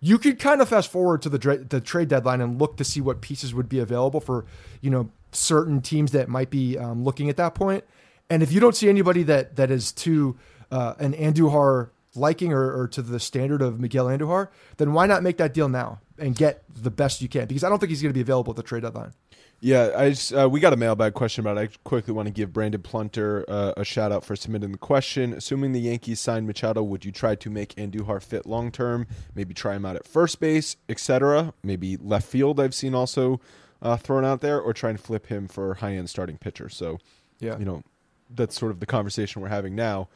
you 0.00 0.16
could 0.16 0.38
kind 0.38 0.62
of 0.62 0.68
fast 0.68 0.90
forward 0.90 1.22
to 1.22 1.28
the 1.28 1.66
the 1.68 1.80
trade 1.80 2.08
deadline 2.08 2.40
and 2.40 2.60
look 2.60 2.76
to 2.76 2.84
see 2.84 3.00
what 3.00 3.20
pieces 3.20 3.52
would 3.52 3.68
be 3.68 3.80
available 3.80 4.20
for 4.20 4.46
you 4.80 4.90
know 4.90 5.10
certain 5.32 5.82
teams 5.82 6.12
that 6.12 6.28
might 6.28 6.50
be 6.50 6.78
um, 6.78 7.02
looking 7.02 7.28
at 7.28 7.36
that 7.36 7.54
point. 7.54 7.84
And 8.30 8.42
if 8.42 8.52
you 8.52 8.60
don't 8.60 8.76
see 8.76 8.88
anybody 8.88 9.24
that 9.24 9.56
that 9.56 9.72
is 9.72 9.90
to 9.92 10.36
uh, 10.70 10.94
an 11.00 11.14
Andujar 11.14 11.90
liking 12.18 12.52
or, 12.52 12.82
or, 12.82 12.88
to 12.88 13.02
the 13.02 13.20
standard 13.20 13.62
of 13.62 13.80
Miguel 13.80 14.06
Andujar, 14.06 14.48
then 14.76 14.92
why 14.92 15.06
not 15.06 15.22
make 15.22 15.36
that 15.38 15.54
deal 15.54 15.68
now 15.68 16.00
and 16.18 16.34
get 16.34 16.62
the 16.74 16.90
best 16.90 17.22
you 17.22 17.28
can? 17.28 17.46
Because 17.46 17.64
I 17.64 17.68
don't 17.68 17.78
think 17.78 17.90
he's 17.90 18.02
going 18.02 18.10
to 18.12 18.14
be 18.14 18.20
available 18.20 18.52
at 18.52 18.56
the 18.56 18.62
trade 18.62 18.82
deadline. 18.82 19.12
Yeah, 19.60 19.90
I 19.96 20.10
just, 20.10 20.32
uh, 20.32 20.48
we 20.48 20.60
got 20.60 20.72
a 20.72 20.76
mailbag 20.76 21.14
question 21.14 21.44
about 21.44 21.58
it. 21.58 21.70
I 21.70 21.76
quickly 21.82 22.14
want 22.14 22.26
to 22.26 22.32
give 22.32 22.52
Brandon 22.52 22.80
Plunter 22.80 23.44
uh, 23.48 23.72
a 23.76 23.84
shout 23.84 24.12
out 24.12 24.24
for 24.24 24.36
submitting 24.36 24.70
the 24.70 24.78
question. 24.78 25.32
Assuming 25.32 25.72
the 25.72 25.80
Yankees 25.80 26.20
signed 26.20 26.46
Machado, 26.46 26.82
would 26.82 27.04
you 27.04 27.10
try 27.10 27.34
to 27.34 27.50
make 27.50 27.74
Andujar 27.74 28.22
fit 28.22 28.46
long 28.46 28.70
term? 28.70 29.08
Maybe 29.34 29.54
try 29.54 29.74
him 29.74 29.84
out 29.84 29.96
at 29.96 30.06
first 30.06 30.38
base, 30.38 30.76
etc. 30.88 31.54
Maybe 31.64 31.96
left 31.96 32.28
field. 32.28 32.60
I've 32.60 32.74
seen 32.74 32.94
also 32.94 33.40
uh, 33.82 33.96
thrown 33.96 34.24
out 34.24 34.42
there, 34.42 34.60
or 34.60 34.72
try 34.72 34.90
and 34.90 35.00
flip 35.00 35.26
him 35.26 35.48
for 35.48 35.74
high 35.74 35.94
end 35.94 36.08
starting 36.08 36.38
pitcher. 36.38 36.68
So, 36.68 36.98
yeah, 37.40 37.58
you 37.58 37.64
know, 37.64 37.82
that's 38.30 38.56
sort 38.56 38.70
of 38.70 38.78
the 38.78 38.86
conversation 38.86 39.42
we're 39.42 39.48
having 39.48 39.74
now. 39.74 40.08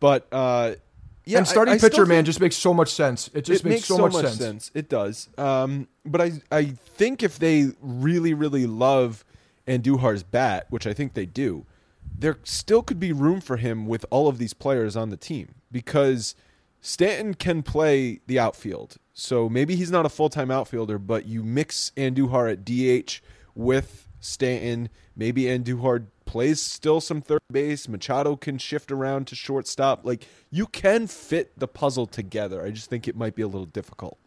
But 0.00 0.26
uh, 0.32 0.74
yeah, 1.28 1.38
and 1.38 1.46
starting 1.46 1.72
I, 1.72 1.76
I 1.76 1.80
pitcher, 1.80 2.06
man, 2.06 2.24
just 2.24 2.40
makes 2.40 2.56
so 2.56 2.72
much 2.72 2.90
sense. 2.90 3.28
It 3.34 3.44
just 3.44 3.64
it 3.64 3.68
makes, 3.68 3.80
makes, 3.80 3.84
so, 3.86 3.96
so 3.96 4.02
much, 4.02 4.12
much 4.14 4.24
sense. 4.24 4.38
sense. 4.38 4.70
It 4.74 4.88
does. 4.88 5.28
Um, 5.36 5.88
but 6.04 6.20
I 6.20 6.32
I 6.50 6.64
think 6.96 7.22
if 7.22 7.38
they 7.38 7.70
really 7.80 8.34
really 8.34 8.66
love 8.66 9.24
Andujar's 9.66 10.22
bat, 10.22 10.66
which 10.70 10.86
I 10.86 10.94
think 10.94 11.12
they 11.12 11.26
do, 11.26 11.66
there 12.18 12.38
still 12.44 12.82
could 12.82 12.98
be 12.98 13.12
room 13.12 13.40
for 13.40 13.58
him 13.58 13.86
with 13.86 14.06
all 14.10 14.28
of 14.28 14.38
these 14.38 14.54
players 14.54 14.96
on 14.96 15.10
the 15.10 15.16
team 15.16 15.54
because 15.70 16.34
Stanton 16.80 17.34
can 17.34 17.62
play 17.62 18.20
the 18.26 18.38
outfield. 18.38 18.96
So 19.12 19.48
maybe 19.48 19.76
he's 19.76 19.90
not 19.90 20.06
a 20.06 20.08
full 20.08 20.28
time 20.30 20.50
outfielder, 20.50 20.98
but 20.98 21.26
you 21.26 21.42
mix 21.42 21.92
Andujar 21.96 22.52
at 22.52 22.64
DH 22.64 23.20
with 23.54 24.08
Stanton. 24.20 24.88
Maybe 25.16 25.42
Andujar 25.42 26.06
plays 26.28 26.60
still 26.62 27.00
some 27.00 27.22
third 27.22 27.40
base. 27.50 27.88
Machado 27.88 28.36
can 28.36 28.58
shift 28.58 28.92
around 28.92 29.26
to 29.28 29.34
shortstop. 29.34 30.04
Like 30.04 30.28
you 30.50 30.66
can 30.66 31.06
fit 31.06 31.58
the 31.58 31.66
puzzle 31.66 32.06
together. 32.06 32.62
I 32.62 32.70
just 32.70 32.90
think 32.90 33.08
it 33.08 33.16
might 33.16 33.34
be 33.34 33.40
a 33.40 33.46
little 33.46 33.66
difficult. 33.66 34.18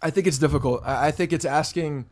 I 0.00 0.08
think 0.08 0.26
it's 0.26 0.38
difficult. 0.38 0.82
I 0.86 1.10
think 1.10 1.32
it's 1.32 1.44
asking. 1.44 2.06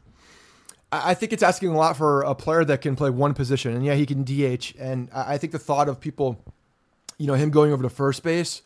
I 0.92 1.14
think 1.14 1.32
it's 1.32 1.42
asking 1.42 1.70
a 1.70 1.76
lot 1.76 1.96
for 1.96 2.22
a 2.22 2.34
player 2.34 2.64
that 2.64 2.80
can 2.80 2.96
play 2.96 3.10
one 3.10 3.34
position, 3.34 3.74
and 3.74 3.84
yeah, 3.84 3.94
he 3.94 4.06
can 4.06 4.22
DH. 4.22 4.74
And 4.78 5.08
I 5.12 5.38
think 5.38 5.52
the 5.52 5.58
thought 5.58 5.88
of 5.88 5.98
people, 5.98 6.38
you 7.18 7.26
know, 7.26 7.34
him 7.34 7.50
going 7.50 7.72
over 7.72 7.82
to 7.82 7.90
first 7.90 8.22
base 8.22 8.62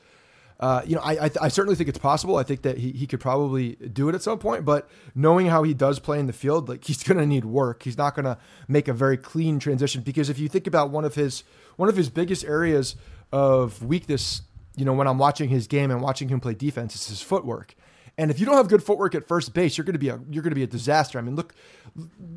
uh, 0.61 0.83
you 0.87 0.95
know, 0.95 1.01
I, 1.01 1.25
I, 1.25 1.31
I 1.41 1.49
certainly 1.49 1.75
think 1.75 1.89
it's 1.89 1.99
possible. 1.99 2.37
I 2.37 2.43
think 2.43 2.63
that 2.63 2.77
he, 2.77 2.93
he 2.93 3.07
could 3.07 3.19
probably 3.19 3.77
do 3.77 4.11
it 4.11 4.15
at 4.15 4.23
some 4.23 4.39
point, 4.39 4.67
but 4.67 4.89
knowing 5.15 5.47
how 5.47 5.63
he 5.63 5.73
does 5.73 5.99
play 5.99 6.21
in 6.21 6.27
the 6.27 6.35
field, 6.35 6.69
like 6.69 6.85
he's 6.85 7.03
going 7.03 7.17
to 7.17 7.27
need 7.27 7.47
work. 7.47 7.83
He's 7.83 7.97
not 7.97 8.15
going 8.15 8.27
to 8.27 8.37
make 8.69 8.87
a 8.87 8.93
very 8.93 9.17
clean 9.17 9.59
transition 9.59 10.03
because 10.03 10.29
if 10.29 10.39
you 10.39 10.49
think 10.49 10.67
about 10.67 10.91
one 10.91 11.07
of 11.07 11.15
his 11.15 11.45
one 11.77 11.89
of 11.89 11.97
his 11.97 12.11
biggest 12.11 12.45
areas 12.45 12.95
of 13.33 13.83
weakness, 13.83 14.43
you 14.77 14.85
know, 14.85 14.93
when 14.93 15.07
I'm 15.07 15.17
watching 15.17 15.49
his 15.49 15.67
game 15.67 15.91
and 15.91 16.03
watching 16.03 16.29
him 16.29 16.41
play 16.41 16.53
defense, 16.53 16.95
it's 16.95 17.09
his 17.09 17.23
footwork. 17.23 17.75
And 18.21 18.31
if 18.31 18.39
you 18.39 18.45
don't 18.45 18.57
have 18.57 18.69
good 18.69 18.83
footwork 18.83 19.15
at 19.15 19.27
first 19.27 19.55
base, 19.55 19.79
you're 19.79 19.85
going 19.87 19.95
to 19.95 19.99
be 19.99 20.11
a 20.11 20.21
you're 20.29 20.43
going 20.43 20.51
to 20.51 20.55
be 20.55 20.63
a 20.63 20.67
disaster. 20.67 21.19
I 21.19 21.23
mean, 21.23 21.37
look, 21.37 21.55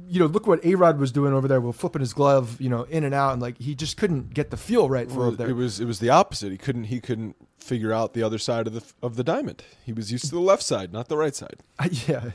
you 0.07 0.17
know, 0.17 0.27
look 0.27 0.47
what 0.47 0.63
A 0.63 0.75
Rod 0.75 0.97
was 0.97 1.11
doing 1.11 1.33
over 1.33 1.45
there 1.45 1.59
with 1.59 1.75
flipping 1.75 1.99
his 1.99 2.13
glove, 2.13 2.61
you 2.61 2.69
know, 2.69 2.83
in 2.83 3.03
and 3.03 3.13
out, 3.13 3.33
and 3.33 3.41
like 3.41 3.57
he 3.57 3.75
just 3.75 3.97
couldn't 3.97 4.33
get 4.33 4.49
the 4.49 4.55
feel 4.55 4.87
right 4.87 5.11
for 5.11 5.19
well, 5.19 5.31
there. 5.31 5.49
It 5.49 5.57
was 5.57 5.81
it 5.81 5.85
was 5.85 5.99
the 5.99 6.09
opposite. 6.09 6.53
He 6.53 6.57
couldn't 6.57 6.85
he 6.85 7.01
couldn't 7.01 7.35
figure 7.57 7.91
out 7.91 8.13
the 8.13 8.23
other 8.23 8.37
side 8.37 8.65
of 8.65 8.73
the 8.73 8.81
of 9.01 9.17
the 9.17 9.25
diamond. 9.25 9.65
He 9.83 9.91
was 9.91 10.09
used 10.09 10.23
to 10.29 10.31
the 10.31 10.39
left 10.39 10.63
side, 10.63 10.93
not 10.93 11.09
the 11.09 11.17
right 11.17 11.35
side. 11.35 11.57
Yeah, 12.07 12.29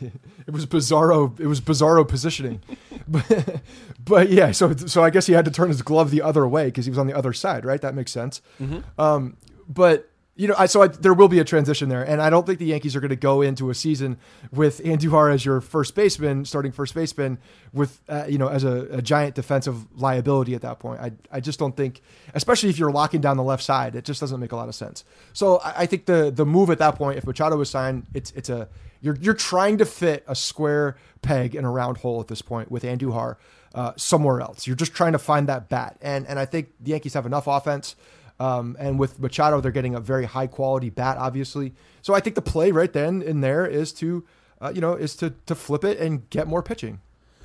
it 0.47 0.53
was 0.53 0.67
bizarro. 0.67 1.41
It 1.41 1.47
was 1.47 1.63
bizarro 1.63 2.07
positioning, 2.07 2.61
but, 3.09 3.63
but 4.05 4.29
yeah. 4.29 4.53
So 4.53 4.77
so 4.77 5.03
I 5.03 5.09
guess 5.09 5.27
he 5.27 5.33
had 5.33 5.47
to 5.47 5.51
turn 5.51 5.69
his 5.69 5.81
glove 5.81 6.11
the 6.11 6.21
other 6.21 6.47
way 6.47 6.67
because 6.67 6.85
he 6.85 6.91
was 6.91 6.99
on 6.99 7.07
the 7.07 7.17
other 7.17 7.33
side, 7.33 7.65
right? 7.65 7.81
That 7.81 7.95
makes 7.95 8.13
sense. 8.13 8.43
Mm-hmm. 8.61 9.01
Um, 9.01 9.39
but 9.67 10.11
you 10.39 10.47
know, 10.47 10.55
I, 10.57 10.67
so 10.67 10.83
I, 10.83 10.87
there 10.87 11.15
will 11.15 11.27
be 11.27 11.41
a 11.41 11.45
transition 11.45 11.89
there, 11.89 12.05
and 12.05 12.23
I 12.23 12.31
don't 12.31 12.47
think 12.47 12.61
the 12.61 12.67
Yankees 12.67 12.95
are 12.95 13.01
going 13.01 13.11
to 13.11 13.17
go 13.17 13.43
into 13.43 13.71
a 13.71 13.75
season 13.75 14.19
with 14.53 14.81
Andujar 14.85 15.35
as 15.35 15.45
your 15.45 15.61
first 15.61 15.97
baseman, 15.97 16.45
starting 16.45 16.71
first 16.71 16.95
baseman, 16.95 17.39
with 17.73 18.01
uh, 18.09 18.27
you 18.29 18.39
know 18.39 18.47
as 18.47 18.63
a, 18.63 18.87
a, 18.93 19.03
giant 19.03 19.35
defensive 19.35 19.85
liability 20.01 20.55
at 20.55 20.63
that 20.63 20.79
point. 20.79 21.01
I, 21.01 21.11
I 21.33 21.41
just 21.41 21.59
don't 21.59 21.77
think, 21.77 22.03
especially 22.35 22.71
if 22.71 22.79
you're 22.79 22.93
locking 22.93 23.21
down 23.21 23.37
the 23.37 23.43
left 23.43 23.65
side, 23.65 23.97
it 23.97 24.05
just 24.05 24.21
doesn't 24.21 24.39
make 24.39 24.53
a 24.53 24.57
lot 24.57 24.69
of 24.69 24.77
sense. 24.77 25.03
So 25.33 25.57
I, 25.59 25.81
I 25.83 25.87
think 25.87 26.07
the 26.07 26.31
the 26.31 26.47
move 26.47 26.71
at 26.71 26.79
that 26.79 26.95
point, 26.95 27.19
if 27.19 27.27
Machado 27.27 27.61
is 27.61 27.69
signed, 27.69 28.07
it's 28.15 28.31
it's 28.37 28.49
a 28.49 28.69
you're 29.01 29.17
you're 29.17 29.35
trying 29.35 29.79
to 29.79 29.85
fit 29.85 30.23
a 30.29 30.37
square 30.37 30.97
peg 31.21 31.57
in 31.57 31.65
a 31.65 31.71
round 31.71 31.99
hole 31.99 32.21
at 32.21 32.29
this 32.29 32.43
point 32.43 32.71
with 32.71 32.85
Andujar 32.85 33.39
uh, 33.75 33.93
somewhere 33.97 34.41
else. 34.41 34.69
You're 34.69 34.77
just 34.77 34.95
trying 34.95 35.13
to 35.13 35.19
find 35.19 35.49
that 35.49 35.69
bat, 35.69 35.97
and 36.01 36.29
and 36.29 36.39
I 36.39 36.45
think 36.45 36.69
the 36.81 36.93
Yankees 36.93 37.15
have 37.15 37.27
enough 37.27 37.49
offense. 37.49 37.97
Um, 38.41 38.77
and 38.79 38.99
with 38.99 39.19
Machado, 39.19 39.61
they're 39.61 39.73
getting 39.73 39.95
a 39.95 40.01
very 40.01 40.25
high 40.25 40.47
quality 40.47 40.91
bat, 40.91 41.17
obviously. 41.19 41.75
So 42.03 42.15
I 42.15 42.21
think 42.21 42.37
the 42.37 42.43
play 42.43 42.71
right 42.71 42.93
then 42.93 43.21
in 43.23 43.41
there 43.41 43.67
is 43.67 43.93
to, 43.95 44.25
uh, 44.61 44.73
you 44.75 44.81
know, 44.81 44.95
is 44.95 45.17
to 45.17 45.35
to 45.47 45.55
flip 45.55 45.85
it 45.85 45.99
and 45.99 46.29
get 46.31 46.47
more 46.47 46.63
pitching. 46.63 47.01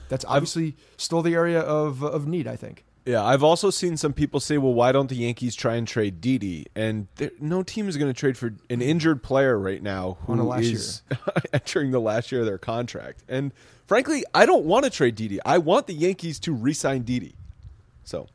That's 0.10 0.26
obviously 0.26 0.68
I've, 0.68 0.94
still 0.98 1.22
the 1.22 1.34
area 1.34 1.60
of 1.60 2.04
of 2.04 2.28
need, 2.28 2.48
I 2.48 2.56
think. 2.56 2.86
Yeah, 3.06 3.24
I've 3.24 3.44
also 3.44 3.70
seen 3.70 3.98
some 3.98 4.14
people 4.14 4.40
say, 4.40 4.58
"Well, 4.58 4.74
why 4.74 4.92
don't 4.92 5.10
the 5.10 5.16
Yankees 5.16 5.56
try 5.56 5.76
and 5.76 5.86
trade 5.86 6.22
Didi?" 6.22 6.68
And 6.76 7.08
no 7.40 7.64
team 7.64 7.90
is 7.90 7.98
going 7.98 8.14
to 8.14 8.18
trade 8.18 8.38
for 8.38 8.54
an 8.70 8.82
injured 8.82 9.24
player 9.24 9.60
right 9.60 9.82
now 9.82 10.18
who 10.22 10.54
is 10.54 11.02
entering 11.54 11.92
the 11.92 12.00
last 12.00 12.32
year 12.32 12.42
of 12.42 12.48
their 12.48 12.58
contract. 12.58 13.24
And 13.28 13.52
frankly, 13.88 14.24
I 14.34 14.46
don't 14.46 14.64
want 14.64 14.86
to 14.86 14.90
trade 14.90 15.16
Didi. 15.16 15.40
I 15.44 15.58
want 15.58 15.88
the 15.88 15.94
Yankees 15.94 16.40
to 16.42 16.54
re-sign 16.54 17.02
Didi. 17.02 17.36
So 18.06 18.28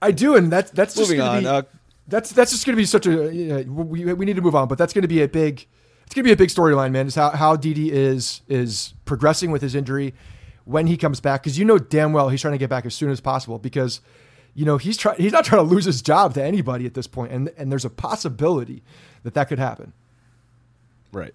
I 0.00 0.12
do, 0.12 0.36
and 0.36 0.52
that's 0.52 0.70
that's 0.70 0.96
moving 0.96 1.20
on. 1.20 1.42
Be, 1.42 1.48
uh, 1.48 1.62
that's 2.08 2.32
that's 2.32 2.50
just 2.50 2.66
going 2.66 2.74
to 2.74 2.80
be 2.80 2.86
such 2.86 3.06
a 3.06 3.64
we, 3.64 4.12
we 4.12 4.24
need 4.24 4.36
to 4.36 4.42
move 4.42 4.54
on, 4.54 4.68
but 4.68 4.78
that's 4.78 4.92
going 4.92 5.02
to 5.02 5.08
be 5.08 5.22
a 5.22 5.28
big 5.28 5.66
it's 6.04 6.14
going 6.14 6.24
to 6.24 6.28
be 6.28 6.32
a 6.32 6.36
big 6.36 6.50
storyline, 6.50 6.90
man. 6.92 7.06
Is 7.06 7.14
how 7.14 7.30
how 7.30 7.56
Didi 7.56 7.92
is 7.92 8.42
is 8.48 8.94
progressing 9.04 9.50
with 9.50 9.62
his 9.62 9.74
injury 9.74 10.14
when 10.64 10.86
he 10.86 10.96
comes 10.96 11.20
back 11.20 11.42
because 11.42 11.58
you 11.58 11.64
know 11.64 11.78
damn 11.78 12.12
well 12.12 12.28
he's 12.28 12.40
trying 12.40 12.52
to 12.52 12.58
get 12.58 12.70
back 12.70 12.86
as 12.86 12.94
soon 12.94 13.10
as 13.10 13.20
possible 13.20 13.58
because 13.58 14.00
you 14.54 14.64
know 14.64 14.76
he's 14.78 14.96
trying 14.96 15.16
he's 15.16 15.32
not 15.32 15.44
trying 15.44 15.66
to 15.66 15.74
lose 15.74 15.84
his 15.84 16.02
job 16.02 16.34
to 16.34 16.42
anybody 16.42 16.86
at 16.86 16.94
this 16.94 17.06
point, 17.06 17.32
and 17.32 17.50
and 17.56 17.70
there's 17.70 17.84
a 17.84 17.90
possibility 17.90 18.82
that 19.22 19.34
that 19.34 19.48
could 19.48 19.58
happen. 19.58 19.92
Right. 21.12 21.34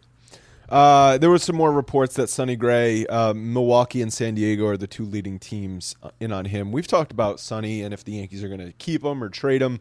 Uh, 0.69 1.17
there 1.17 1.29
was 1.29 1.43
some 1.43 1.55
more 1.55 1.71
reports 1.71 2.15
that 2.15 2.29
Sonny 2.29 2.57
Gray, 2.57 3.05
uh, 3.07 3.33
Milwaukee, 3.33 4.01
and 4.01 4.11
San 4.11 4.35
Diego 4.35 4.67
are 4.67 4.75
the 4.75 4.87
two 4.87 5.05
leading 5.05 5.39
teams 5.39 5.95
uh, 6.03 6.09
in 6.19 6.33
on 6.33 6.45
him. 6.45 6.73
We've 6.73 6.87
talked 6.87 7.11
about 7.11 7.39
Sonny 7.39 7.81
and 7.81 7.93
if 7.93 8.03
the 8.03 8.13
Yankees 8.13 8.43
are 8.43 8.49
going 8.49 8.59
to 8.59 8.73
keep 8.73 9.03
him 9.03 9.23
or 9.23 9.29
trade 9.29 9.61
him. 9.61 9.79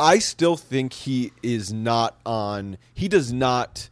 I 0.00 0.18
still 0.18 0.56
think 0.56 0.94
he 0.94 1.32
is 1.42 1.72
not 1.72 2.18
on. 2.24 2.78
He 2.94 3.06
does 3.06 3.32
not. 3.32 3.90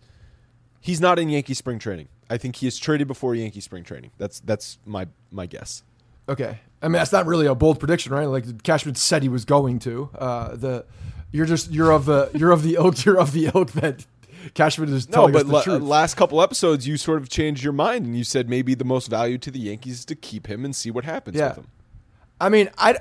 He's 0.80 1.00
not 1.00 1.18
in 1.18 1.28
Yankee 1.28 1.54
spring 1.54 1.78
training. 1.78 2.08
I 2.30 2.38
think 2.38 2.56
he 2.56 2.66
is 2.66 2.78
traded 2.78 3.06
before 3.06 3.34
Yankee 3.34 3.60
spring 3.60 3.84
training. 3.84 4.10
That's 4.16 4.40
that's 4.40 4.78
my 4.86 5.06
my 5.30 5.46
guess. 5.46 5.82
Okay, 6.28 6.58
I 6.82 6.86
mean 6.86 6.94
that's 6.94 7.12
not 7.12 7.26
really 7.26 7.46
a 7.46 7.54
bold 7.54 7.78
prediction, 7.78 8.12
right? 8.12 8.24
Like 8.24 8.62
Cashman 8.62 8.94
said 8.94 9.22
he 9.22 9.28
was 9.28 9.44
going 9.44 9.78
to. 9.80 10.08
Uh, 10.18 10.56
the 10.56 10.86
you're 11.30 11.46
just 11.46 11.70
you're 11.70 11.92
of 11.92 12.06
the 12.06 12.30
you're 12.34 12.52
of 12.52 12.62
the 12.62 12.74
ilk 12.74 13.04
you're 13.04 13.18
of 13.18 13.32
the 13.32 13.50
ilk 13.54 13.72
that 13.72 14.06
Cashman 14.54 14.92
is 14.92 15.10
no, 15.10 15.28
but 15.28 15.46
la- 15.46 15.62
last 15.76 16.14
couple 16.14 16.40
episodes 16.40 16.88
you 16.88 16.96
sort 16.96 17.20
of 17.20 17.28
changed 17.28 17.62
your 17.62 17.74
mind 17.74 18.06
and 18.06 18.16
you 18.16 18.24
said 18.24 18.48
maybe 18.48 18.74
the 18.74 18.84
most 18.84 19.08
value 19.08 19.36
to 19.38 19.50
the 19.50 19.58
Yankees 19.58 20.00
is 20.00 20.04
to 20.06 20.14
keep 20.14 20.46
him 20.46 20.64
and 20.64 20.74
see 20.74 20.90
what 20.90 21.04
happens 21.04 21.36
yeah. 21.36 21.48
with 21.48 21.58
him. 21.58 21.66
I 22.40 22.48
mean, 22.48 22.70
I, 22.78 22.96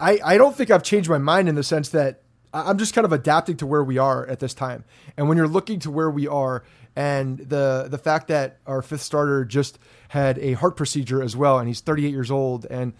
I 0.00 0.18
I 0.24 0.36
don't 0.36 0.56
think 0.56 0.70
I've 0.70 0.82
changed 0.82 1.08
my 1.08 1.18
mind 1.18 1.48
in 1.48 1.54
the 1.54 1.62
sense 1.62 1.90
that 1.90 2.22
I'm 2.54 2.78
just 2.78 2.94
kind 2.94 3.04
of 3.04 3.12
adapting 3.12 3.56
to 3.58 3.66
where 3.66 3.82
we 3.82 3.98
are 3.98 4.26
at 4.26 4.38
this 4.38 4.54
time. 4.54 4.84
And 5.16 5.28
when 5.28 5.36
you're 5.36 5.48
looking 5.48 5.80
to 5.80 5.90
where 5.90 6.10
we 6.10 6.28
are, 6.28 6.62
and 6.96 7.38
the 7.38 7.88
the 7.90 7.98
fact 7.98 8.28
that 8.28 8.58
our 8.66 8.80
fifth 8.80 9.02
starter 9.02 9.44
just 9.44 9.78
had 10.08 10.38
a 10.38 10.52
heart 10.52 10.76
procedure 10.76 11.20
as 11.20 11.36
well, 11.36 11.58
and 11.58 11.66
he's 11.66 11.80
38 11.80 12.10
years 12.10 12.30
old, 12.30 12.66
and 12.70 12.92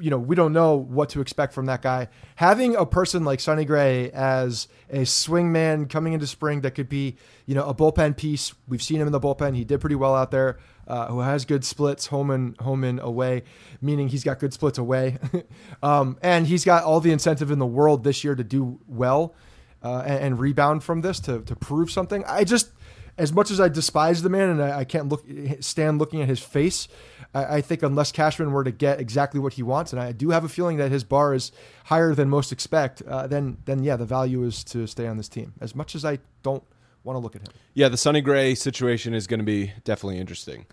you 0.00 0.08
know 0.08 0.16
we 0.16 0.34
don't 0.34 0.54
know 0.54 0.76
what 0.76 1.10
to 1.10 1.20
expect 1.20 1.52
from 1.52 1.66
that 1.66 1.82
guy. 1.82 2.08
Having 2.36 2.76
a 2.76 2.86
person 2.86 3.24
like 3.24 3.40
Sonny 3.40 3.66
Gray 3.66 4.10
as 4.12 4.66
a 4.88 5.04
swing 5.04 5.52
man 5.52 5.86
coming 5.86 6.14
into 6.14 6.26
spring 6.26 6.62
that 6.62 6.70
could 6.70 6.88
be 6.88 7.16
you 7.44 7.54
know 7.54 7.66
a 7.66 7.74
bullpen 7.74 8.16
piece. 8.16 8.54
We've 8.66 8.82
seen 8.82 9.00
him 9.00 9.06
in 9.06 9.12
the 9.12 9.20
bullpen; 9.20 9.54
he 9.54 9.64
did 9.64 9.80
pretty 9.80 9.96
well 9.96 10.14
out 10.14 10.30
there 10.30 10.58
uh, 10.86 11.06
who 11.08 11.20
has 11.20 11.44
good 11.44 11.64
splits 11.64 12.06
home 12.06 12.30
and 12.30 12.58
home 12.60 12.84
and 12.84 13.00
away, 13.00 13.42
meaning 13.80 14.08
he's 14.08 14.24
got 14.24 14.38
good 14.38 14.52
splits 14.52 14.78
away, 14.78 15.18
um, 15.82 16.18
and 16.22 16.46
he's 16.46 16.64
got 16.64 16.84
all 16.84 17.00
the 17.00 17.12
incentive 17.12 17.50
in 17.50 17.58
the 17.58 17.66
world 17.66 18.04
this 18.04 18.24
year 18.24 18.34
to 18.34 18.44
do 18.44 18.80
well 18.86 19.34
uh, 19.82 20.02
and, 20.06 20.24
and, 20.24 20.38
rebound 20.38 20.82
from 20.82 21.02
this 21.02 21.20
to 21.20 21.40
to 21.42 21.54
prove 21.54 21.90
something. 21.90 22.24
I 22.26 22.44
just, 22.44 22.70
as 23.18 23.32
much 23.32 23.50
as 23.50 23.60
I 23.60 23.68
despise 23.68 24.22
the 24.22 24.30
man 24.30 24.48
and 24.48 24.62
I, 24.62 24.80
I 24.80 24.84
can't 24.84 25.08
look 25.08 25.24
stand 25.60 25.98
looking 25.98 26.22
at 26.22 26.28
his 26.28 26.40
face, 26.40 26.88
I, 27.34 27.56
I, 27.56 27.60
think 27.60 27.82
unless 27.82 28.10
Cashman 28.12 28.52
were 28.52 28.64
to 28.64 28.72
get 28.72 29.00
exactly 29.00 29.40
what 29.40 29.54
he 29.54 29.62
wants, 29.62 29.92
and 29.92 30.00
I 30.00 30.12
do 30.12 30.30
have 30.30 30.44
a 30.44 30.48
feeling 30.48 30.78
that 30.78 30.90
his 30.90 31.04
bar 31.04 31.34
is 31.34 31.52
higher 31.84 32.14
than 32.14 32.28
most 32.28 32.52
expect, 32.52 33.02
uh, 33.02 33.26
then 33.26 33.58
then 33.66 33.84
yeah, 33.84 33.96
the 33.96 34.06
value 34.06 34.44
is 34.44 34.64
to 34.64 34.86
stay 34.86 35.06
on 35.06 35.16
this 35.16 35.28
team. 35.28 35.52
As 35.60 35.74
much 35.74 35.94
as 35.94 36.04
I 36.04 36.18
don't 36.42 36.64
want 37.04 37.16
to 37.16 37.20
look 37.20 37.36
at 37.36 37.42
him. 37.42 37.52
Yeah, 37.74 37.88
the 37.88 37.96
Sonny 37.96 38.20
Gray 38.20 38.54
situation 38.54 39.14
is 39.14 39.26
going 39.26 39.40
to 39.40 39.44
be 39.44 39.72
definitely 39.84 40.18
interesting. 40.18 40.66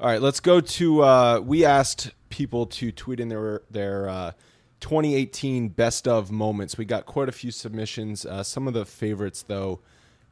All 0.00 0.06
right, 0.06 0.22
let's 0.22 0.40
go 0.40 0.60
to. 0.60 1.02
Uh, 1.02 1.40
we 1.40 1.64
asked 1.64 2.12
people 2.30 2.66
to 2.66 2.90
tweet 2.90 3.20
in 3.20 3.28
their 3.28 3.62
their 3.70 4.08
uh, 4.08 4.32
2018 4.80 5.68
best 5.68 6.08
of 6.08 6.30
moments. 6.30 6.78
We 6.78 6.84
got 6.84 7.06
quite 7.06 7.28
a 7.28 7.32
few 7.32 7.50
submissions. 7.50 8.24
Uh, 8.24 8.42
some 8.42 8.66
of 8.66 8.74
the 8.74 8.84
favorites, 8.84 9.44
though, 9.46 9.80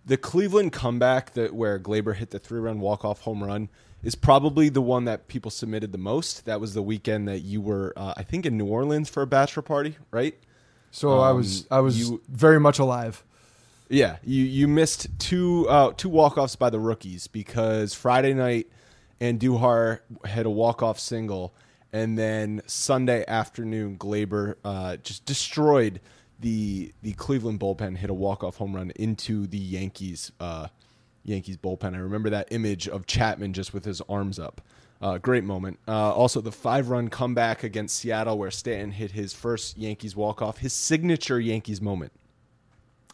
the 0.04 0.16
Cleveland 0.16 0.72
comeback 0.72 1.34
that 1.34 1.54
where 1.54 1.78
Gleyber 1.78 2.16
hit 2.16 2.30
the 2.30 2.38
three 2.38 2.60
run 2.60 2.80
walk 2.80 3.04
off 3.04 3.20
home 3.20 3.44
run 3.44 3.68
is 4.02 4.14
probably 4.14 4.68
the 4.68 4.80
one 4.80 5.04
that 5.04 5.28
people 5.28 5.50
submitted 5.50 5.92
the 5.92 5.98
most. 5.98 6.46
That 6.46 6.60
was 6.60 6.74
the 6.74 6.82
weekend 6.82 7.28
that 7.28 7.40
you 7.40 7.60
were, 7.60 7.92
uh, 7.96 8.14
I 8.16 8.22
think, 8.22 8.46
in 8.46 8.56
New 8.56 8.66
Orleans 8.66 9.08
for 9.08 9.22
a 9.22 9.26
bachelor 9.26 9.62
party, 9.62 9.96
right? 10.10 10.36
So 10.90 11.12
um, 11.12 11.20
I 11.20 11.32
was 11.32 11.66
I 11.70 11.80
was 11.80 11.98
you, 11.98 12.22
very 12.28 12.58
much 12.58 12.78
alive. 12.78 13.22
Yeah, 13.90 14.18
you 14.22 14.44
you 14.44 14.68
missed 14.68 15.08
two 15.18 15.66
uh, 15.68 15.92
two 15.96 16.08
walk 16.08 16.38
offs 16.38 16.54
by 16.54 16.70
the 16.70 16.78
rookies 16.78 17.26
because 17.26 17.92
Friday 17.92 18.32
night 18.32 18.68
Andujar 19.20 19.98
had 20.24 20.46
a 20.46 20.50
walk 20.50 20.80
off 20.80 21.00
single, 21.00 21.52
and 21.92 22.16
then 22.16 22.62
Sunday 22.66 23.24
afternoon 23.26 23.98
Gleyber 23.98 24.54
uh, 24.64 24.96
just 24.98 25.26
destroyed 25.26 26.00
the 26.38 26.92
the 27.02 27.14
Cleveland 27.14 27.58
bullpen, 27.58 27.96
hit 27.96 28.10
a 28.10 28.14
walk 28.14 28.44
off 28.44 28.58
home 28.58 28.76
run 28.76 28.92
into 28.94 29.48
the 29.48 29.58
Yankees 29.58 30.30
uh, 30.38 30.68
Yankees 31.24 31.56
bullpen. 31.56 31.96
I 31.96 31.98
remember 31.98 32.30
that 32.30 32.46
image 32.52 32.88
of 32.88 33.06
Chapman 33.06 33.52
just 33.54 33.74
with 33.74 33.84
his 33.84 34.00
arms 34.02 34.38
up. 34.38 34.60
Uh, 35.02 35.18
great 35.18 35.42
moment. 35.42 35.80
Uh, 35.88 36.12
also, 36.12 36.40
the 36.40 36.52
five 36.52 36.90
run 36.90 37.08
comeback 37.08 37.64
against 37.64 37.96
Seattle, 37.96 38.38
where 38.38 38.52
Stanton 38.52 38.92
hit 38.92 39.10
his 39.10 39.32
first 39.32 39.76
Yankees 39.76 40.14
walk 40.14 40.40
off, 40.40 40.58
his 40.58 40.72
signature 40.72 41.40
Yankees 41.40 41.80
moment. 41.80 42.12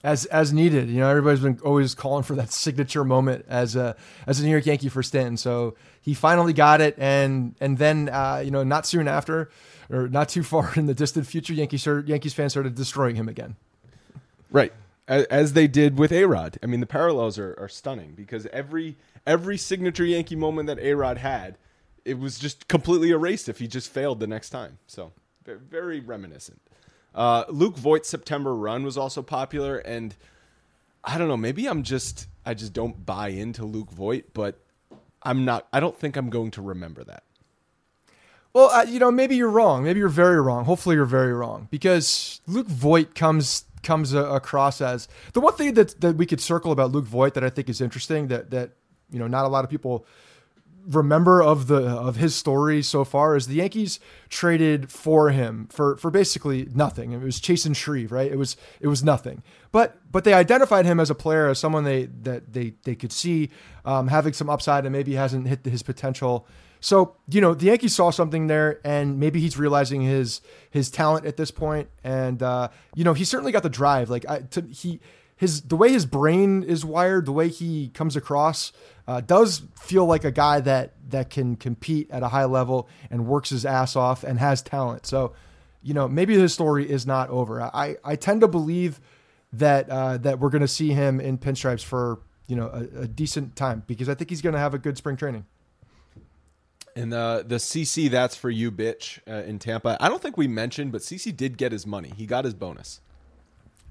As 0.07 0.25
as 0.27 0.53
needed. 0.53 0.89
You 0.89 1.01
know, 1.01 1.11
everybody's 1.11 1.41
been 1.41 1.59
always 1.65 1.95
calling 1.95 2.23
for 2.23 2.37
that 2.37 2.53
signature 2.65 3.05
moment 3.05 3.45
as 3.49 3.77
a 3.77 3.97
as 4.27 4.41
a 4.41 4.45
New 4.45 4.51
York 4.51 4.65
Yankee 4.65 4.89
for 4.89 5.03
Stanton. 5.03 5.37
So 5.37 5.75
he 6.01 6.15
finally 6.15 6.53
got 6.53 6.81
it, 6.81 6.95
and 6.97 7.57
and 7.61 7.77
then 7.77 8.09
uh, 8.09 8.41
you 8.43 8.53
know, 8.53 8.63
not 8.63 8.87
soon 8.87 9.09
after, 9.09 9.51
or 9.91 10.09
not 10.09 10.29
too 10.29 10.45
far 10.45 10.73
in 10.77 10.87
the 10.87 10.95
distant 10.95 11.27
future, 11.27 11.53
Yankees 11.53 11.85
Yankees 12.07 12.33
fans 12.33 12.53
started 12.53 12.77
destroying 12.77 13.17
him 13.17 13.29
again. 13.29 13.57
Right. 14.51 14.73
As, 15.09 15.53
they 15.53 15.69
did 15.69 15.99
with 15.99 16.11
A 16.11 16.25
Rod. 16.25 16.59
I 16.65 16.67
mean, 16.67 16.81
the 16.81 16.87
parallels 16.87 17.39
are, 17.39 17.55
are 17.61 17.69
stunning 17.69 18.15
because 18.17 18.47
every 18.47 18.97
every 19.25 19.57
signature 19.57 20.05
Yankee 20.05 20.35
moment 20.35 20.67
that 20.67 20.81
A 20.81 20.95
Rod 20.95 21.19
had, 21.19 21.59
it 22.05 22.19
was 22.19 22.41
just 22.41 22.67
completely 22.67 23.11
erased 23.11 23.49
if 23.49 23.61
he 23.61 23.69
just 23.69 23.89
failed 23.89 24.19
the 24.19 24.27
next 24.27 24.51
time. 24.51 24.79
So 24.89 25.13
very 25.45 26.01
reminiscent. 26.01 26.61
Uh, 27.17 27.45
Luke 27.49 27.79
Voit's 27.79 28.09
September 28.09 28.55
run 28.55 28.85
was 28.85 28.99
also 28.99 29.23
popular, 29.23 29.79
and 29.79 30.14
I 31.03 31.17
don't 31.17 31.29
know. 31.29 31.37
Maybe 31.37 31.67
I'm 31.67 31.83
just 31.83 32.29
I 32.45 32.53
just 32.55 32.75
don't 32.75 33.07
buy 33.07 33.29
into 33.29 33.64
Luke 33.64 33.91
Voit, 33.91 34.35
but 34.35 34.61
I'm 35.23 35.45
not. 35.47 35.67
I 35.73 35.81
don't 35.81 35.99
think 35.99 36.17
I'm 36.17 36.29
going 36.29 36.51
to 36.53 36.62
remember 36.62 37.03
that. 37.05 37.25
Well, 38.53 38.71
uh, 38.71 38.85
you 38.85 38.99
know, 38.99 39.11
maybe 39.11 39.35
you're 39.35 39.51
wrong. 39.51 39.83
Maybe 39.83 39.99
you're 39.99 40.09
very 40.09 40.41
wrong. 40.41 40.67
Hopefully, 40.67 40.95
you're 40.97 41.07
very 41.07 41.33
wrong 41.33 41.69
because 41.71 42.41
Luke 42.47 42.69
Voit 42.69 43.14
comes 43.14 43.64
comes 43.83 44.14
uh, 44.14 44.29
across 44.31 44.81
as 44.81 45.09
the 45.33 45.41
one 45.41 45.55
thing 45.55 45.75
that 45.75 45.99
that 46.03 46.17
we 46.17 46.27
could 46.27 46.41
circle 46.41 46.71
about 46.71 46.93
Luke 46.93 47.07
Voit 47.07 47.35
that 47.35 47.45
I 47.45 47.51
think 47.51 47.71
is 47.71 47.81
interesting 47.81 48.29
that 48.29 48.51
that 48.51 48.73
you 49.11 49.19
know 49.19 49.27
not 49.27 49.47
a 49.47 49.49
lot 49.49 49.64
of 49.64 49.71
people 49.71 50.07
remember 50.89 51.43
of 51.43 51.66
the 51.66 51.87
of 51.87 52.16
his 52.16 52.34
story 52.34 52.82
so 52.82 53.05
far 53.05 53.37
is 53.37 53.47
the 53.47 53.57
Yankees 53.57 54.01
traded 54.28 54.91
for 54.91 55.30
him 55.30 55.68
for 55.70 55.97
for 55.99 56.11
basically 56.11 56.68
nothing. 56.74 57.12
It 57.12 57.20
was 57.20 57.41
Chasen 57.41 57.76
Shreve, 57.76 58.11
right? 58.11 58.30
It 58.30 58.37
was 58.37 58.57
it 58.80 58.89
was 58.89 59.05
nothing. 59.05 59.43
But 59.72 59.99
but 60.11 60.24
they 60.24 60.32
identified 60.32 60.87
him 60.87 60.99
as 60.99 61.11
a 61.11 61.14
player 61.14 61.49
as 61.49 61.59
someone 61.59 61.84
they 61.84 62.07
that 62.22 62.53
they 62.53 62.74
they 62.84 62.95
could 62.95 63.12
see 63.12 63.51
um, 63.84 64.09
having 64.09 64.32
some 64.32 64.49
upside 64.49 64.84
and 64.84 64.93
maybe 64.93 65.14
hasn't 65.14 65.47
hit 65.47 65.64
his 65.64 65.82
potential 65.82 66.47
so 66.78 67.16
you 67.28 67.41
know 67.41 67.55
the 67.55 67.66
Yankees 67.66 67.95
saw 67.97 68.11
something 68.11 68.47
there, 68.47 68.80
and 68.84 69.18
maybe 69.18 69.41
he's 69.41 69.59
realizing 69.59 70.03
his 70.03 70.41
his 70.70 70.91
talent 70.91 71.26
at 71.26 71.37
this 71.37 71.51
point. 71.51 71.66
point, 71.66 71.89
and 72.05 72.43
uh, 72.43 72.68
you 72.95 73.05
know 73.05 73.12
he 73.12 73.24
certainly 73.24 73.53
got 73.53 73.62
the 73.62 73.68
drive. 73.68 74.09
Like 74.09 74.24
I, 74.28 74.41
to, 74.41 74.62
he 74.62 75.01
his 75.37 75.62
the 75.62 75.76
way 75.76 75.91
his 75.91 76.07
brain 76.07 76.62
is 76.62 76.84
wired, 76.84 77.26
the 77.26 77.32
way 77.32 77.49
he 77.49 77.89
comes 77.89 78.16
across, 78.16 78.72
uh, 79.09 79.21
does 79.21 79.63
feel 79.81 80.07
like 80.07 80.25
a 80.25 80.33
guy 80.33 80.61
that 80.61 80.93
that 81.11 81.31
can 81.31 81.57
compete 81.57 82.11
at 82.11 82.23
a 82.23 82.29
high 82.29 82.45
level 82.45 82.89
and 83.11 83.27
works 83.27 83.51
his 83.51 83.65
ass 83.65 83.95
off 83.97 84.25
and 84.25 84.39
has 84.39 84.63
talent. 84.63 85.07
So 85.07 85.33
you 85.83 85.95
know 85.95 86.09
maybe 86.09 86.37
his 86.37 86.53
story 86.53 86.89
is 86.91 87.07
not 87.07 87.31
over. 87.31 87.63
I 87.63 87.97
I 88.05 88.17
tend 88.17 88.41
to 88.41 88.49
believe 88.49 89.01
that 89.53 89.89
uh, 89.89 90.19
that 90.19 90.39
we're 90.39 90.51
going 90.51 90.63
to 90.63 90.69
see 90.69 90.91
him 90.91 91.21
in 91.21 91.39
pinstripes 91.39 91.85
for 91.85 92.21
you 92.47 92.57
know 92.57 92.69
a, 92.69 93.03
a 93.03 93.09
decent 93.09 93.57
time 93.57 93.85
because 93.87 94.09
I 94.09 94.15
think 94.15 94.31
he's 94.31 94.43
going 94.43 94.55
to 94.55 94.59
have 94.59 94.75
a 94.75 94.79
good 94.79 94.97
spring 94.97 95.17
training. 95.17 95.47
And 96.95 97.13
the 97.13 97.45
the 97.47 97.57
CC 97.57 98.11
that's 98.11 98.37
for 98.37 98.51
you, 98.51 98.73
bitch, 98.73 99.21
uh, 99.29 99.47
in 99.47 99.59
Tampa. 99.59 99.97
I 100.01 100.09
don't 100.09 100.23
think 100.23 100.37
we 100.37 100.49
mentioned, 100.49 100.93
but 100.93 101.03
CC 101.03 101.37
did 101.37 101.59
get 101.59 101.71
his 101.71 101.87
money. 101.87 102.13
He 102.17 102.27
got 102.27 102.45
his 102.45 102.55
bonus, 102.55 103.01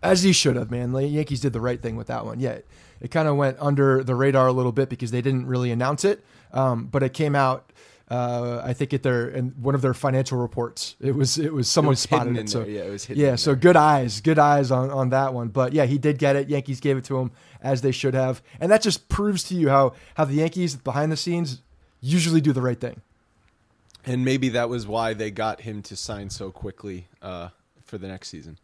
as 0.01 0.23
he 0.23 0.33
should 0.33 0.55
have. 0.55 0.71
Man, 0.71 0.91
the 0.91 1.03
Yankees 1.03 1.39
did 1.39 1.53
the 1.53 1.61
right 1.61 1.81
thing 1.81 1.95
with 1.95 2.07
that 2.07 2.25
one. 2.25 2.39
Yeah, 2.39 2.59
it, 3.01 3.11
kind 3.11 3.27
of 3.27 3.35
went 3.35 3.57
under 3.59 4.03
the 4.03 4.15
radar 4.15 4.47
a 4.47 4.53
little 4.53 4.71
bit 4.71 4.89
because 4.89 5.11
they 5.11 5.21
didn't 5.21 5.47
really 5.47 5.71
announce 5.71 6.05
it, 6.05 6.23
um, 6.53 6.85
but 6.85 7.03
it 7.03 7.13
came 7.13 7.35
out. 7.35 7.71
Uh, 8.07 8.61
I 8.63 8.73
think 8.73 8.93
at 8.93 9.01
their 9.01 9.27
in 9.27 9.49
one 9.61 9.73
of 9.73 9.81
their 9.81 9.95
financial 9.95 10.37
reports, 10.37 10.95
it 11.01 11.15
was 11.15 11.39
it 11.39 11.51
was 11.51 11.67
someone 11.67 11.89
it 11.89 11.93
was 11.93 11.99
spotted 12.01 12.37
it. 12.37 12.49
So 12.49 12.59
there. 12.59 12.69
yeah, 12.69 12.81
it 12.83 12.91
was 12.91 13.09
yeah. 13.09 13.35
So 13.35 13.51
there. 13.51 13.55
good 13.55 13.75
eyes, 13.75 14.21
good 14.21 14.37
eyes 14.37 14.69
on 14.69 14.91
on 14.91 15.09
that 15.09 15.33
one. 15.33 15.47
But 15.47 15.73
yeah, 15.73 15.85
he 15.85 15.97
did 15.97 16.19
get 16.19 16.35
it. 16.35 16.47
Yankees 16.47 16.79
gave 16.79 16.97
it 16.97 17.05
to 17.05 17.17
him 17.17 17.31
as 17.61 17.81
they 17.81 17.91
should 17.91 18.13
have, 18.13 18.43
and 18.59 18.71
that 18.71 18.83
just 18.83 19.09
proves 19.09 19.43
to 19.45 19.55
you 19.55 19.69
how 19.69 19.93
how 20.13 20.25
the 20.25 20.35
Yankees 20.35 20.75
behind 20.75 21.11
the 21.11 21.17
scenes 21.17 21.61
usually 21.99 22.41
do 22.41 22.53
the 22.53 22.61
right 22.61 22.79
thing 22.79 23.01
and 24.05 24.23
maybe 24.23 24.49
that 24.49 24.69
was 24.69 24.87
why 24.87 25.13
they 25.13 25.31
got 25.31 25.61
him 25.61 25.81
to 25.83 25.95
sign 25.95 26.29
so 26.29 26.51
quickly 26.51 27.07
uh, 27.21 27.49
for 27.83 27.97
the 27.97 28.07
next 28.07 28.29
season. 28.29 28.57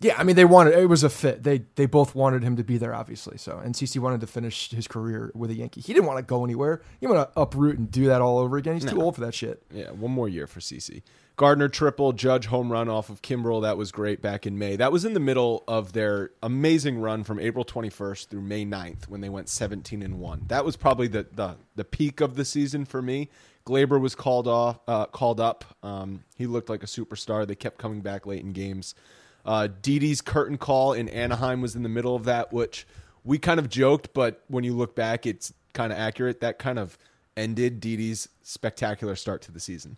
Yeah, 0.00 0.16
I 0.16 0.24
mean 0.24 0.36
they 0.36 0.44
wanted 0.44 0.74
it 0.74 0.86
was 0.86 1.04
a 1.04 1.10
fit. 1.10 1.42
They 1.42 1.64
they 1.74 1.86
both 1.86 2.14
wanted 2.14 2.42
him 2.42 2.56
to 2.56 2.64
be 2.64 2.78
there, 2.78 2.94
obviously. 2.94 3.36
So 3.36 3.58
and 3.58 3.74
CC 3.74 3.98
wanted 3.98 4.20
to 4.22 4.26
finish 4.26 4.70
his 4.70 4.88
career 4.88 5.30
with 5.34 5.50
a 5.50 5.54
Yankee. 5.54 5.80
He 5.82 5.92
didn't 5.92 6.06
want 6.06 6.18
to 6.18 6.22
go 6.22 6.44
anywhere. 6.44 6.80
He 7.00 7.06
want 7.06 7.32
to 7.32 7.40
uproot 7.40 7.78
and 7.78 7.90
do 7.90 8.06
that 8.06 8.22
all 8.22 8.38
over 8.38 8.56
again. 8.56 8.74
He's 8.74 8.84
no. 8.84 8.92
too 8.92 9.02
old 9.02 9.14
for 9.14 9.20
that 9.20 9.34
shit. 9.34 9.62
Yeah, 9.70 9.90
one 9.90 10.10
more 10.10 10.28
year 10.28 10.46
for 10.46 10.60
CC. 10.60 11.02
Gardner 11.36 11.68
triple, 11.68 12.12
Judge 12.12 12.46
home 12.46 12.70
run 12.70 12.88
off 12.88 13.08
of 13.08 13.22
Kimbrel. 13.22 13.62
That 13.62 13.78
was 13.78 13.92
great 13.92 14.20
back 14.20 14.46
in 14.46 14.58
May. 14.58 14.76
That 14.76 14.92
was 14.92 15.06
in 15.06 15.14
the 15.14 15.20
middle 15.20 15.64
of 15.66 15.92
their 15.92 16.32
amazing 16.42 16.98
run 16.98 17.24
from 17.24 17.38
April 17.38 17.64
21st 17.64 18.28
through 18.28 18.42
May 18.42 18.66
9th 18.66 19.08
when 19.08 19.22
they 19.22 19.30
went 19.30 19.48
17 19.48 20.02
and 20.02 20.18
one. 20.18 20.44
That 20.48 20.64
was 20.64 20.76
probably 20.76 21.08
the 21.08 21.26
the 21.32 21.56
the 21.76 21.84
peak 21.84 22.20
of 22.20 22.36
the 22.36 22.44
season 22.44 22.84
for 22.84 23.02
me 23.02 23.28
Gleyber 23.66 24.00
was 24.00 24.14
called 24.14 24.48
off, 24.48 24.80
uh, 24.88 25.06
called 25.06 25.40
up. 25.40 25.64
Um, 25.82 26.24
he 26.36 26.46
looked 26.46 26.68
like 26.68 26.82
a 26.82 26.86
superstar. 26.86 27.46
They 27.46 27.54
kept 27.54 27.78
coming 27.78 28.00
back 28.00 28.26
late 28.26 28.42
in 28.42 28.52
games. 28.52 28.94
Uh, 29.44 29.68
Didi's 29.82 30.20
curtain 30.20 30.58
call 30.58 30.92
in 30.92 31.08
Anaheim 31.08 31.60
was 31.60 31.74
in 31.74 31.82
the 31.82 31.88
middle 31.88 32.14
of 32.14 32.24
that, 32.24 32.52
which 32.52 32.86
we 33.24 33.38
kind 33.38 33.58
of 33.58 33.68
joked, 33.68 34.12
but 34.14 34.42
when 34.48 34.64
you 34.64 34.74
look 34.74 34.94
back, 34.94 35.26
it's 35.26 35.52
kind 35.72 35.92
of 35.92 35.98
accurate. 35.98 36.40
That 36.40 36.58
kind 36.58 36.78
of 36.78 36.98
ended 37.36 37.80
Didi's 37.80 38.28
spectacular 38.42 39.16
start 39.16 39.42
to 39.42 39.52
the 39.52 39.60
season. 39.60 39.96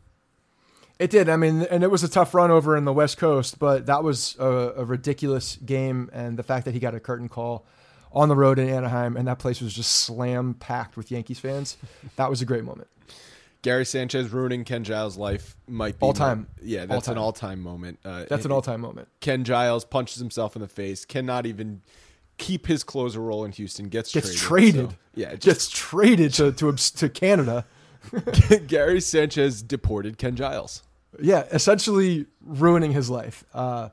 It 0.99 1.11
did. 1.11 1.29
I 1.29 1.37
mean, 1.37 1.63
and 1.63 1.83
it 1.83 1.91
was 1.91 2.05
a 2.05 2.09
tough 2.09 2.35
run 2.35 2.51
over 2.51 2.77
in 2.77 2.85
the 2.85 2.93
West 2.93 3.19
Coast, 3.19 3.59
but 3.59 3.87
that 3.87 4.05
was 4.05 4.37
a, 4.39 4.75
a 4.77 4.85
ridiculous 4.85 5.57
game. 5.57 6.11
And 6.13 6.37
the 6.37 6.45
fact 6.45 6.65
that 6.67 6.75
he 6.75 6.81
got 6.81 6.95
a 6.95 7.01
curtain 7.01 7.29
call 7.29 7.65
on 8.13 8.29
the 8.29 8.37
road 8.37 8.59
in 8.59 8.69
Anaheim 8.69 9.17
and 9.17 9.27
that 9.27 9.39
place 9.39 9.61
was 9.61 9.75
just 9.75 9.93
slam 9.93 10.55
packed 10.55 10.97
with 10.97 11.11
Yankees 11.11 11.41
fans, 11.41 11.77
that 12.17 12.31
was 12.31 12.43
a 12.43 12.45
great 12.45 12.63
moment. 12.63 12.89
Gary 13.63 13.85
Sanchez 13.85 14.31
ruining 14.33 14.65
Ken 14.65 14.83
Giles' 14.83 15.17
life 15.17 15.57
might 15.69 15.99
be 15.99 16.05
all 16.05 16.13
time. 16.13 16.49
yeah, 16.61 16.85
that's 16.85 17.09
all-time. 17.09 17.13
an 17.13 17.19
all 17.19 17.33
time 17.33 17.61
moment. 17.61 17.99
Uh, 18.05 18.25
that's 18.29 18.45
an 18.45 18.51
all 18.51 18.63
time 18.63 18.81
moment. 18.81 19.09
Ken 19.21 19.45
Giles 19.45 19.85
punches 19.85 20.19
himself 20.19 20.57
in 20.57 20.63
the 20.63 20.69
face, 20.69 21.05
cannot 21.05 21.47
even 21.47 21.83
keep 22.39 22.67
his 22.67 22.83
closer 22.83 23.21
role 23.21 23.45
in 23.45 23.53
Houston, 23.53 23.89
gets, 23.89 24.13
gets 24.13 24.35
traded. 24.35 24.75
traded. 24.75 24.91
So, 24.91 24.97
yeah, 25.15 25.31
just, 25.31 25.45
gets 25.45 25.69
traded 25.71 26.35
to, 26.35 26.53
to, 26.53 26.73
to 26.73 27.09
Canada. 27.09 27.65
Gary 28.67 29.01
Sanchez 29.01 29.63
deported 29.63 30.19
Ken 30.19 30.35
Giles. 30.35 30.83
Yeah, 31.21 31.45
essentially 31.53 32.27
ruining 32.41 32.93
his 32.93 33.09
life. 33.11 33.45
Uh, 33.55 33.91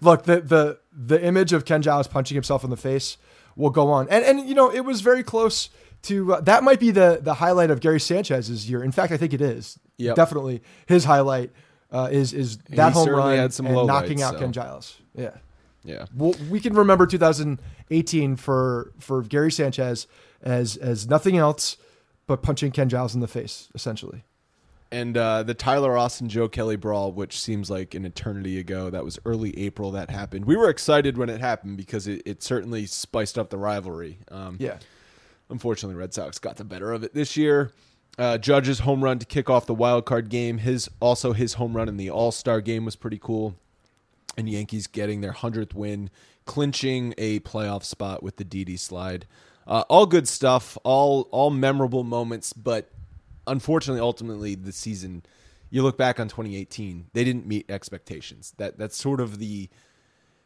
look, 0.00 0.24
the, 0.24 0.40
the, 0.40 0.78
the 0.92 1.22
image 1.24 1.52
of 1.52 1.64
Ken 1.64 1.82
Giles 1.82 2.06
punching 2.06 2.36
himself 2.36 2.62
in 2.62 2.70
the 2.70 2.76
face 2.76 3.16
will 3.56 3.70
go 3.70 3.90
on. 3.90 4.08
And, 4.10 4.24
and 4.24 4.48
you 4.48 4.54
know, 4.54 4.70
it 4.70 4.84
was 4.84 5.00
very 5.00 5.24
close 5.24 5.70
to 6.02 6.34
uh, 6.34 6.40
that 6.42 6.62
might 6.62 6.80
be 6.80 6.90
the 6.90 7.18
the 7.22 7.34
highlight 7.34 7.70
of 7.70 7.80
Gary 7.80 8.00
Sanchez's 8.00 8.68
year. 8.68 8.82
In 8.82 8.92
fact, 8.92 9.12
I 9.12 9.16
think 9.16 9.32
it 9.32 9.40
is. 9.40 9.78
Yep. 9.96 10.16
Definitely 10.16 10.62
his 10.86 11.04
highlight 11.04 11.50
uh, 11.92 12.08
is 12.10 12.32
is 12.32 12.58
that 12.70 12.92
home 12.92 13.08
run 13.08 13.38
and 13.38 13.86
knocking 13.86 14.22
out 14.22 14.34
so. 14.34 14.40
Ken 14.40 14.52
Giles. 14.52 14.98
Yeah. 15.14 15.36
Yeah. 15.84 16.06
Well, 16.14 16.34
we 16.50 16.60
can 16.60 16.74
remember 16.74 17.06
2018 17.06 18.36
for 18.36 18.92
for 18.98 19.22
Gary 19.22 19.50
Sanchez 19.50 20.06
as 20.42 20.76
as 20.76 21.08
nothing 21.08 21.36
else 21.36 21.76
but 22.26 22.42
punching 22.42 22.72
Ken 22.72 22.88
Giles 22.88 23.14
in 23.14 23.20
the 23.20 23.28
face, 23.28 23.68
essentially. 23.74 24.24
And 24.90 25.16
uh, 25.18 25.42
the 25.42 25.54
Tyler 25.54 25.98
Austin 25.98 26.28
Joe 26.28 26.48
Kelly 26.48 26.76
brawl, 26.76 27.12
which 27.12 27.38
seems 27.38 27.68
like 27.68 27.94
an 27.94 28.06
eternity 28.06 28.58
ago, 28.58 28.88
that 28.88 29.04
was 29.04 29.18
early 29.26 29.58
April 29.58 29.90
that 29.92 30.10
happened. 30.10 30.46
We 30.46 30.56
were 30.56 30.70
excited 30.70 31.18
when 31.18 31.28
it 31.28 31.40
happened 31.40 31.76
because 31.76 32.06
it, 32.06 32.22
it 32.24 32.42
certainly 32.42 32.86
spiced 32.86 33.38
up 33.38 33.50
the 33.50 33.58
rivalry. 33.58 34.18
Um, 34.30 34.56
yeah. 34.58 34.78
Unfortunately, 35.50 35.96
Red 35.96 36.12
Sox 36.12 36.38
got 36.38 36.56
the 36.56 36.64
better 36.64 36.92
of 36.92 37.02
it 37.02 37.14
this 37.14 37.36
year. 37.36 37.72
Uh, 38.18 38.36
Judge's 38.36 38.80
home 38.80 39.02
run 39.02 39.18
to 39.20 39.26
kick 39.26 39.48
off 39.48 39.66
the 39.66 39.74
wild 39.74 40.04
card 40.04 40.28
game. 40.28 40.58
His 40.58 40.90
also 41.00 41.32
his 41.32 41.54
home 41.54 41.76
run 41.76 41.88
in 41.88 41.96
the 41.96 42.10
All 42.10 42.32
Star 42.32 42.60
game 42.60 42.84
was 42.84 42.96
pretty 42.96 43.18
cool. 43.18 43.54
And 44.36 44.48
Yankees 44.48 44.86
getting 44.86 45.20
their 45.20 45.32
hundredth 45.32 45.74
win, 45.74 46.10
clinching 46.44 47.14
a 47.16 47.40
playoff 47.40 47.84
spot 47.84 48.22
with 48.22 48.36
the 48.36 48.44
Didi 48.44 48.76
slide. 48.76 49.26
Uh, 49.66 49.84
all 49.88 50.06
good 50.06 50.26
stuff, 50.26 50.76
all 50.82 51.28
all 51.30 51.50
memorable 51.50 52.02
moments, 52.02 52.52
but 52.52 52.90
unfortunately, 53.46 54.00
ultimately, 54.00 54.54
the 54.54 54.72
season. 54.72 55.22
You 55.70 55.82
look 55.82 55.98
back 55.98 56.18
on 56.18 56.28
2018, 56.28 57.08
they 57.12 57.24
didn't 57.24 57.46
meet 57.46 57.70
expectations. 57.70 58.54
That 58.56 58.78
that's 58.78 58.96
sort 58.96 59.20
of 59.20 59.38
the 59.38 59.68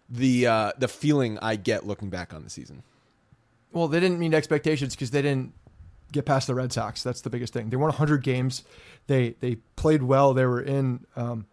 the 0.09 0.46
uh, 0.46 0.72
the 0.76 0.88
feeling 0.88 1.38
I 1.40 1.57
get 1.57 1.86
looking 1.86 2.11
back 2.11 2.34
on 2.34 2.42
the 2.42 2.50
season. 2.50 2.82
Well, 3.73 3.89
they 3.89 4.01
didn't 4.01 4.18
meet 4.18 4.35
expectations 4.35 4.95
because 4.95 5.11
they 5.11 5.23
didn't 5.23 5.53
get 6.12 6.27
past 6.27 6.47
the 6.47 6.55
Red 6.55 6.73
Sox. 6.73 7.03
That's 7.03 7.23
the 7.23 7.31
biggest 7.31 7.53
thing. 7.53 7.70
They 7.70 7.77
won 7.77 7.89
100 7.89 8.23
games. 8.23 8.64
They 9.07 9.31
they 9.41 9.57
played 9.77 10.03
well. 10.03 10.35
They 10.35 10.45
were 10.47 10.61
in 10.61 11.07
um, 11.16 11.47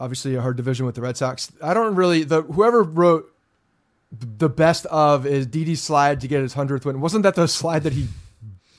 obviously 0.00 0.34
a 0.34 0.40
hard 0.40 0.56
division 0.56 0.86
with 0.86 0.94
the 0.94 1.02
Red 1.02 1.16
Sox. 1.16 1.52
I 1.62 1.74
don't 1.74 1.94
really 1.94 2.24
the 2.24 2.42
whoever 2.42 2.82
wrote 2.82 3.28
the 4.10 4.48
best 4.48 4.86
of 4.86 5.24
is 5.26 5.46
Didi's 5.46 5.80
slide 5.80 6.20
to 6.20 6.28
get 6.28 6.42
his 6.42 6.54
hundredth 6.54 6.84
win. 6.84 7.00
Wasn't 7.00 7.22
that 7.22 7.34
the 7.34 7.46
slide 7.48 7.82
that 7.84 7.92
he 7.94 8.08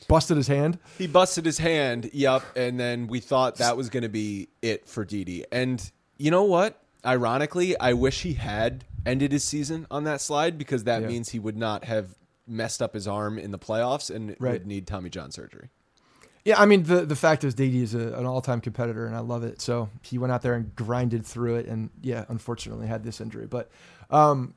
busted 0.08 0.38
his 0.38 0.48
hand? 0.48 0.78
He 0.98 1.08
busted 1.08 1.46
his 1.46 1.58
hand. 1.58 2.10
Yep. 2.14 2.44
And 2.56 2.80
then 2.80 3.08
we 3.08 3.20
thought 3.20 3.56
that 3.58 3.76
was 3.78 3.90
going 3.90 4.04
to 4.04 4.10
be 4.10 4.50
it 4.62 4.88
for 4.88 5.06
Didi. 5.06 5.46
And 5.52 5.92
you 6.18 6.30
know 6.30 6.44
what? 6.44 6.80
Ironically, 7.06 7.78
I 7.80 7.94
wish 7.94 8.22
he 8.22 8.34
had 8.34 8.86
ended 9.06 9.32
his 9.32 9.44
season 9.44 9.88
on 9.92 10.04
that 10.06 10.22
slide 10.22 10.58
because 10.58 10.84
that 10.86 11.02
Yeah. 11.02 11.08
means 11.08 11.30
he 11.30 11.40
would 11.40 11.58
not 11.58 11.84
have 11.86 12.10
messed 12.48 12.82
up 12.82 12.94
his 12.94 13.08
arm 13.08 13.38
in 13.39 13.52
the 13.52 13.60
playoffs 13.60 14.14
and 14.14 14.36
Right. 14.39 14.54
would 14.54 14.68
need 14.68 14.88
Tommy 14.88 15.10
John 15.10 15.32
surgery. 15.32 15.70
Yeah, 16.46 16.60
I 16.60 16.66
mean 16.66 16.84
the 16.84 17.06
the 17.06 17.16
fact 17.16 17.46
is 17.46 17.54
Didi 17.54 17.84
is 17.84 17.94
a, 17.96 18.14
an 18.14 18.26
all 18.26 18.41
time 18.41 18.60
competitor, 18.60 19.06
and 19.06 19.16
I 19.16 19.20
love 19.20 19.44
it. 19.44 19.62
So 19.62 19.89
he 20.02 20.18
went 20.18 20.34
out 20.34 20.41
there 20.41 20.56
and 20.56 20.76
grinded 20.76 21.26
through 21.26 21.56
it, 21.56 21.68
and 21.68 21.89
yeah, 22.02 22.26
unfortunately 22.28 22.88
had 22.88 23.04
this 23.04 23.22
injury, 23.22 23.48
but 23.48 23.70
um, 24.10 24.54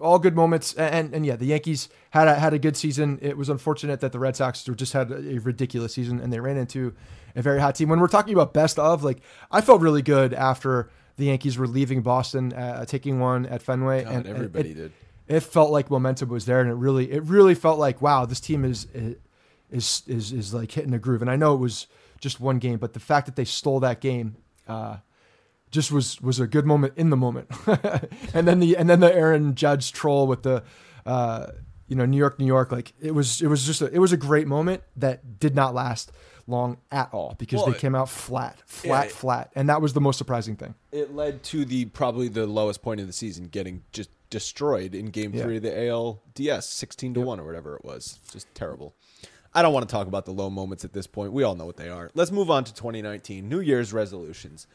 all 0.00 0.18
good 0.18 0.34
moments. 0.34 0.72
And, 0.72 0.94
and 0.94 1.14
and 1.14 1.26
yeah, 1.26 1.36
the 1.36 1.44
Yankees 1.44 1.90
had 2.10 2.28
a, 2.28 2.34
had 2.36 2.54
a 2.54 2.58
good 2.58 2.78
season. 2.78 3.18
It 3.20 3.36
was 3.36 3.50
unfortunate 3.50 4.00
that 4.00 4.12
the 4.12 4.18
Red 4.18 4.36
Sox 4.36 4.64
just 4.64 4.94
had 4.94 5.10
a 5.10 5.38
ridiculous 5.40 5.92
season, 5.92 6.18
and 6.18 6.32
they 6.32 6.40
ran 6.40 6.56
into 6.56 6.94
a 7.36 7.42
very 7.42 7.60
hot 7.60 7.74
team. 7.74 7.90
When 7.90 8.00
we're 8.00 8.08
talking 8.08 8.32
about 8.32 8.54
best 8.54 8.78
of, 8.78 9.04
like 9.04 9.18
I 9.50 9.60
felt 9.60 9.82
really 9.82 10.02
good 10.02 10.32
after 10.32 10.88
the 11.16 11.26
Yankees 11.26 11.58
were 11.58 11.66
leaving 11.66 12.00
Boston, 12.00 12.54
uh, 12.54 12.86
taking 12.86 13.20
one 13.20 13.44
at 13.44 13.60
Fenway, 13.62 14.04
God, 14.04 14.14
and 14.14 14.26
and 14.26 14.34
everybody 14.34 14.70
it, 14.70 14.74
did. 14.74 14.92
It 15.34 15.42
felt 15.42 15.70
like 15.70 15.90
momentum 15.90 16.28
was 16.28 16.44
there, 16.46 16.60
and 16.60 16.70
it 16.70 16.74
really, 16.74 17.10
it 17.10 17.22
really 17.24 17.54
felt 17.54 17.78
like 17.78 18.00
wow, 18.02 18.24
this 18.26 18.40
team 18.40 18.64
is 18.64 18.86
is 19.70 20.02
is 20.06 20.32
is 20.32 20.54
like 20.54 20.70
hitting 20.72 20.94
a 20.94 20.98
groove. 20.98 21.22
And 21.22 21.30
I 21.30 21.36
know 21.36 21.54
it 21.54 21.58
was 21.58 21.86
just 22.20 22.40
one 22.40 22.58
game, 22.58 22.78
but 22.78 22.92
the 22.92 23.00
fact 23.00 23.26
that 23.26 23.36
they 23.36 23.44
stole 23.44 23.80
that 23.80 24.00
game, 24.00 24.36
uh, 24.68 24.98
just 25.70 25.90
was 25.90 26.20
was 26.20 26.38
a 26.40 26.46
good 26.46 26.66
moment 26.66 26.94
in 26.96 27.10
the 27.10 27.16
moment. 27.16 27.48
and 28.34 28.46
then 28.46 28.60
the 28.60 28.76
and 28.76 28.88
then 28.88 29.00
the 29.00 29.12
Aaron 29.14 29.54
Judge 29.54 29.92
troll 29.92 30.26
with 30.26 30.42
the, 30.42 30.62
uh, 31.06 31.46
you 31.88 31.96
know, 31.96 32.04
New 32.04 32.18
York, 32.18 32.38
New 32.38 32.46
York, 32.46 32.70
like 32.70 32.92
it 33.00 33.12
was 33.12 33.40
it 33.42 33.48
was 33.48 33.66
just 33.66 33.82
a, 33.82 33.86
it 33.92 33.98
was 33.98 34.12
a 34.12 34.16
great 34.16 34.46
moment 34.46 34.82
that 34.96 35.40
did 35.40 35.54
not 35.54 35.74
last 35.74 36.12
long 36.46 36.76
at 36.90 37.08
all 37.12 37.34
because 37.38 37.58
Well, 37.58 37.70
they 37.72 37.78
came 37.78 37.94
out 37.94 38.08
flat, 38.08 38.60
flat, 38.66 39.06
it- 39.06 39.12
flat, 39.12 39.52
and 39.54 39.68
that 39.68 39.80
was 39.80 39.92
the 39.94 40.00
most 40.00 40.18
surprising 40.18 40.56
thing. 40.56 40.74
It 40.90 41.14
led 41.14 41.42
to 41.44 41.64
the 41.64 41.86
probably 41.86 42.28
the 42.28 42.46
lowest 42.46 42.82
point 42.82 43.00
of 43.00 43.06
the 43.06 43.12
season, 43.12 43.44
getting 43.46 43.82
just 43.92 44.10
destroyed 44.32 44.94
in 44.96 45.06
Game 45.06 45.32
Yeah. 45.32 45.44
Three 45.44 45.58
of 45.58 45.62
the 45.62 45.70
ALDS, 45.70 46.64
sixteen 46.64 47.14
to 47.14 47.20
one 47.20 47.38
or 47.38 47.44
whatever 47.44 47.76
it 47.76 47.84
was. 47.84 48.18
Just 48.32 48.52
terrible. 48.54 48.94
I 49.54 49.62
don't 49.62 49.74
want 49.74 49.86
to 49.88 49.92
talk 49.92 50.08
about 50.08 50.24
the 50.24 50.32
low 50.32 50.48
moments 50.50 50.84
at 50.84 50.94
this 50.94 51.06
point. 51.06 51.32
We 51.32 51.42
all 51.44 51.54
know 51.54 51.66
what 51.66 51.76
they 51.76 51.90
are. 51.90 52.10
Let's 52.14 52.32
move 52.32 52.50
on 52.50 52.64
to 52.64 52.72
2019 52.74 53.46
New 53.48 53.60
Year's 53.60 53.92
resolutions. 53.92 54.66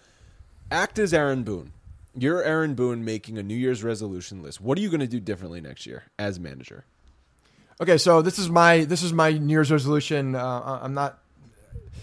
Act 0.69 0.99
as 0.99 1.13
Aaron 1.15 1.41
Boone. 1.43 1.73
You're 2.13 2.43
Aaron 2.43 2.75
Boone 2.75 3.03
making 3.03 3.39
a 3.39 3.43
New 3.43 3.55
Year's 3.55 3.83
resolution 3.83 4.43
list. 4.43 4.61
What 4.61 4.77
are 4.77 4.81
you 4.81 4.89
going 4.89 4.99
to 4.99 5.07
do 5.07 5.19
differently 5.19 5.61
next 5.61 5.85
year 5.87 6.03
as 6.19 6.39
manager? 6.39 6.85
Okay, 7.81 7.97
so 7.97 8.21
this 8.21 8.37
is 8.39 8.49
my 8.49 8.85
this 8.85 9.01
is 9.03 9.11
my 9.13 9.31
New 9.31 9.51
Year's 9.51 9.71
resolution. 9.71 10.35
Uh, 10.35 10.79
I'm 10.81 10.93
not. 10.93 11.19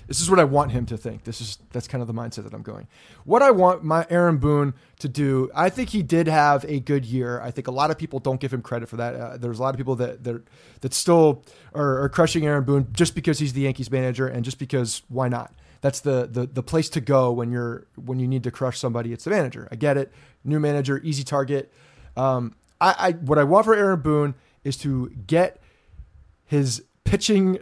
This 0.06 0.20
is 0.20 0.28
what 0.28 0.38
I 0.38 0.44
want 0.44 0.72
him 0.72 0.84
to 0.86 0.96
think. 0.96 1.24
This 1.24 1.40
is 1.40 1.58
that's 1.72 1.88
kind 1.88 2.02
of 2.02 2.08
the 2.08 2.14
mindset 2.14 2.44
that 2.44 2.52
I'm 2.52 2.62
going. 2.62 2.86
What 3.24 3.42
I 3.42 3.50
want 3.50 3.84
my 3.84 4.06
Aaron 4.10 4.36
Boone 4.36 4.74
to 4.98 5.08
do. 5.08 5.50
I 5.54 5.70
think 5.70 5.90
he 5.90 6.02
did 6.02 6.26
have 6.26 6.64
a 6.66 6.80
good 6.80 7.04
year. 7.04 7.40
I 7.40 7.50
think 7.50 7.68
a 7.68 7.70
lot 7.70 7.90
of 7.90 7.98
people 7.98 8.18
don't 8.18 8.40
give 8.40 8.52
him 8.52 8.60
credit 8.60 8.88
for 8.88 8.96
that. 8.96 9.14
Uh, 9.14 9.36
there's 9.38 9.58
a 9.58 9.62
lot 9.62 9.74
of 9.74 9.78
people 9.78 9.96
that 9.96 10.24
that 10.24 10.42
that 10.82 10.92
still 10.92 11.42
are, 11.74 12.02
are 12.02 12.08
crushing 12.08 12.46
Aaron 12.46 12.64
Boone 12.64 12.88
just 12.92 13.14
because 13.14 13.38
he's 13.38 13.54
the 13.54 13.62
Yankees 13.62 13.90
manager 13.90 14.26
and 14.26 14.44
just 14.44 14.58
because 14.58 15.02
why 15.08 15.28
not? 15.28 15.54
That's 15.80 16.00
the, 16.00 16.28
the 16.30 16.46
the 16.46 16.62
place 16.62 16.88
to 16.90 17.00
go 17.00 17.32
when 17.32 17.50
you're 17.50 17.86
when 17.96 18.18
you 18.18 18.28
need 18.28 18.42
to 18.44 18.50
crush 18.50 18.78
somebody. 18.78 19.12
It's 19.12 19.24
the 19.24 19.30
manager. 19.30 19.68
I 19.70 19.76
get 19.76 19.96
it. 19.96 20.12
New 20.44 20.60
manager, 20.60 21.00
easy 21.02 21.24
target. 21.24 21.72
Um, 22.16 22.54
I, 22.80 22.94
I 22.98 23.12
what 23.12 23.38
I 23.38 23.44
want 23.44 23.64
for 23.64 23.74
Aaron 23.74 24.00
Boone 24.00 24.34
is 24.64 24.76
to 24.78 25.10
get 25.26 25.60
his 26.46 26.82
pitching 27.04 27.58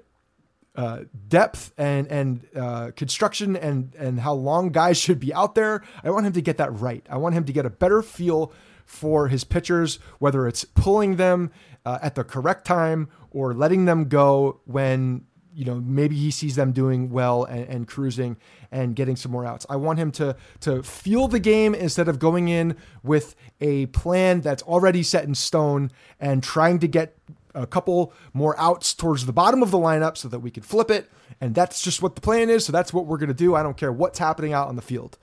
uh, 0.74 1.00
depth 1.28 1.72
and 1.76 2.06
and 2.08 2.46
uh, 2.56 2.90
construction 2.96 3.56
and 3.56 3.94
and 3.94 4.20
how 4.20 4.32
long 4.32 4.70
guys 4.70 4.96
should 5.00 5.20
be 5.20 5.32
out 5.34 5.54
there. 5.54 5.82
I 6.02 6.10
want 6.10 6.26
him 6.26 6.32
to 6.32 6.42
get 6.42 6.56
that 6.58 6.72
right. 6.78 7.06
I 7.10 7.18
want 7.18 7.34
him 7.34 7.44
to 7.44 7.52
get 7.52 7.66
a 7.66 7.70
better 7.70 8.02
feel 8.02 8.52
for 8.84 9.28
his 9.28 9.44
pitchers, 9.44 9.98
whether 10.18 10.46
it's 10.46 10.64
pulling 10.64 11.16
them 11.16 11.50
uh, 11.84 11.98
at 12.02 12.14
the 12.14 12.24
correct 12.24 12.66
time 12.66 13.08
or 13.30 13.54
letting 13.54 13.84
them 13.84 14.08
go 14.08 14.60
when 14.64 15.24
you 15.54 15.64
know 15.64 15.74
maybe 15.74 16.16
he 16.16 16.30
sees 16.30 16.56
them 16.56 16.72
doing 16.72 17.10
well 17.10 17.44
and, 17.44 17.66
and 17.68 17.88
cruising 17.88 18.36
and 18.70 18.96
getting 18.96 19.16
some 19.16 19.30
more 19.30 19.44
outs. 19.44 19.66
I 19.68 19.76
want 19.76 19.98
him 19.98 20.10
to 20.12 20.36
to 20.60 20.82
feel 20.82 21.28
the 21.28 21.40
game 21.40 21.74
instead 21.74 22.08
of 22.08 22.18
going 22.18 22.48
in 22.48 22.76
with 23.02 23.34
a 23.60 23.86
plan 23.86 24.40
that's 24.40 24.62
already 24.62 25.02
set 25.02 25.24
in 25.24 25.34
stone 25.34 25.90
and 26.18 26.42
trying 26.42 26.78
to 26.80 26.88
get 26.88 27.16
a 27.54 27.66
couple 27.66 28.12
more 28.32 28.58
outs 28.58 28.94
towards 28.94 29.26
the 29.26 29.32
bottom 29.32 29.62
of 29.62 29.70
the 29.70 29.78
lineup 29.78 30.16
so 30.16 30.28
that 30.28 30.40
we 30.40 30.50
can 30.50 30.62
flip 30.62 30.90
it. 30.90 31.10
And 31.40 31.54
that's 31.54 31.82
just 31.82 32.02
what 32.02 32.14
the 32.14 32.20
plan 32.20 32.50
is. 32.50 32.64
So 32.64 32.72
that's 32.72 32.92
what 32.92 33.06
we're 33.06 33.18
going 33.18 33.28
to 33.28 33.34
do. 33.34 33.54
I 33.54 33.62
don't 33.62 33.76
care 33.76 33.92
what's 33.92 34.18
happening 34.18 34.52
out 34.52 34.68
on 34.68 34.76
the 34.76 34.82
field. 34.82 35.18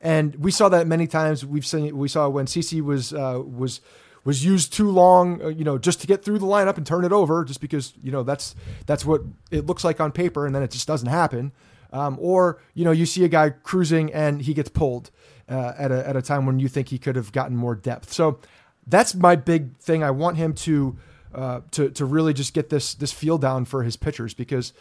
And 0.00 0.36
we 0.36 0.50
saw 0.50 0.68
that 0.68 0.86
many 0.86 1.06
times. 1.06 1.44
We've 1.44 1.66
seen 1.66 1.96
we 1.96 2.08
saw 2.08 2.28
when 2.28 2.46
CC 2.46 2.80
was 2.80 3.12
uh, 3.12 3.42
was 3.44 3.80
was 4.24 4.44
used 4.44 4.72
too 4.72 4.90
long, 4.90 5.42
uh, 5.42 5.48
you 5.48 5.64
know, 5.64 5.78
just 5.78 6.00
to 6.02 6.06
get 6.06 6.24
through 6.24 6.38
the 6.38 6.46
lineup 6.46 6.76
and 6.76 6.86
turn 6.86 7.04
it 7.04 7.12
over, 7.12 7.44
just 7.44 7.60
because 7.60 7.94
you 8.02 8.12
know 8.12 8.22
that's 8.22 8.54
that's 8.86 9.04
what 9.04 9.22
it 9.50 9.66
looks 9.66 9.82
like 9.82 10.00
on 10.00 10.12
paper, 10.12 10.46
and 10.46 10.54
then 10.54 10.62
it 10.62 10.70
just 10.70 10.86
doesn't 10.86 11.08
happen. 11.08 11.52
Um, 11.92 12.16
or 12.20 12.60
you 12.74 12.84
know, 12.84 12.90
you 12.92 13.06
see 13.06 13.24
a 13.24 13.28
guy 13.28 13.50
cruising 13.50 14.12
and 14.12 14.42
he 14.42 14.54
gets 14.54 14.68
pulled 14.68 15.10
uh, 15.48 15.72
at 15.78 15.90
a 15.90 16.06
at 16.06 16.16
a 16.16 16.22
time 16.22 16.46
when 16.46 16.58
you 16.58 16.68
think 16.68 16.88
he 16.88 16.98
could 16.98 17.16
have 17.16 17.32
gotten 17.32 17.56
more 17.56 17.74
depth. 17.74 18.12
So 18.12 18.38
that's 18.86 19.14
my 19.14 19.36
big 19.36 19.76
thing. 19.78 20.04
I 20.04 20.10
want 20.10 20.36
him 20.36 20.52
to 20.54 20.96
uh, 21.34 21.60
to 21.72 21.90
to 21.90 22.04
really 22.04 22.32
just 22.32 22.54
get 22.54 22.70
this 22.70 22.94
this 22.94 23.12
feel 23.12 23.38
down 23.38 23.64
for 23.64 23.82
his 23.82 23.96
pitchers 23.96 24.34
because 24.34 24.72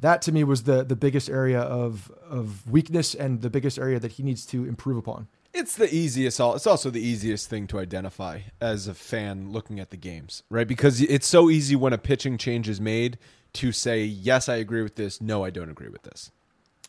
that 0.00 0.22
to 0.22 0.32
me 0.32 0.44
was 0.44 0.64
the 0.64 0.84
the 0.84 0.96
biggest 0.96 1.28
area 1.30 1.60
of 1.60 2.10
of 2.28 2.70
weakness 2.70 3.14
and 3.14 3.42
the 3.42 3.50
biggest 3.50 3.78
area 3.78 3.98
that 3.98 4.12
he 4.12 4.22
needs 4.22 4.46
to 4.46 4.64
improve 4.64 4.96
upon. 4.96 5.28
It's 5.52 5.76
the 5.76 5.92
easiest. 5.94 6.40
It's 6.40 6.66
also 6.66 6.90
the 6.90 7.00
easiest 7.00 7.48
thing 7.48 7.68
to 7.68 7.78
identify 7.78 8.40
as 8.60 8.88
a 8.88 8.94
fan 8.94 9.52
looking 9.52 9.78
at 9.78 9.90
the 9.90 9.96
games, 9.96 10.42
right? 10.50 10.66
Because 10.66 11.00
it's 11.00 11.28
so 11.28 11.48
easy 11.48 11.76
when 11.76 11.92
a 11.92 11.98
pitching 11.98 12.38
change 12.38 12.68
is 12.68 12.80
made 12.80 13.18
to 13.54 13.70
say, 13.70 14.04
"Yes, 14.04 14.48
I 14.48 14.56
agree 14.56 14.82
with 14.82 14.96
this. 14.96 15.20
No, 15.20 15.44
I 15.44 15.50
don't 15.50 15.70
agree 15.70 15.88
with 15.88 16.02
this." 16.02 16.32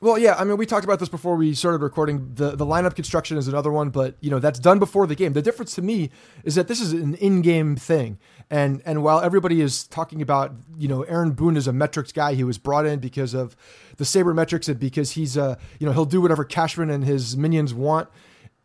Well, 0.02 0.18
yeah, 0.18 0.36
I 0.38 0.44
mean, 0.44 0.58
we 0.58 0.66
talked 0.66 0.84
about 0.84 1.00
this 1.00 1.08
before 1.08 1.38
we 1.38 1.54
started 1.54 1.82
recording. 1.82 2.34
The 2.34 2.52
the 2.52 2.66
lineup 2.66 2.96
construction 2.96 3.38
is 3.38 3.48
another 3.48 3.72
one, 3.72 3.92
but 3.92 4.16
you 4.20 4.30
know 4.30 4.40
that's 4.40 4.60
done 4.60 4.78
before 4.78 5.08
the 5.08 5.16
game. 5.16 5.34
The 5.34 5.42
difference 5.42 5.74
to 5.76 5.82
me 5.82 6.10
is 6.44 6.56
that 6.56 6.68
this 6.68 6.82
is 6.82 6.92
an 6.92 7.16
in-game 7.16 7.78
thing, 7.78 8.20
and 8.50 8.82
and 8.86 9.04
while 9.04 9.22
everybody 9.22 9.62
is 9.62 9.86
talking 9.86 10.22
about 10.22 10.54
you 10.78 10.90
know 10.90 11.04
Aaron 11.04 11.32
Boone 11.32 11.56
is 11.56 11.66
a 11.66 11.74
metrics 11.74 12.12
guy, 12.12 12.34
he 12.34 12.44
was 12.44 12.58
brought 12.58 12.86
in 12.86 13.00
because 13.00 13.34
of 13.34 13.56
the 13.96 14.04
saber 14.04 14.34
metrics 14.34 14.68
and 14.68 14.78
because 14.78 15.12
he's 15.12 15.38
uh 15.38 15.56
you 15.80 15.88
know 15.88 15.94
he'll 15.94 16.04
do 16.04 16.20
whatever 16.20 16.44
Cashman 16.44 16.90
and 16.90 17.06
his 17.06 17.38
minions 17.38 17.74
want. 17.74 18.10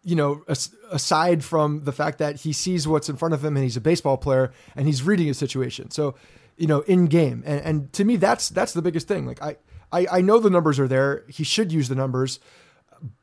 You 0.03 0.17
know, 0.17 0.43
as, 0.49 0.75
aside 0.91 1.45
from 1.45 1.85
the 1.85 1.93
fact 1.93 2.19
that 2.19 2.41
he 2.41 2.53
sees 2.53 2.89
what's 2.89 3.09
in 3.09 3.17
front 3.17 3.35
of 3.35 3.45
him 3.45 3.55
and 3.57 3.63
he's 3.63 3.77
a 3.77 3.83
baseball 3.83 4.17
player 4.17 4.51
and 4.75 4.87
he's 4.87 5.03
reading 5.03 5.29
a 5.31 5.35
situation, 5.35 5.93
so 5.93 6.17
you 6.57 6.67
know, 6.67 6.81
in 6.81 7.07
game, 7.07 7.45
and 7.47 7.61
and 7.61 7.93
to 7.93 8.05
me 8.05 8.17
that's 8.17 8.49
that's 8.49 8.73
the 8.73 8.83
biggest 8.83 9.07
thing. 9.07 9.27
Like 9.27 9.41
I. 9.41 9.57
I, 9.93 10.07
I 10.11 10.21
know 10.21 10.39
the 10.39 10.51
numbers 10.51 10.79
are 10.79 10.89
there. 10.89 11.25
He 11.29 11.45
should 11.45 11.73
use 11.73 11.89
the 11.89 11.95
numbers, 11.95 12.39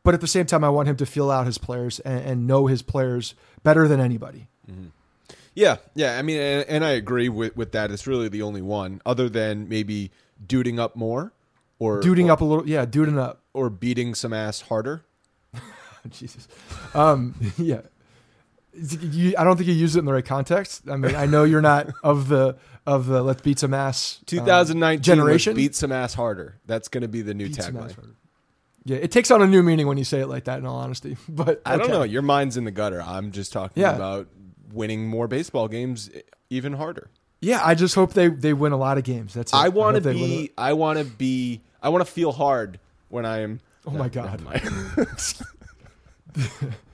but 0.04 0.14
at 0.14 0.22
the 0.22 0.28
same 0.28 0.46
time, 0.46 0.64
I 0.64 0.70
want 0.70 0.88
him 0.88 0.96
to 0.98 1.06
feel 1.06 1.30
out 1.32 1.46
his 1.46 1.58
players 1.58 2.00
and, 2.02 2.20
and 2.26 2.48
know 2.48 2.68
his 2.68 2.82
players 2.82 3.36
better 3.64 3.88
than 3.88 4.00
anybody. 4.00 4.48
Yeah, 5.56 5.78
yeah. 5.96 6.18
I 6.18 6.22
mean, 6.22 6.40
and, 6.40 6.70
and 6.70 6.86
I 6.86 6.92
agree 6.92 7.30
with 7.30 7.56
with 7.58 7.72
that. 7.72 7.90
It's 7.90 8.06
really 8.06 8.30
the 8.30 8.42
only 8.44 8.62
one, 8.62 9.02
other 9.06 9.28
than 9.30 9.68
maybe 9.68 10.12
duding 10.46 10.80
up 10.80 10.96
more, 10.96 11.34
or 11.80 12.00
Duding 12.02 12.30
or, 12.30 12.34
up 12.34 12.42
a 12.42 12.46
little, 12.46 12.70
yeah, 12.70 12.86
duding 12.86 13.18
up. 13.18 13.42
or 13.54 13.70
beating 13.72 14.14
some 14.14 14.34
ass 14.34 14.62
harder. 14.62 15.04
Jesus, 16.10 16.48
um, 16.94 17.34
yeah. 17.58 17.82
You, 18.80 19.34
I 19.38 19.44
don't 19.44 19.58
think 19.58 19.68
you 19.68 19.74
use 19.74 19.96
it 19.96 20.00
in 20.00 20.06
the 20.06 20.14
right 20.14 20.26
context. 20.26 20.84
I 20.90 20.98
mean, 20.98 21.16
I 21.16 21.26
know 21.26 21.44
you're 21.44 21.62
not 21.62 21.88
of 22.04 22.28
the 22.28 22.58
of 22.86 23.08
the 23.08 23.22
let's 23.24 23.42
beat 23.42 23.60
some 23.60 23.74
ass 23.74 24.18
um, 24.20 24.24
2019 24.28 25.02
generation. 25.04 25.56
beat 25.56 25.76
some 25.76 25.92
ass 25.92 26.14
harder. 26.14 26.60
That's 26.66 26.88
going 26.88 27.02
to 27.02 27.08
be 27.08 27.22
the 27.22 27.34
new 27.34 27.48
Beat 27.48 27.62
some 27.62 27.78
ass 27.78 27.94
tagline. 27.94 28.14
Yeah, 28.86 28.98
it 28.98 29.12
takes 29.12 29.32
on 29.32 29.42
a 29.42 29.48
new 29.48 29.64
meaning 29.64 29.88
when 29.88 29.98
you 29.98 30.04
say 30.06 30.20
it 30.22 30.28
like 30.28 30.46
that. 30.46 30.60
In 30.60 30.66
all 30.66 30.78
honesty, 30.78 31.18
but 31.30 31.62
I 31.66 31.76
don't 31.78 31.90
know. 31.90 32.04
Your 32.04 32.22
mind's 32.22 32.56
in 32.56 32.64
the 32.64 32.72
gutter. 32.72 33.02
I'm 33.02 33.32
just 33.32 33.52
talking 33.52 33.82
Yeah. 33.82 33.96
about 33.96 34.28
winning 34.72 35.08
more 35.08 35.28
baseball 35.28 35.68
games 35.68 36.10
even 36.50 36.74
harder. 36.74 37.10
Yeah, 37.42 37.62
I 37.64 37.76
just 37.76 37.96
hope 37.96 38.14
they 38.14 38.30
they 38.30 38.54
win 38.54 38.72
a 38.72 38.78
lot 38.78 38.98
of 38.98 39.04
games. 39.04 39.34
That's 39.34 39.52
it. 39.54 39.58
I 39.58 39.70
want 39.70 39.96
to 39.96 40.02
hope 40.02 40.14
they 40.16 40.22
win 40.22 40.30
be. 40.30 40.52
I 40.58 40.74
want 40.74 41.00
to 41.00 41.06
be. 41.06 41.62
I 41.82 41.90
want 41.90 42.06
to 42.06 42.12
feel 42.12 42.32
hard 42.32 42.80
when 43.10 43.26
I 43.26 43.40
am. 43.42 43.60
Oh 43.86 43.92
my 43.92 44.10
God. 44.10 44.42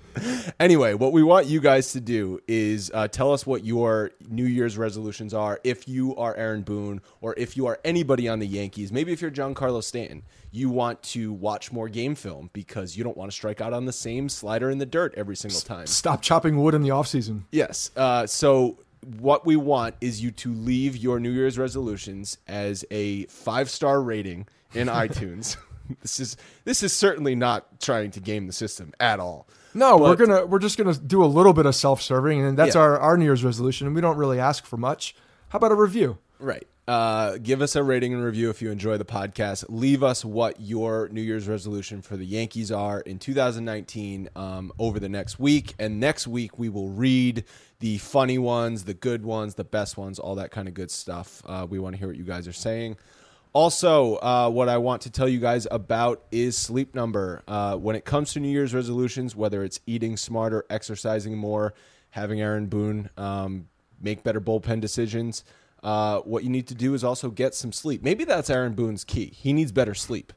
anyway, 0.60 0.94
what 0.94 1.12
we 1.12 1.24
want 1.24 1.48
you 1.48 1.60
guys 1.60 1.92
to 1.94 2.02
do 2.02 2.40
is 2.48 2.92
uh, 2.94 3.08
tell 3.08 3.34
us 3.34 3.46
what 3.46 3.64
your 3.64 4.12
New 4.30 4.46
Year's 4.46 4.78
resolutions 4.78 5.34
are. 5.34 5.60
If 5.64 5.88
you 5.88 6.16
are 6.16 6.36
Aaron 6.36 6.62
Boone, 6.62 7.02
or 7.22 7.34
if 7.38 7.58
you 7.58 7.68
are 7.68 7.80
anybody 7.84 8.28
on 8.28 8.40
the 8.40 8.48
Yankees, 8.48 8.92
maybe 8.92 9.12
if 9.12 9.22
you're 9.22 9.32
Giancarlo 9.32 9.84
Stanton, 9.84 10.24
you 10.52 10.70
want 10.70 11.02
to 11.04 11.34
watch 11.34 11.72
more 11.72 11.90
game 11.90 12.16
film 12.16 12.50
because 12.54 12.96
you 12.96 13.04
don't 13.04 13.18
want 13.18 13.32
to 13.32 13.36
strike 13.36 13.62
out 13.62 13.74
on 13.74 13.86
the 13.86 13.94
same 13.94 14.30
slider 14.30 14.70
in 14.70 14.78
the 14.78 14.86
dirt 14.86 15.14
every 15.18 15.36
single 15.36 15.62
time. 15.62 15.88
Stop 15.88 16.22
chopping 16.22 16.62
wood 16.62 16.74
in 16.74 16.82
the 16.82 16.90
offseason. 16.90 17.44
Yes. 17.52 17.92
Uh, 17.96 18.28
so 18.28 18.78
what 19.18 19.46
we 19.46 19.56
want 19.56 19.96
is 20.02 20.22
you 20.22 20.32
to 20.32 20.54
leave 20.54 20.98
your 20.98 21.20
New 21.20 21.32
Year's 21.32 21.58
resolutions 21.58 22.38
as 22.48 22.86
a 22.92 23.26
five 23.26 23.70
star 23.70 24.02
rating 24.02 24.48
in 24.74 24.88
iTunes. 24.90 25.58
this 26.02 26.20
is 26.20 26.38
this 26.66 26.84
is 26.84 26.94
certainly 26.94 27.36
not 27.36 27.80
trying 27.80 28.12
to 28.12 28.20
game 28.20 28.48
the 28.48 28.54
system 28.54 28.94
at 29.00 29.20
all. 29.20 29.48
No, 29.74 29.98
we're 29.98 30.16
gonna 30.16 30.46
we're 30.46 30.60
just 30.60 30.78
gonna 30.78 30.94
do 30.94 31.24
a 31.24 31.26
little 31.28 31.54
bit 31.54 31.66
of 31.66 31.76
self 31.76 32.02
serving, 32.02 32.44
and 32.44 32.58
that's 32.58 32.76
Yeah. 32.76 32.82
our 32.82 33.00
our 33.00 33.18
New 33.18 33.26
Year's 33.26 33.44
resolution. 33.44 33.88
And 33.88 33.96
we 33.96 34.02
don't 34.02 34.18
really 34.18 34.40
ask 34.40 34.66
for 34.66 34.78
much. 34.78 35.16
How 35.50 35.58
about 35.58 35.72
a 35.72 35.76
review? 35.76 36.18
Right. 36.40 36.68
Uh, 36.86 37.38
give 37.38 37.62
us 37.62 37.78
a 37.78 37.84
rating 37.84 38.14
and 38.14 38.22
review 38.22 38.50
if 38.50 38.62
you 38.62 38.70
enjoy 38.70 38.98
the 38.98 39.06
podcast. 39.06 39.64
Leave 39.70 40.04
us 40.04 40.26
what 40.26 40.60
your 40.60 41.08
New 41.10 41.22
Year's 41.22 41.48
resolution 41.48 42.02
for 42.02 42.18
the 42.18 42.26
Yankees 42.26 42.74
are 42.74 43.00
in 43.00 43.20
2019 43.20 44.28
um, 44.36 44.70
over 44.78 45.00
the 45.00 45.08
next 45.08 45.40
week. 45.40 45.76
And 45.80 46.02
next 46.02 46.28
week, 46.28 46.60
we 46.60 46.68
will 46.68 46.90
read 46.90 47.46
the 47.80 48.00
funny 48.00 48.38
ones, 48.38 48.84
the 48.84 48.94
good 48.94 49.24
ones, 49.24 49.56
the 49.56 49.64
best 49.64 49.98
ones, 49.98 50.20
all 50.20 50.36
that 50.36 50.52
kind 50.52 50.68
of 50.68 50.74
good 50.74 50.92
stuff. 50.92 51.42
Uh, 51.46 51.66
we 51.70 51.80
want 51.80 51.96
to 51.96 52.00
hear 52.00 52.08
what 52.10 52.18
you 52.18 52.26
guys 52.26 52.50
are 52.50 52.54
saying. 52.54 52.98
Also, 53.54 54.16
uh, 54.16 54.50
what 54.50 54.68
I 54.68 54.78
want 54.78 55.04
to 55.04 55.12
tell 55.12 55.30
you 55.30 55.40
guys 55.40 55.68
about 55.70 56.24
is 56.32 56.58
Sleep 56.58 56.96
Number. 56.96 57.44
Uh, 57.48 57.76
when 57.76 57.96
it 57.96 58.04
comes 58.04 58.34
to 58.34 58.40
New 58.40 58.50
Year's 58.50 58.74
resolutions, 58.74 59.36
whether 59.36 59.64
it's 59.64 59.80
eating 59.86 60.18
smarter, 60.18 60.66
exercising 60.72 61.38
more, 61.38 61.76
having 62.10 62.42
Aaron 62.42 62.66
Boone 62.66 63.12
um, 63.16 63.68
make 64.02 64.24
better 64.24 64.42
bullpen 64.42 64.82
decisions, 64.82 65.44
uh, 65.84 66.20
what 66.22 66.44
you 66.44 66.50
need 66.50 66.68
to 66.68 66.76
do 66.76 66.96
is 66.96 67.04
also 67.04 67.30
get 67.30 67.54
some 67.54 67.72
sleep. 67.72 68.02
Maybe 68.02 68.24
that's 68.24 68.50
Aaron 68.50 68.74
Boone's 68.74 69.04
key. 69.04 69.32
He 69.36 69.54
needs 69.54 69.72
better 69.72 69.94
sleep. 69.94 70.34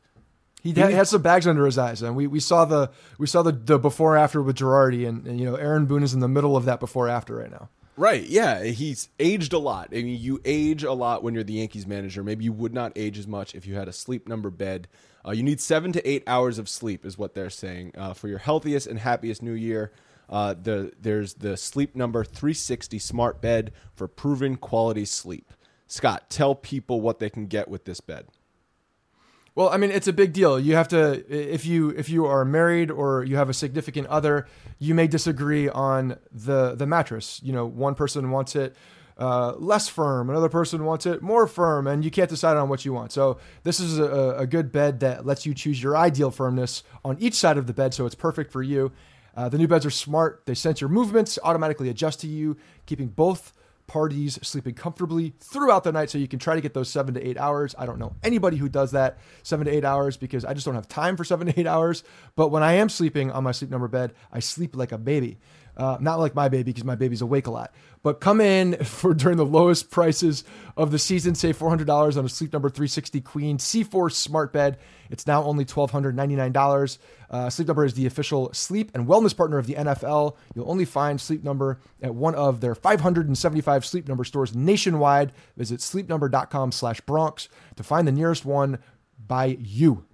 He, 0.63 0.73
ha- 0.73 0.89
has 0.89 1.11
some 1.11 1.23
bags 1.23 1.47
under 1.47 1.65
his 1.65 1.79
eyes, 1.79 2.03
and 2.03 2.17
we, 2.17 2.27
we 2.27 2.41
saw 2.41 2.65
the 2.65 2.91
we 3.19 3.27
saw 3.29 3.43
the, 3.43 3.53
the 3.53 3.79
before 3.79 4.17
after 4.17 4.43
with 4.43 4.57
Girardi, 4.57 5.09
and, 5.09 5.25
and 5.27 5.39
you 5.39 5.47
know 5.47 5.55
Aaron 5.55 5.87
Boone 5.87 6.03
is 6.03 6.13
in 6.13 6.21
the 6.21 6.29
middle 6.29 6.57
of 6.57 6.65
that 6.65 6.81
before 6.81 7.09
after 7.09 7.37
right 7.37 7.51
now. 7.51 7.69
Right. 7.97 8.25
Yeah. 8.25 8.63
He's 8.65 9.09
aged 9.19 9.53
a 9.55 9.59
lot. 9.59 9.89
I 9.93 10.03
mean, 10.03 10.21
you 10.21 10.41
age 10.45 10.85
a 10.85 10.93
lot 10.93 11.23
when 11.23 11.33
you're 11.35 11.45
the 11.45 11.55
Yankees 11.55 11.87
manager. 11.87 12.23
Maybe 12.23 12.45
you 12.45 12.53
would 12.53 12.75
not 12.75 12.93
age 12.95 13.19
as 13.19 13.27
much 13.27 13.55
if 13.55 13.67
you 13.67 13.75
had 13.75 13.89
a 13.89 13.93
sleep 13.93 14.29
number 14.29 14.51
bed. 14.51 14.87
Uh, 15.27 15.33
you 15.33 15.43
need 15.43 15.61
seven 15.61 15.93
to 15.93 16.09
eight 16.09 16.23
hours 16.27 16.59
of 16.59 16.69
sleep, 16.69 17.05
is 17.05 17.19
what 17.19 17.35
they're 17.35 17.51
saying, 17.51 17.93
uh, 17.97 18.13
for 18.13 18.29
your 18.29 18.39
healthiest 18.39 18.87
and 18.87 18.99
happiest 18.99 19.43
new 19.43 19.53
year. 19.53 19.93
Uh, 20.29 20.55
the 20.61 20.93
there's 21.01 21.35
the 21.35 21.57
sleep 21.57 21.95
number 21.97 22.25
360 22.25 22.99
smart 22.99 23.41
bed 23.41 23.73
for 23.95 24.09
proven 24.09 24.57
quality 24.57 25.05
sleep. 25.05 25.53
Scott, 25.87 26.29
tell 26.29 26.55
people 26.55 27.01
what 27.01 27.19
they 27.19 27.31
can 27.31 27.47
get 27.47 27.69
with 27.69 27.85
this 27.85 28.01
bed. 28.01 28.27
Well, 29.57 29.71
I 29.71 29.79
mean, 29.79 29.91
it's 29.91 30.07
a 30.07 30.13
big 30.13 30.35
deal. 30.35 30.61
You 30.61 30.75
have 30.75 30.89
to 30.89 31.25
if 31.29 31.65
you 31.65 31.89
if 31.89 32.11
you 32.11 32.27
are 32.27 32.45
married 32.45 32.91
or 32.91 33.25
you 33.25 33.37
have 33.37 33.49
a 33.49 33.55
significant 33.55 34.07
other, 34.09 34.47
you 34.79 34.95
may 34.95 35.07
disagree 35.07 35.67
on 35.71 36.19
the 36.31 36.75
the 36.75 36.87
mattress. 36.87 37.41
You 37.43 37.55
know, 37.55 37.65
one 37.65 37.95
person 37.95 38.31
wants 38.31 38.55
it 38.55 38.77
uh, 39.17 39.55
less 39.57 39.89
firm, 39.89 40.29
another 40.29 40.51
person 40.51 40.85
wants 40.85 41.07
it 41.07 41.23
more 41.23 41.47
firm, 41.47 41.87
and 41.87 42.05
you 42.05 42.11
can't 42.11 42.29
decide 42.29 42.59
on 42.59 42.69
what 42.69 42.85
you 42.85 42.93
want. 42.93 43.13
So 43.13 43.39
this 43.63 43.81
is 43.81 43.99
a, 43.99 44.37
a 44.37 44.47
good 44.47 44.71
bed 44.71 45.01
that 45.01 45.25
lets 45.25 45.47
you 45.47 45.55
choose 45.55 45.83
your 45.83 45.97
ideal 45.97 46.31
firmness 46.31 46.83
on 47.03 47.17
each 47.19 47.33
side 47.33 47.57
of 47.57 47.67
the 47.67 47.73
bed, 47.73 47.95
so 47.95 48.05
it's 48.05 48.15
perfect 48.15 48.53
for 48.53 48.63
you. 48.63 48.93
Uh, 49.35 49.49
the 49.49 49.57
new 49.57 49.67
beds 49.67 49.87
are 49.87 49.91
smart; 49.91 50.43
they 50.45 50.55
sense 50.55 50.83
your 50.83 50.91
movements, 50.91 51.39
automatically 51.43 51.89
adjust 51.89 52.21
to 52.21 52.27
you, 52.27 52.59
keeping 52.85 53.09
both 53.09 53.55
parties 53.87 54.39
sleeping 54.43 54.75
comfortably 54.75 55.35
throughout 55.41 55.85
the 55.85 55.93
night 55.93 56.11
so 56.11 56.19
you 56.19 56.29
can 56.29 56.39
try 56.39 56.55
to 56.55 56.61
get 56.61 56.75
those 56.75 56.89
seven 56.89 57.15
to 57.15 57.27
eight 57.27 57.39
hours. 57.39 57.75
I 57.79 57.87
don't 57.87 57.99
know 57.99 58.15
anybody 58.23 58.57
who 58.57 58.69
does 58.69 58.93
that 58.93 59.19
seven 59.43 59.67
to 59.67 59.73
eight 59.73 59.85
hours 59.85 60.17
because 60.17 60.45
I 60.45 60.55
just 60.55 60.67
don't 60.67 60.75
have 60.75 60.89
time 60.89 61.17
for 61.17 61.25
seven 61.25 61.47
to 61.47 61.59
eight 61.59 61.67
hours. 61.67 62.05
But 62.35 62.49
when 62.49 62.63
I 62.63 62.75
am 62.75 62.89
sleeping 62.89 63.31
on 63.31 63.45
my 63.45 63.53
sleep 63.53 63.71
number 63.71 63.89
bed, 63.89 64.13
I 64.33 64.41
sleep 64.41 64.77
like 64.77 64.93
a 64.93 64.99
baby. 64.99 65.39
Uh, 65.77 65.99
not 66.01 66.19
like 66.19 66.35
my 66.35 66.49
baby 66.49 66.65
because 66.65 66.85
my 66.85 66.95
baby's 66.95 67.21
awake 67.21 67.47
a 67.47 67.51
lot. 67.51 67.75
But 68.03 68.21
come 68.21 68.41
in 68.41 68.77
for 68.85 69.13
during 69.13 69.37
the 69.37 69.45
lowest 69.45 69.91
prices 69.91 70.45
of 70.77 70.91
the 70.91 70.99
season. 70.99 71.35
Save 71.35 71.59
$400 71.59 72.17
on 72.17 72.25
a 72.25 72.29
Sleep 72.29 72.53
Number 72.53 72.71
360 72.71 73.21
Queen 73.21 73.59
C4 73.59 74.11
smart 74.11 74.53
bed. 74.53 74.79
It's 75.11 75.27
now 75.27 75.43
only 75.45 75.65
$1,299. 75.65 76.99
Uh, 77.31 77.51
sleep 77.51 77.69
Number 77.69 77.85
is 77.85 77.95
the 77.95 78.07
official 78.07 78.53
sleep 78.53 78.91
and 78.95 79.07
wellness 79.07 79.37
partner 79.37 79.59
of 79.59 79.67
the 79.67 79.75
NFL. 79.75 80.37
You'll 80.55 80.71
only 80.71 80.85
find 80.85 81.21
Sleep 81.21 81.43
Number 81.43 81.81
at 82.03 82.15
one 82.15 82.35
of 82.35 82.61
their 82.61 82.75
575 82.75 83.85
Sleep 83.85 84.09
Number 84.09 84.25
stores 84.25 84.55
nationwide. 84.55 85.33
Visit 85.57 85.81
sleepnumber.com 85.81 86.73
slash 86.73 87.01
Bronx 87.03 87.49
to 87.77 87.83
find 87.83 88.07
the 88.07 88.13
nearest 88.13 88.45
one 88.45 88.79
by 89.27 89.57
you. 89.61 90.05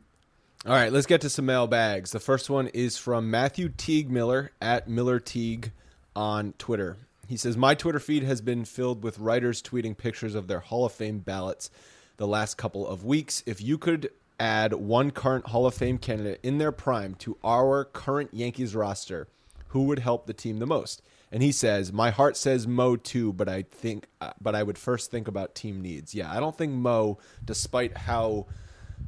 All 0.65 0.73
right, 0.73 0.93
let's 0.93 1.07
get 1.07 1.21
to 1.23 1.31
some 1.31 1.47
mailbags. 1.47 2.13
The 2.13 2.21
first 2.21 2.49
one 2.49 2.69
is 2.69 2.97
from 2.97 3.31
Matthew 3.31 3.69
Teague 3.69 4.11
Miller 4.11 4.53
at 4.61 4.89
Miller 4.89 5.19
Teague 5.19 5.73
on 6.15 6.55
Twitter. 6.57 6.99
He 7.27 7.37
says, 7.37 7.57
My 7.57 7.75
Twitter 7.75 7.99
feed 7.99 8.23
has 8.23 8.41
been 8.41 8.65
filled 8.65 9.03
with 9.03 9.19
writers 9.19 9.61
tweeting 9.61 9.97
pictures 9.97 10.35
of 10.35 10.47
their 10.47 10.61
Hall 10.61 10.85
of 10.85 10.93
Fame 10.93 11.19
ballots 11.19 11.71
the 12.17 12.27
last 12.27 12.57
couple 12.57 12.87
of 12.87 13.05
weeks. 13.05 13.43
If 13.47 13.61
you 13.61 13.79
could 13.79 14.11
add 14.43 14.75
one 14.75 15.13
current 15.13 15.47
Hall 15.47 15.67
of 15.67 15.75
Fame 15.75 15.99
candidate 15.99 16.41
in 16.43 16.59
their 16.59 16.73
prime 16.73 17.15
to 17.15 17.39
our 17.45 17.85
current 17.85 18.35
Yankees 18.35 18.75
roster, 18.75 19.29
who 19.69 19.85
would 19.85 20.01
help 20.01 20.27
the 20.27 20.33
team 20.35 20.59
the 20.59 20.67
most? 20.67 21.01
And 21.31 21.43
he 21.45 21.53
says, 21.53 21.93
"My 21.93 22.11
heart 22.11 22.37
says 22.37 22.67
Mo 22.67 22.97
too, 22.97 23.33
but 23.33 23.49
I 23.49 23.63
think, 23.63 24.09
uh, 24.21 24.33
but 24.41 24.57
I 24.57 24.65
would 24.65 24.77
first 24.77 25.13
think 25.13 25.29
about 25.29 25.55
team 25.55 25.81
needs. 25.81 26.13
Yeah, 26.13 26.31
I 26.31 26.41
don't 26.41 26.59
think 26.59 26.73
Mo, 26.73 27.19
despite 27.45 27.97
how 27.97 28.47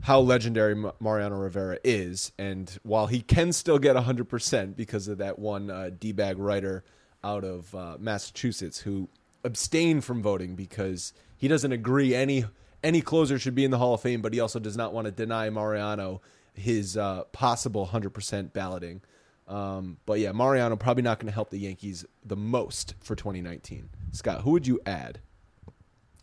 how 0.03 0.20
legendary 0.20 0.74
Mariano 1.01 1.37
Rivera 1.37 1.78
is, 1.82 2.32
and 2.39 2.78
while 2.82 3.09
he 3.09 3.20
can 3.20 3.53
still 3.53 3.78
get 3.78 3.97
100% 3.97 4.76
because 4.76 5.09
of 5.09 5.18
that 5.18 5.39
one 5.39 5.70
uh, 5.70 5.91
D-bag 5.99 6.39
writer 6.39 6.85
out 7.22 7.45
of 7.45 7.74
uh, 7.74 7.97
Massachusetts 7.99 8.80
who 8.80 9.09
abstained 9.45 10.05
from 10.05 10.22
voting 10.22 10.57
because 10.57 11.12
he 11.37 11.49
doesn't 11.49 11.72
agree 11.72 12.14
any 12.14 12.45
any 12.85 13.01
closer 13.01 13.39
should 13.39 13.55
be 13.55 13.64
in 13.64 13.70
the 13.70 13.78
Hall 13.78 13.95
of 13.95 14.01
Fame, 14.01 14.22
but 14.22 14.32
he 14.32 14.41
also 14.41 14.59
does 14.59 14.76
not 14.76 14.93
want 14.93 15.07
to 15.07 15.11
deny 15.11 15.51
Mariano 15.51 16.20
his 16.53 16.97
uh, 16.97 17.24
possible 17.32 17.89
100% 17.93 18.53
balloting. 18.53 19.01
Um, 19.49 19.99
but 20.07 20.20
yeah, 20.20 20.32
Mariano 20.32 20.76
probably 20.76 21.03
not 21.03 21.18
going 21.18 21.26
to 21.26 21.35
help 21.35 21.51
the 21.51 21.59
Yankees 21.59 22.05
the 22.24 22.37
most 22.37 22.95
for 23.01 23.16
2019. 23.16 23.91
Scott, 24.12 24.43
who 24.43 24.53
would 24.53 24.66
you 24.66 24.80
add? 24.87 25.18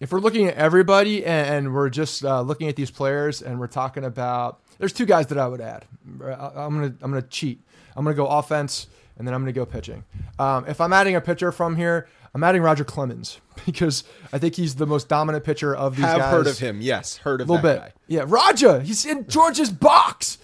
if 0.02 0.12
we're 0.12 0.20
looking 0.20 0.48
at 0.48 0.56
everybody 0.56 1.24
and, 1.24 1.68
and 1.68 1.74
we're 1.74 1.90
just 1.90 2.26
uh, 2.26 2.42
looking 2.42 2.68
at 2.68 2.76
these 2.76 2.92
players 2.92 3.42
and 3.42 3.60
we're 3.60 3.68
talking 3.68 4.04
about 4.04 4.60
there's 4.80 4.92
two 4.92 5.06
guys 5.06 5.28
that 5.28 5.38
I 5.38 5.48
would 5.48 5.62
add. 5.62 5.86
I'm 6.06 6.74
gonna 6.74 6.96
I'm 7.02 7.12
gonna 7.12 7.22
cheat. 7.22 7.62
I'm 7.96 8.04
gonna 8.04 8.16
go 8.16 8.26
offense 8.26 8.88
and 9.18 9.28
then 9.28 9.34
I'm 9.36 9.42
gonna 9.42 9.54
go 9.54 9.66
pitching. 9.66 10.04
Um, 10.40 10.66
if 10.68 10.82
I'm 10.82 10.92
adding 10.92 11.16
a 11.16 11.22
pitcher 11.22 11.52
from 11.52 11.76
here, 11.76 12.08
I'm 12.34 12.44
adding 12.44 12.62
Roger 12.62 12.84
Clemens 12.84 13.40
because 13.66 14.04
I 14.32 14.38
think 14.38 14.56
he's 14.56 14.76
the 14.76 14.88
most 14.88 15.08
dominant 15.10 15.44
pitcher 15.44 15.76
of 15.76 15.96
these 15.96 16.06
Have 16.06 16.20
guys. 16.20 16.32
heard 16.32 16.48
of 16.48 16.60
him? 16.60 16.82
Yes, 16.82 17.18
heard 17.18 17.42
of 17.42 17.50
A 17.50 17.52
little 17.54 17.64
bit. 17.70 17.80
guy. 17.80 17.94
Yeah, 18.08 18.24
Raja. 18.28 18.82
He's 18.82 19.06
in 19.06 19.28
George's 19.28 19.70
box. 19.70 20.38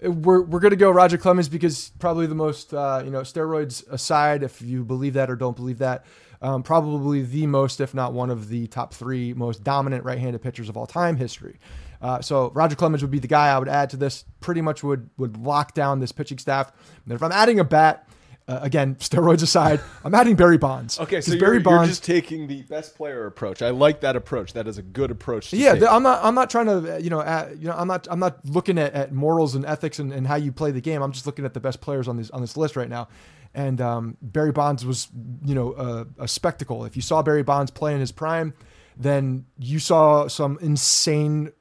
We're, 0.00 0.42
we're 0.42 0.60
going 0.60 0.70
to 0.70 0.76
go 0.76 0.90
Roger 0.90 1.16
Clemens 1.18 1.48
because 1.48 1.90
probably 1.98 2.26
the 2.26 2.34
most, 2.34 2.74
uh, 2.74 3.02
you 3.04 3.10
know, 3.10 3.20
steroids 3.20 3.88
aside, 3.90 4.42
if 4.42 4.60
you 4.60 4.84
believe 4.84 5.14
that 5.14 5.30
or 5.30 5.36
don't 5.36 5.56
believe 5.56 5.78
that, 5.78 6.04
um, 6.42 6.62
probably 6.62 7.22
the 7.22 7.46
most, 7.46 7.80
if 7.80 7.94
not 7.94 8.12
one 8.12 8.28
of 8.28 8.48
the 8.48 8.66
top 8.66 8.92
three 8.92 9.32
most 9.32 9.62
dominant 9.64 10.04
right 10.04 10.18
handed 10.18 10.42
pitchers 10.42 10.68
of 10.68 10.76
all 10.76 10.86
time 10.86 11.16
history. 11.16 11.58
Uh, 12.02 12.20
so 12.20 12.50
Roger 12.50 12.76
Clemens 12.76 13.02
would 13.02 13.10
be 13.10 13.18
the 13.18 13.28
guy 13.28 13.48
I 13.48 13.58
would 13.58 13.68
add 13.68 13.88
to 13.90 13.96
this. 13.96 14.24
Pretty 14.40 14.60
much 14.60 14.82
would 14.82 15.08
would 15.16 15.38
lock 15.38 15.72
down 15.72 16.00
this 16.00 16.12
pitching 16.12 16.36
staff. 16.38 16.70
And 17.04 17.14
if 17.14 17.22
I'm 17.22 17.32
adding 17.32 17.60
a 17.60 17.64
bat, 17.64 18.06
uh, 18.46 18.58
again 18.62 18.94
steroids 19.00 19.42
aside, 19.42 19.80
I'm 20.04 20.14
adding 20.14 20.36
Barry 20.36 20.58
Bonds. 20.58 21.00
Okay, 21.00 21.20
so 21.20 21.32
you're, 21.32 21.40
Barry 21.40 21.54
you're 21.56 21.62
Bonds. 21.62 21.88
just 21.90 22.04
taking 22.04 22.46
the 22.46 22.62
best 22.62 22.94
player 22.96 23.26
approach. 23.26 23.62
I 23.62 23.70
like 23.70 24.00
that 24.00 24.16
approach. 24.16 24.52
That 24.52 24.66
is 24.68 24.78
a 24.78 24.82
good 24.82 25.10
approach. 25.10 25.50
To 25.50 25.56
yeah, 25.56 25.74
take. 25.74 25.90
I'm 25.90 26.02
not. 26.02 26.22
I'm 26.24 26.34
not 26.34 26.50
trying 26.50 26.66
to. 26.66 26.94
uh, 26.94 26.98
You 26.98 27.10
know. 27.10 27.20
At, 27.20 27.58
you 27.58 27.68
know. 27.68 27.74
I'm 27.76 27.88
not. 27.88 28.06
I'm 28.10 28.18
not 28.20 28.44
looking 28.44 28.78
at, 28.78 28.92
at 28.94 29.12
morals 29.12 29.54
and 29.54 29.64
ethics 29.64 29.98
and, 29.98 30.12
and 30.12 30.26
how 30.26 30.36
you 30.36 30.52
play 30.52 30.70
the 30.70 30.80
game. 30.80 31.02
I'm 31.02 31.12
just 31.12 31.26
looking 31.26 31.44
at 31.44 31.54
the 31.54 31.60
best 31.60 31.80
players 31.80 32.06
on 32.08 32.16
this 32.16 32.30
on 32.30 32.40
this 32.40 32.56
list 32.56 32.76
right 32.76 32.88
now. 32.88 33.08
And 33.54 33.80
um, 33.80 34.16
Barry 34.20 34.50
Bonds 34.50 34.84
was, 34.84 35.08
you 35.44 35.54
know, 35.54 35.72
a, 36.18 36.24
a 36.24 36.28
spectacle. 36.28 36.84
If 36.84 36.96
you 36.96 37.02
saw 37.02 37.22
Barry 37.22 37.44
Bonds 37.44 37.70
play 37.70 37.94
in 37.94 38.00
his 38.00 38.10
prime, 38.10 38.52
then 38.96 39.46
you 39.58 39.78
saw 39.78 40.26
some 40.26 40.58
insane 40.60 41.52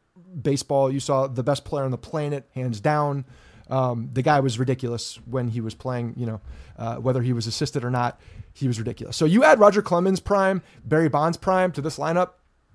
baseball. 0.42 0.92
You 0.92 1.00
saw 1.00 1.28
the 1.28 1.44
best 1.44 1.66
player 1.66 1.86
on 1.86 1.92
the 1.92 1.98
planet, 2.00 2.50
hands 2.56 2.80
down. 2.80 3.26
Um, 3.70 4.10
the 4.14 4.22
guy 4.22 4.40
was 4.40 4.60
ridiculous 4.60 5.20
when 5.26 5.48
he 5.48 5.62
was 5.62 5.74
playing. 5.74 6.14
You 6.18 6.26
know, 6.26 6.42
uh, 6.78 6.96
whether 6.98 7.22
he 7.22 7.34
was 7.34 7.48
assisted 7.48 7.84
or 7.84 7.92
not, 7.92 8.20
he 8.54 8.68
was 8.68 8.80
ridiculous. 8.80 9.18
So 9.18 9.26
you 9.26 9.44
add 9.44 9.60
Roger 9.60 9.82
Clemens 9.82 10.20
prime, 10.20 10.62
Barry 10.86 11.10
Bonds 11.10 11.38
prime 11.38 11.72
to 11.74 11.82
this 11.82 11.98
lineup. 11.98 12.32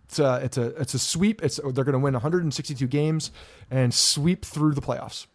It's 0.07 0.19
a 0.19 0.41
it's 0.43 0.57
a 0.57 0.67
it's 0.81 0.95
a 0.95 0.99
sweep. 0.99 1.43
It's 1.43 1.57
they're 1.57 1.85
going 1.85 1.93
to 1.93 1.99
win 1.99 2.15
162 2.15 2.87
games 2.87 3.31
and 3.71 3.93
sweep 3.93 4.45
through 4.45 4.73
the 4.73 4.81
playoffs. 4.81 5.27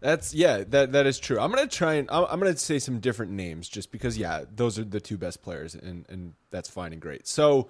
That's 0.00 0.34
yeah, 0.34 0.62
that 0.68 0.92
that 0.92 1.06
is 1.06 1.18
true. 1.18 1.40
I'm 1.40 1.50
gonna 1.50 1.66
try 1.66 1.94
and 1.94 2.08
I'm, 2.10 2.26
I'm 2.28 2.38
gonna 2.38 2.56
say 2.56 2.78
some 2.78 3.00
different 3.00 3.32
names 3.32 3.68
just 3.68 3.90
because 3.90 4.18
yeah, 4.18 4.44
those 4.54 4.78
are 4.78 4.84
the 4.84 5.00
two 5.00 5.16
best 5.16 5.42
players 5.42 5.74
and 5.74 6.04
and 6.08 6.34
that's 6.50 6.68
fine 6.68 6.92
and 6.92 7.00
great. 7.00 7.26
So 7.26 7.68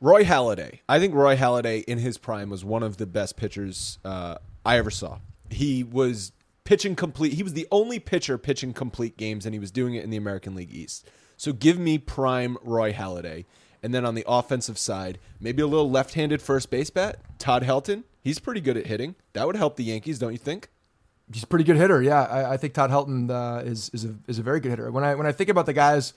Roy 0.00 0.24
Halladay, 0.24 0.80
I 0.88 0.98
think 0.98 1.14
Roy 1.14 1.36
Halladay 1.36 1.82
in 1.84 1.98
his 1.98 2.18
prime 2.18 2.50
was 2.50 2.64
one 2.64 2.82
of 2.82 2.98
the 2.98 3.06
best 3.06 3.36
pitchers 3.36 3.98
uh, 4.04 4.36
I 4.64 4.76
ever 4.76 4.90
saw. 4.90 5.18
He 5.48 5.82
was 5.82 6.32
pitching 6.66 6.94
complete. 6.94 7.32
He 7.32 7.42
was 7.42 7.54
the 7.54 7.66
only 7.70 7.98
pitcher 7.98 8.36
pitching 8.36 8.74
complete 8.74 9.16
games, 9.16 9.46
and 9.46 9.54
he 9.54 9.58
was 9.58 9.70
doing 9.70 9.94
it 9.94 10.04
in 10.04 10.10
the 10.10 10.18
American 10.18 10.54
League 10.54 10.74
East. 10.74 11.08
So 11.38 11.54
give 11.54 11.78
me 11.78 11.96
prime 11.96 12.58
Roy 12.62 12.92
Halladay, 12.92 13.46
and 13.82 13.94
then 13.94 14.04
on 14.04 14.14
the 14.14 14.24
offensive 14.26 14.76
side, 14.76 15.18
maybe 15.40 15.62
a 15.62 15.66
little 15.66 15.90
left-handed 15.90 16.42
first 16.42 16.70
base 16.70 16.90
bat, 16.90 17.20
Todd 17.38 17.62
Helton. 17.62 18.04
He's 18.20 18.38
pretty 18.38 18.60
good 18.60 18.76
at 18.76 18.86
hitting. 18.86 19.14
That 19.32 19.46
would 19.46 19.56
help 19.56 19.76
the 19.76 19.84
Yankees, 19.84 20.18
don't 20.18 20.32
you 20.32 20.38
think? 20.38 20.68
He's 21.32 21.44
a 21.44 21.46
pretty 21.46 21.64
good 21.64 21.76
hitter. 21.76 22.02
Yeah, 22.02 22.22
I, 22.22 22.52
I 22.52 22.56
think 22.56 22.74
Todd 22.74 22.90
Helton 22.90 23.30
uh, 23.30 23.64
is 23.64 23.90
is 23.92 24.04
a, 24.04 24.16
is 24.28 24.38
a 24.38 24.42
very 24.42 24.60
good 24.60 24.70
hitter. 24.70 24.90
When 24.90 25.04
I 25.04 25.14
when 25.14 25.26
I 25.26 25.32
think 25.32 25.50
about 25.50 25.66
the 25.66 25.72
guys, 25.72 26.14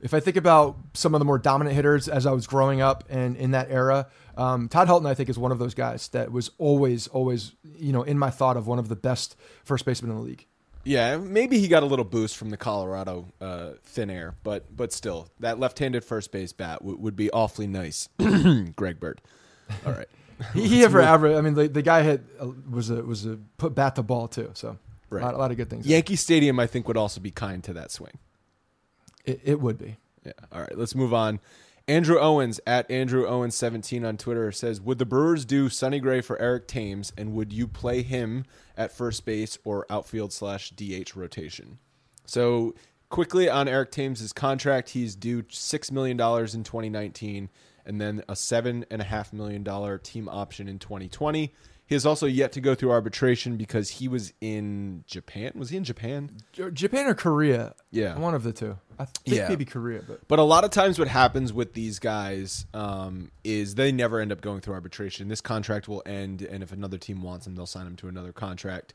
if 0.00 0.14
I 0.14 0.20
think 0.20 0.36
about 0.36 0.76
some 0.94 1.14
of 1.14 1.20
the 1.20 1.24
more 1.24 1.38
dominant 1.38 1.74
hitters 1.76 2.08
as 2.08 2.26
I 2.26 2.32
was 2.32 2.46
growing 2.46 2.80
up 2.80 3.04
and 3.08 3.36
in 3.36 3.52
that 3.52 3.70
era, 3.70 4.08
um, 4.36 4.68
Todd 4.68 4.88
Helton 4.88 5.06
I 5.06 5.14
think 5.14 5.28
is 5.28 5.38
one 5.38 5.52
of 5.52 5.58
those 5.58 5.74
guys 5.74 6.08
that 6.08 6.32
was 6.32 6.50
always 6.58 7.06
always 7.08 7.52
you 7.78 7.92
know 7.92 8.02
in 8.02 8.18
my 8.18 8.30
thought 8.30 8.56
of 8.56 8.66
one 8.66 8.78
of 8.78 8.88
the 8.88 8.96
best 8.96 9.36
first 9.64 9.84
basemen 9.84 10.10
in 10.12 10.16
the 10.18 10.22
league. 10.22 10.46
Yeah, 10.84 11.16
maybe 11.16 11.60
he 11.60 11.68
got 11.68 11.84
a 11.84 11.86
little 11.86 12.04
boost 12.04 12.36
from 12.36 12.50
the 12.50 12.56
Colorado 12.56 13.28
uh, 13.40 13.70
thin 13.84 14.10
air, 14.10 14.34
but 14.42 14.74
but 14.76 14.92
still, 14.92 15.28
that 15.38 15.60
left-handed 15.60 16.04
first 16.04 16.32
base 16.32 16.52
bat 16.52 16.80
w- 16.80 16.98
would 16.98 17.14
be 17.14 17.30
awfully 17.30 17.68
nice. 17.68 18.08
Greg 18.74 18.98
Bird. 18.98 19.20
All 19.86 19.92
right. 19.92 20.08
he, 20.54 20.66
he 20.66 20.82
ever 20.84 21.00
average. 21.00 21.36
I 21.36 21.40
mean, 21.40 21.54
the, 21.54 21.68
the 21.68 21.82
guy 21.82 22.02
hit 22.02 22.22
uh, 22.40 22.48
was 22.68 22.90
a 22.90 23.00
was 23.04 23.24
a 23.26 23.38
put 23.58 23.76
bat 23.76 23.94
to 23.94 24.02
ball 24.02 24.26
too. 24.26 24.50
So 24.54 24.76
Right. 25.08 25.22
a, 25.22 25.26
lot, 25.26 25.34
a 25.34 25.38
lot 25.38 25.50
of 25.52 25.56
good 25.56 25.70
things. 25.70 25.86
Yankee 25.86 26.16
Stadium, 26.16 26.58
I 26.58 26.66
think, 26.66 26.88
would 26.88 26.96
also 26.96 27.20
be 27.20 27.30
kind 27.30 27.62
to 27.64 27.74
that 27.74 27.90
swing. 27.92 28.18
it, 29.24 29.40
it 29.44 29.60
would 29.60 29.78
be. 29.78 29.98
Yeah. 30.24 30.32
All 30.50 30.60
right. 30.60 30.76
Let's 30.76 30.94
move 30.96 31.12
on. 31.14 31.38
Andrew 31.88 32.18
Owens 32.18 32.60
at 32.66 32.88
Andrew 32.90 33.26
Owens 33.26 33.56
17 33.56 34.04
on 34.04 34.16
Twitter 34.16 34.52
says, 34.52 34.80
"Would 34.80 34.98
the 34.98 35.06
Brewers 35.06 35.44
do 35.44 35.68
Sonny 35.68 35.98
Gray 35.98 36.20
for 36.20 36.40
Eric 36.40 36.68
Thames, 36.68 37.12
and 37.16 37.34
would 37.34 37.52
you 37.52 37.66
play 37.66 38.02
him 38.02 38.44
at 38.76 38.92
first 38.92 39.24
base 39.24 39.58
or 39.64 39.86
outfield 39.90 40.32
slash 40.32 40.70
DH 40.70 41.16
rotation?" 41.16 41.78
So 42.24 42.74
quickly 43.08 43.48
on 43.48 43.68
Eric 43.68 43.90
Thames' 43.90 44.32
contract, 44.32 44.90
he's 44.90 45.16
due 45.16 45.44
six 45.48 45.90
million 45.90 46.16
dollars 46.16 46.54
in 46.54 46.62
2019, 46.62 47.50
and 47.84 48.00
then 48.00 48.22
a 48.28 48.36
seven 48.36 48.84
and 48.90 49.02
a 49.02 49.04
half 49.04 49.32
million 49.32 49.64
dollar 49.64 49.98
team 49.98 50.28
option 50.28 50.68
in 50.68 50.78
2020. 50.78 51.52
He 51.92 51.94
has 51.94 52.06
also 52.06 52.24
yet 52.24 52.52
to 52.52 52.62
go 52.62 52.74
through 52.74 52.90
arbitration 52.90 53.58
because 53.58 53.90
he 53.90 54.08
was 54.08 54.32
in 54.40 55.04
Japan. 55.06 55.52
Was 55.54 55.68
he 55.68 55.76
in 55.76 55.84
Japan? 55.84 56.30
Japan 56.72 57.06
or 57.06 57.12
Korea? 57.12 57.74
Yeah. 57.90 58.16
one 58.18 58.34
of 58.34 58.44
the 58.44 58.52
two. 58.54 58.78
I 58.98 59.04
think 59.04 59.36
Yeah. 59.36 59.46
maybe 59.50 59.66
Korea, 59.66 60.00
but 60.00 60.26
But 60.26 60.38
a 60.38 60.42
lot 60.42 60.64
of 60.64 60.70
times, 60.70 60.98
what 60.98 61.08
happens 61.08 61.52
with 61.52 61.74
these 61.74 61.98
guys 61.98 62.64
um, 62.72 63.30
is 63.44 63.74
they 63.74 63.92
never 63.92 64.20
end 64.20 64.32
up 64.32 64.40
going 64.40 64.62
through 64.62 64.72
arbitration. 64.72 65.28
This 65.28 65.42
contract 65.42 65.86
will 65.86 66.02
end, 66.06 66.40
and 66.40 66.62
if 66.62 66.72
another 66.72 66.96
team 66.96 67.22
wants 67.22 67.46
him, 67.46 67.56
they'll 67.56 67.66
sign 67.66 67.86
him 67.86 67.96
to 67.96 68.08
another 68.08 68.32
contract. 68.32 68.94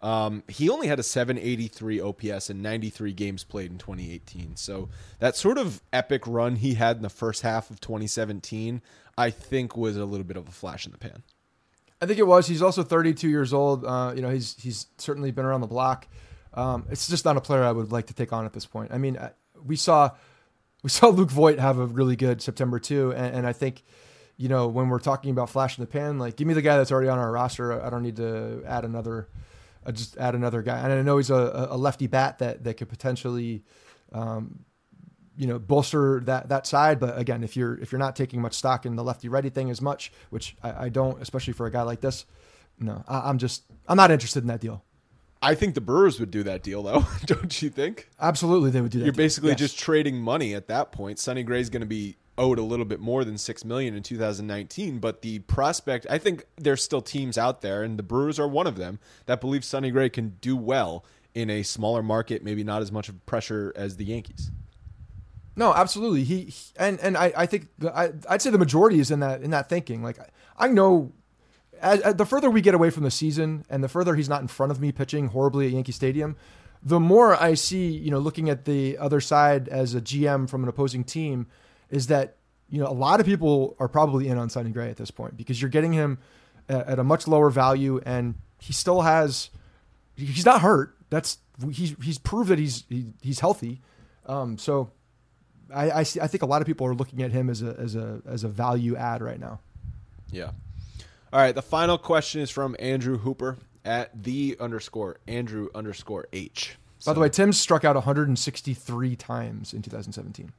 Um, 0.00 0.44
he 0.46 0.70
only 0.70 0.86
had 0.86 1.00
a 1.00 1.02
783 1.02 2.00
OPS 2.00 2.48
and 2.48 2.62
93 2.62 3.12
games 3.12 3.42
played 3.42 3.72
in 3.72 3.78
2018. 3.78 4.54
So 4.54 4.88
that 5.18 5.34
sort 5.34 5.58
of 5.58 5.82
epic 5.92 6.28
run 6.28 6.54
he 6.54 6.74
had 6.74 6.98
in 6.98 7.02
the 7.02 7.08
first 7.08 7.42
half 7.42 7.70
of 7.70 7.80
2017, 7.80 8.82
I 9.18 9.30
think, 9.30 9.76
was 9.76 9.96
a 9.96 10.04
little 10.04 10.22
bit 10.22 10.36
of 10.36 10.46
a 10.46 10.52
flash 10.52 10.86
in 10.86 10.92
the 10.92 10.98
pan. 10.98 11.24
I 12.00 12.06
think 12.06 12.18
it 12.18 12.26
was. 12.26 12.46
He's 12.46 12.62
also 12.62 12.82
32 12.82 13.28
years 13.28 13.52
old. 13.52 13.84
Uh, 13.84 14.12
you 14.14 14.22
know, 14.22 14.30
he's 14.30 14.54
he's 14.60 14.86
certainly 14.98 15.30
been 15.30 15.44
around 15.44 15.62
the 15.62 15.66
block. 15.66 16.06
Um, 16.54 16.86
it's 16.90 17.08
just 17.08 17.24
not 17.24 17.36
a 17.36 17.40
player 17.40 17.62
I 17.62 17.72
would 17.72 17.92
like 17.92 18.06
to 18.06 18.14
take 18.14 18.32
on 18.32 18.44
at 18.44 18.52
this 18.52 18.66
point. 18.66 18.92
I 18.92 18.98
mean, 18.98 19.16
uh, 19.16 19.30
we 19.64 19.76
saw 19.76 20.10
we 20.82 20.90
saw 20.90 21.08
Luke 21.08 21.30
Voit 21.30 21.58
have 21.58 21.78
a 21.78 21.86
really 21.86 22.16
good 22.16 22.42
September 22.42 22.78
too, 22.78 23.12
and, 23.12 23.36
and 23.36 23.46
I 23.46 23.52
think 23.52 23.82
you 24.36 24.48
know 24.48 24.68
when 24.68 24.88
we're 24.88 24.98
talking 24.98 25.30
about 25.30 25.48
flash 25.48 25.78
in 25.78 25.82
the 25.82 25.88
pan, 25.88 26.18
like 26.18 26.36
give 26.36 26.46
me 26.46 26.54
the 26.54 26.62
guy 26.62 26.76
that's 26.76 26.92
already 26.92 27.08
on 27.08 27.18
our 27.18 27.32
roster. 27.32 27.82
I 27.82 27.88
don't 27.88 28.02
need 28.02 28.16
to 28.16 28.62
add 28.66 28.84
another. 28.84 29.28
I 29.84 29.92
just 29.92 30.16
add 30.18 30.34
another 30.34 30.62
guy, 30.62 30.78
and 30.78 30.92
I 30.92 31.00
know 31.02 31.16
he's 31.16 31.30
a, 31.30 31.68
a 31.70 31.76
lefty 31.76 32.08
bat 32.08 32.38
that 32.38 32.64
that 32.64 32.74
could 32.74 32.88
potentially. 32.88 33.64
Um, 34.12 34.65
you 35.36 35.46
know, 35.46 35.58
bolster 35.58 36.20
that 36.26 36.48
that 36.48 36.66
side, 36.66 36.98
but 36.98 37.18
again, 37.18 37.42
if 37.44 37.56
you're 37.56 37.78
if 37.78 37.92
you're 37.92 37.98
not 37.98 38.16
taking 38.16 38.40
much 38.40 38.54
stock 38.54 38.86
in 38.86 38.96
the 38.96 39.04
lefty 39.04 39.28
righty 39.28 39.50
thing 39.50 39.70
as 39.70 39.80
much, 39.82 40.12
which 40.30 40.56
I, 40.62 40.84
I 40.84 40.88
don't, 40.88 41.20
especially 41.20 41.52
for 41.52 41.66
a 41.66 41.70
guy 41.70 41.82
like 41.82 42.00
this, 42.00 42.24
no, 42.78 43.04
I, 43.06 43.28
I'm 43.28 43.38
just 43.38 43.64
I'm 43.88 43.96
not 43.96 44.10
interested 44.10 44.42
in 44.42 44.48
that 44.48 44.60
deal. 44.60 44.82
I 45.42 45.54
think 45.54 45.74
the 45.74 45.82
Brewers 45.82 46.18
would 46.18 46.30
do 46.30 46.42
that 46.44 46.62
deal, 46.62 46.82
though, 46.82 47.04
don't 47.26 47.60
you 47.60 47.68
think? 47.68 48.08
Absolutely, 48.18 48.70
they 48.70 48.80
would 48.80 48.90
do 48.90 48.98
that. 49.00 49.04
You're 49.04 49.12
deal. 49.12 49.24
basically 49.24 49.50
Yes. 49.50 49.58
just 49.58 49.78
trading 49.78 50.16
money 50.16 50.54
at 50.54 50.66
that 50.68 50.92
point. 50.92 51.18
Sonny 51.18 51.42
Gray's 51.42 51.68
going 51.68 51.82
to 51.82 51.86
be 51.86 52.16
owed 52.38 52.58
a 52.58 52.62
little 52.62 52.86
bit 52.86 53.00
more 53.00 53.24
than 53.24 53.36
six 53.38 53.64
million 53.64 53.94
in 53.94 54.02
2019, 54.02 54.98
but 54.98 55.22
the 55.22 55.40
prospect, 55.40 56.06
I 56.08 56.18
think 56.18 56.46
there's 56.56 56.82
still 56.82 57.02
teams 57.02 57.36
out 57.38 57.60
there, 57.60 57.82
and 57.82 57.98
the 57.98 58.02
Brewers 58.02 58.38
are 58.38 58.48
one 58.48 58.66
of 58.66 58.76
them 58.76 58.98
that 59.26 59.40
believe 59.40 59.64
Sonny 59.64 59.90
Gray 59.90 60.08
can 60.08 60.36
do 60.40 60.56
well 60.56 61.04
in 61.34 61.50
a 61.50 61.62
smaller 61.62 62.02
market, 62.02 62.42
maybe 62.42 62.64
not 62.64 62.80
as 62.80 62.90
much 62.90 63.08
of 63.10 63.24
pressure 63.26 63.72
as 63.76 63.96
the 63.98 64.04
Yankees. 64.06 64.50
No, 65.56 65.72
absolutely. 65.72 66.22
He, 66.24 66.44
he- 66.44 66.72
and 66.78 67.00
and 67.00 67.16
I, 67.16 67.32
I 67.36 67.46
think 67.46 67.68
the, 67.78 67.96
I 67.96 68.12
I'd 68.28 68.42
say 68.42 68.50
the 68.50 68.58
majority 68.58 69.00
is 69.00 69.10
in 69.10 69.20
that 69.20 69.42
in 69.42 69.50
that 69.50 69.68
thinking. 69.68 70.02
Like 70.02 70.18
I 70.58 70.68
know, 70.68 71.12
as, 71.80 72.00
as 72.00 72.14
the 72.16 72.26
further 72.26 72.50
we 72.50 72.60
get 72.60 72.74
away 72.74 72.90
from 72.90 73.02
the 73.04 73.10
season, 73.10 73.64
and 73.70 73.82
the 73.82 73.88
further 73.88 74.14
he's 74.14 74.28
not 74.28 74.42
in 74.42 74.48
front 74.48 74.70
of 74.70 74.80
me 74.80 74.92
pitching 74.92 75.28
horribly 75.28 75.66
at 75.66 75.72
Yankee 75.72 75.92
Stadium, 75.92 76.36
the 76.82 77.00
more 77.00 77.34
I 77.40 77.54
see. 77.54 77.88
You 77.88 78.10
know, 78.10 78.18
looking 78.18 78.50
at 78.50 78.66
the 78.66 78.98
other 78.98 79.20
side 79.20 79.68
as 79.68 79.94
a 79.94 80.00
GM 80.00 80.48
from 80.48 80.62
an 80.62 80.68
opposing 80.68 81.04
team, 81.04 81.46
is 81.90 82.08
that 82.08 82.36
you 82.68 82.78
know 82.80 82.86
a 82.88 82.92
lot 82.92 83.20
of 83.20 83.26
people 83.26 83.76
are 83.78 83.88
probably 83.88 84.28
in 84.28 84.36
on 84.36 84.50
Sonny 84.50 84.70
Gray 84.70 84.90
at 84.90 84.96
this 84.98 85.10
point 85.10 85.36
because 85.38 85.60
you're 85.62 85.70
getting 85.70 85.92
him 85.94 86.18
at, 86.68 86.86
at 86.86 86.98
a 86.98 87.04
much 87.04 87.26
lower 87.26 87.48
value, 87.48 87.98
and 88.04 88.34
he 88.60 88.72
still 88.74 89.00
has. 89.00 89.48
He's 90.16 90.44
not 90.44 90.60
hurt. 90.60 90.96
That's 91.08 91.38
he's 91.72 91.94
he's 92.02 92.18
proved 92.18 92.50
that 92.50 92.58
he's 92.58 92.84
he, 92.90 93.06
he's 93.22 93.40
healthy. 93.40 93.80
Um, 94.26 94.58
so 94.58 94.90
I, 95.74 95.90
I, 95.90 96.02
see, 96.04 96.20
I 96.20 96.26
think 96.26 96.42
a 96.42 96.46
lot 96.46 96.60
of 96.62 96.66
people 96.66 96.86
are 96.86 96.94
looking 96.94 97.22
at 97.22 97.32
him 97.32 97.50
as 97.50 97.62
a 97.62 97.74
as 97.78 97.94
a 97.96 98.20
as 98.26 98.44
a 98.44 98.48
value 98.48 98.96
add 98.96 99.22
right 99.22 99.40
now. 99.40 99.60
Yeah. 100.30 100.50
All 101.32 101.40
right. 101.40 101.54
The 101.54 101.62
final 101.62 101.98
question 101.98 102.40
is 102.40 102.50
from 102.50 102.76
Andrew 102.78 103.18
Hooper 103.18 103.56
at 103.84 104.22
the 104.22 104.56
underscore 104.60 105.16
Andrew 105.26 105.68
underscore 105.74 106.26
H. 106.32 106.76
By 107.04 107.12
the 107.12 107.20
way, 107.20 107.28
Thames 107.28 107.58
struck 107.60 107.84
out 107.84 107.94
163 107.94 109.16
times 109.16 109.72
in 109.74 109.82
2017 109.82 110.52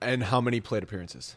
And 0.00 0.22
how 0.24 0.40
many 0.40 0.60
plate 0.60 0.82
appearances? 0.82 1.34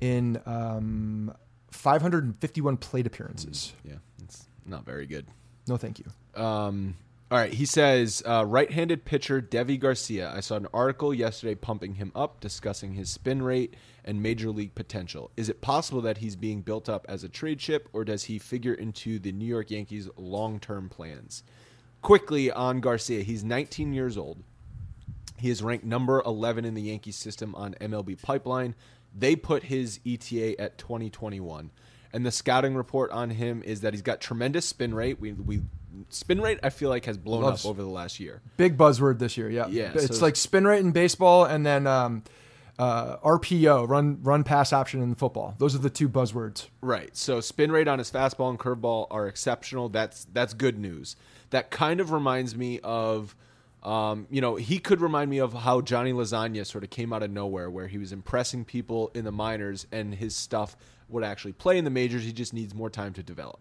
in 0.00 0.40
um, 0.46 1.34
551 1.70 2.76
plate 2.78 3.06
appearances. 3.06 3.72
Yeah, 3.84 3.94
it's 4.22 4.46
not 4.66 4.84
very 4.84 5.06
good. 5.06 5.26
No, 5.66 5.76
thank 5.76 5.98
you. 5.98 6.42
Um, 6.42 6.94
all 7.30 7.38
right, 7.38 7.52
he 7.52 7.64
says 7.64 8.22
uh, 8.26 8.44
right-handed 8.46 9.04
pitcher 9.04 9.40
Deivi 9.40 9.80
Garcia. 9.80 10.30
I 10.34 10.40
saw 10.40 10.56
an 10.56 10.68
article 10.74 11.14
yesterday 11.14 11.54
pumping 11.54 11.94
him 11.94 12.12
up, 12.14 12.38
discussing 12.38 12.92
his 12.94 13.10
spin 13.10 13.42
rate 13.42 13.74
and 14.04 14.22
major 14.22 14.50
league 14.50 14.74
potential. 14.74 15.30
Is 15.36 15.48
it 15.48 15.62
possible 15.62 16.02
that 16.02 16.18
he's 16.18 16.36
being 16.36 16.60
built 16.60 16.88
up 16.88 17.06
as 17.08 17.24
a 17.24 17.28
trade 17.30 17.58
chip, 17.58 17.88
or 17.94 18.04
does 18.04 18.24
he 18.24 18.38
figure 18.38 18.74
into 18.74 19.18
the 19.18 19.32
New 19.32 19.46
York 19.46 19.70
Yankees' 19.70 20.08
long-term 20.16 20.90
plans? 20.90 21.42
Quickly 22.02 22.50
on 22.50 22.80
Garcia, 22.80 23.22
he's 23.22 23.42
19 23.42 23.94
years 23.94 24.18
old. 24.18 24.42
He 25.38 25.48
is 25.48 25.62
ranked 25.62 25.86
number 25.86 26.22
11 26.26 26.66
in 26.66 26.74
the 26.74 26.82
Yankees 26.82 27.16
system 27.16 27.54
on 27.54 27.74
MLB 27.80 28.20
Pipeline. 28.20 28.74
They 29.16 29.34
put 29.34 29.64
his 29.64 29.98
ETA 30.06 30.60
at 30.60 30.76
2021. 30.76 31.70
And 32.12 32.24
the 32.24 32.30
scouting 32.30 32.76
report 32.76 33.10
on 33.10 33.30
him 33.30 33.62
is 33.64 33.80
that 33.80 33.92
he's 33.92 34.02
got 34.02 34.20
tremendous 34.20 34.66
spin 34.66 34.94
rate. 34.94 35.18
We, 35.18 35.32
we 35.32 35.62
spin 36.08 36.40
rate 36.40 36.58
I 36.62 36.70
feel 36.70 36.88
like 36.90 37.04
has 37.06 37.18
blown 37.18 37.42
Loves- 37.42 37.64
up 37.64 37.70
over 37.70 37.82
the 37.82 37.88
last 37.88 38.20
year. 38.20 38.42
Big 38.56 38.76
buzzword 38.76 39.18
this 39.18 39.36
year. 39.36 39.48
Yeah, 39.50 39.66
Yeah, 39.68 39.92
It's 39.94 40.18
so- 40.18 40.24
like 40.24 40.36
spin 40.36 40.66
rate 40.66 40.80
in 40.80 40.92
baseball, 40.92 41.44
and 41.44 41.64
then 41.64 41.86
um, 41.86 42.22
uh, 42.78 43.16
RPO, 43.18 43.88
run 43.88 44.18
run 44.22 44.42
pass 44.44 44.72
option 44.72 45.00
in 45.02 45.14
football. 45.14 45.54
Those 45.58 45.74
are 45.74 45.78
the 45.78 45.90
two 45.90 46.08
buzzwords. 46.08 46.66
Right. 46.80 47.16
So 47.16 47.40
spin 47.40 47.70
rate 47.70 47.86
on 47.88 47.98
his 47.98 48.10
fastball 48.10 48.50
and 48.50 48.58
curveball 48.58 49.06
are 49.10 49.26
exceptional. 49.28 49.88
That's 49.88 50.26
that's 50.32 50.54
good 50.54 50.78
news. 50.78 51.16
That 51.50 51.70
kind 51.70 52.00
of 52.00 52.10
reminds 52.10 52.56
me 52.56 52.80
of 52.82 53.36
um, 53.84 54.26
you 54.30 54.40
know, 54.40 54.56
he 54.56 54.78
could 54.78 55.02
remind 55.02 55.30
me 55.30 55.38
of 55.38 55.52
how 55.52 55.82
Johnny 55.82 56.12
Lasagna 56.14 56.64
sort 56.66 56.84
of 56.84 56.90
came 56.90 57.12
out 57.12 57.22
of 57.22 57.30
nowhere 57.30 57.68
where 57.68 57.86
he 57.86 57.98
was 57.98 58.12
impressing 58.12 58.64
people 58.64 59.10
in 59.14 59.26
the 59.26 59.30
minors 59.30 59.86
and 59.92 60.14
his 60.14 60.34
stuff 60.34 60.74
would 61.10 61.22
actually 61.22 61.52
play 61.52 61.76
in 61.76 61.84
the 61.84 61.90
majors. 61.90 62.24
He 62.24 62.32
just 62.32 62.54
needs 62.54 62.74
more 62.74 62.88
time 62.88 63.12
to 63.12 63.22
develop. 63.22 63.60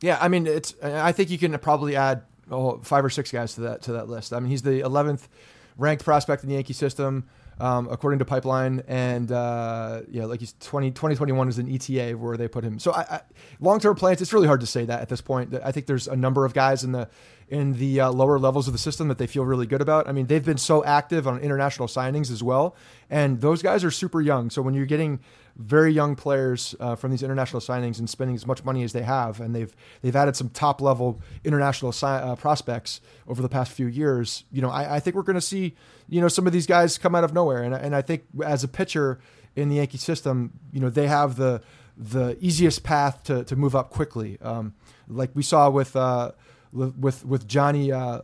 Yeah, 0.00 0.18
I 0.20 0.28
mean, 0.28 0.46
it's. 0.46 0.74
I 0.82 1.12
think 1.12 1.30
you 1.30 1.38
can 1.38 1.58
probably 1.58 1.96
add 1.96 2.22
oh, 2.50 2.78
five 2.78 3.04
or 3.04 3.10
six 3.10 3.30
guys 3.30 3.54
to 3.54 3.62
that 3.62 3.82
to 3.82 3.92
that 3.92 4.08
list. 4.08 4.32
I 4.32 4.40
mean, 4.40 4.50
he's 4.50 4.62
the 4.62 4.80
11th 4.80 5.28
ranked 5.76 6.04
prospect 6.04 6.42
in 6.42 6.48
the 6.48 6.54
Yankee 6.56 6.72
system, 6.72 7.28
um, 7.58 7.88
according 7.90 8.18
to 8.18 8.24
Pipeline, 8.24 8.82
and 8.88 9.30
uh, 9.30 10.02
yeah, 10.10 10.24
like 10.24 10.40
he's 10.40 10.54
20, 10.60 10.90
2021 10.90 11.48
is 11.48 11.58
an 11.58 11.72
ETA 11.72 12.16
where 12.16 12.36
they 12.36 12.48
put 12.48 12.64
him. 12.64 12.78
So, 12.78 12.92
I, 12.92 13.00
I, 13.00 13.20
long 13.60 13.80
term 13.80 13.94
plans. 13.94 14.20
It's 14.22 14.32
really 14.32 14.46
hard 14.46 14.60
to 14.60 14.66
say 14.66 14.84
that 14.84 15.00
at 15.00 15.08
this 15.08 15.20
point. 15.20 15.54
I 15.62 15.72
think 15.72 15.86
there's 15.86 16.08
a 16.08 16.16
number 16.16 16.44
of 16.44 16.54
guys 16.54 16.84
in 16.84 16.92
the 16.92 17.08
in 17.48 17.74
the 17.74 18.00
uh, 18.00 18.12
lower 18.12 18.38
levels 18.38 18.68
of 18.68 18.72
the 18.72 18.78
system 18.78 19.08
that 19.08 19.18
they 19.18 19.26
feel 19.26 19.44
really 19.44 19.66
good 19.66 19.80
about. 19.80 20.08
I 20.08 20.12
mean, 20.12 20.26
they've 20.26 20.44
been 20.44 20.58
so 20.58 20.84
active 20.84 21.26
on 21.26 21.40
international 21.40 21.88
signings 21.88 22.30
as 22.30 22.42
well, 22.42 22.76
and 23.10 23.40
those 23.40 23.60
guys 23.60 23.84
are 23.84 23.90
super 23.90 24.20
young. 24.20 24.50
So 24.50 24.62
when 24.62 24.72
you're 24.72 24.86
getting 24.86 25.20
very 25.56 25.92
young 25.92 26.16
players 26.16 26.74
uh, 26.80 26.96
from 26.96 27.10
these 27.10 27.22
international 27.22 27.60
signings 27.60 27.98
and 27.98 28.08
spending 28.08 28.34
as 28.34 28.46
much 28.46 28.64
money 28.64 28.82
as 28.82 28.92
they 28.92 29.02
have, 29.02 29.40
and 29.40 29.54
they've 29.54 29.74
they've 30.02 30.16
added 30.16 30.36
some 30.36 30.48
top 30.48 30.80
level 30.80 31.20
international 31.44 31.92
si- 31.92 32.06
uh, 32.06 32.36
prospects 32.36 33.00
over 33.28 33.42
the 33.42 33.48
past 33.48 33.72
few 33.72 33.86
years. 33.86 34.44
You 34.50 34.62
know, 34.62 34.70
I, 34.70 34.96
I 34.96 35.00
think 35.00 35.16
we're 35.16 35.22
going 35.22 35.34
to 35.34 35.40
see 35.40 35.74
you 36.08 36.20
know 36.20 36.28
some 36.28 36.46
of 36.46 36.52
these 36.52 36.66
guys 36.66 36.98
come 36.98 37.14
out 37.14 37.24
of 37.24 37.32
nowhere, 37.32 37.62
and 37.62 37.74
and 37.74 37.94
I 37.94 38.02
think 38.02 38.24
as 38.44 38.64
a 38.64 38.68
pitcher 38.68 39.20
in 39.56 39.68
the 39.68 39.76
Yankee 39.76 39.98
system, 39.98 40.52
you 40.72 40.80
know, 40.80 40.90
they 40.90 41.06
have 41.06 41.36
the 41.36 41.62
the 41.96 42.36
easiest 42.40 42.82
path 42.82 43.22
to, 43.24 43.44
to 43.44 43.56
move 43.56 43.76
up 43.76 43.90
quickly. 43.90 44.38
Um, 44.40 44.74
like 45.06 45.30
we 45.34 45.42
saw 45.42 45.68
with 45.70 45.94
uh, 45.96 46.32
with 46.72 47.24
with 47.24 47.46
Johnny 47.46 47.92
uh, 47.92 48.20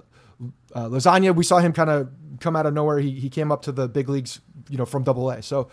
uh, 0.75 0.89
Lasagna, 0.89 1.35
we 1.35 1.45
saw 1.45 1.59
him 1.59 1.73
kind 1.73 1.91
of 1.91 2.11
come 2.41 2.57
out 2.57 2.67
of 2.67 2.75
nowhere. 2.75 2.99
He, 2.99 3.13
he 3.13 3.29
came 3.29 3.51
up 3.51 3.63
to 3.63 3.73
the 3.73 3.89
big 3.89 4.09
leagues, 4.09 4.41
you 4.69 4.79
know, 4.79 4.87
from 4.87 5.03
Double 5.03 5.31
A. 5.31 5.43
So 5.43 5.69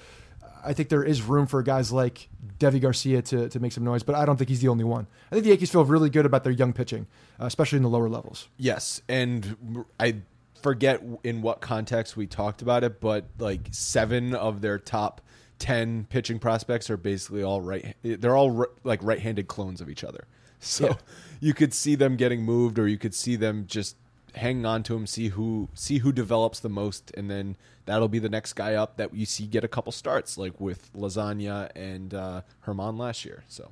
I 0.63 0.73
think 0.73 0.89
there 0.89 1.03
is 1.03 1.21
room 1.21 1.47
for 1.47 1.61
guys 1.61 1.91
like 1.91 2.29
Deivi 2.59 2.81
Garcia 2.81 3.21
to, 3.23 3.49
to 3.49 3.59
make 3.59 3.71
some 3.71 3.83
noise, 3.83 4.03
but 4.03 4.15
I 4.15 4.25
don't 4.25 4.37
think 4.37 4.49
he's 4.49 4.61
the 4.61 4.69
only 4.69 4.83
one. 4.83 5.07
I 5.31 5.35
think 5.35 5.43
the 5.43 5.49
Yankees 5.49 5.71
feel 5.71 5.85
really 5.85 6.09
good 6.09 6.25
about 6.25 6.43
their 6.43 6.53
young 6.53 6.73
pitching, 6.73 7.07
uh, 7.39 7.45
especially 7.45 7.77
in 7.77 7.83
the 7.83 7.89
lower 7.89 8.09
levels. 8.09 8.47
Yes, 8.57 9.01
and 9.09 9.85
I 9.99 10.17
forget 10.61 11.03
in 11.23 11.41
what 11.41 11.61
context 11.61 12.15
we 12.15 12.27
talked 12.27 12.61
about 12.61 12.83
it, 12.83 13.01
but 13.01 13.25
like 13.37 13.67
seven 13.71 14.33
of 14.33 14.61
their 14.61 14.79
top 14.79 15.21
ten 15.59 16.05
pitching 16.09 16.39
prospects 16.39 16.89
are 16.89 16.97
basically 16.97 17.43
all 17.43 17.61
right. 17.61 17.95
They're 18.01 18.35
all 18.35 18.65
like 18.83 19.03
right-handed 19.03 19.47
clones 19.47 19.81
of 19.81 19.89
each 19.89 20.03
other. 20.03 20.25
So 20.65 20.87
yeah. 20.87 20.95
you 21.41 21.53
could 21.53 21.73
see 21.73 21.95
them 21.95 22.15
getting 22.15 22.43
moved, 22.43 22.79
or 22.79 22.87
you 22.87 22.97
could 22.97 23.13
see 23.13 23.35
them 23.35 23.65
just 23.67 23.97
hanging 24.35 24.65
on 24.65 24.81
to 24.83 24.95
him, 24.95 25.05
see 25.05 25.27
who 25.27 25.67
see 25.73 25.97
who 25.97 26.13
develops 26.13 26.61
the 26.61 26.69
most, 26.69 27.11
and 27.17 27.29
then 27.29 27.57
that'll 27.85 28.07
be 28.07 28.19
the 28.19 28.29
next 28.29 28.53
guy 28.53 28.75
up 28.75 28.97
that 28.97 29.13
you 29.13 29.25
see 29.25 29.45
get 29.45 29.63
a 29.63 29.67
couple 29.67 29.91
starts, 29.91 30.37
like 30.37 30.59
with 30.59 30.91
Lasagna 30.93 31.69
and 31.75 32.13
uh, 32.13 32.41
Germán 32.65 32.97
last 32.97 33.25
year. 33.25 33.43
So, 33.47 33.71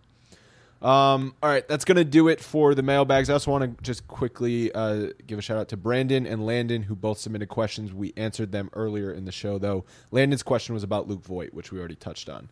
um, 0.81 1.35
all 1.41 1.49
right, 1.49 1.67
that's 1.67 1.85
gonna 1.85 2.03
do 2.03 2.27
it 2.27 2.41
for 2.41 2.73
the 2.75 2.83
mailbags. 2.83 3.29
I 3.29 3.33
also 3.33 3.51
want 3.51 3.77
to 3.77 3.83
just 3.83 4.07
quickly 4.07 4.71
uh, 4.73 5.07
give 5.27 5.39
a 5.39 5.41
shout 5.41 5.57
out 5.57 5.69
to 5.69 5.77
Brandon 5.77 6.25
and 6.25 6.45
Landon, 6.45 6.83
who 6.83 6.95
both 6.95 7.19
submitted 7.19 7.49
questions. 7.49 7.93
We 7.93 8.13
answered 8.17 8.51
them 8.51 8.69
earlier 8.73 9.11
in 9.11 9.25
the 9.25 9.31
show, 9.31 9.57
though. 9.57 9.85
Landon's 10.11 10.43
question 10.43 10.73
was 10.73 10.83
about 10.83 11.07
Luke 11.07 11.23
Voit, 11.23 11.53
which 11.53 11.71
we 11.71 11.79
already 11.79 11.95
touched 11.95 12.29
on. 12.29 12.49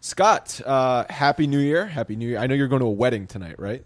Scott, 0.00 0.60
uh, 0.66 1.04
happy 1.10 1.46
New 1.46 1.60
Year! 1.60 1.86
Happy 1.86 2.16
New 2.16 2.28
Year! 2.28 2.38
I 2.38 2.46
know 2.48 2.54
you're 2.54 2.68
going 2.68 2.80
to 2.80 2.86
a 2.86 2.90
wedding 2.90 3.26
tonight, 3.26 3.56
right? 3.58 3.84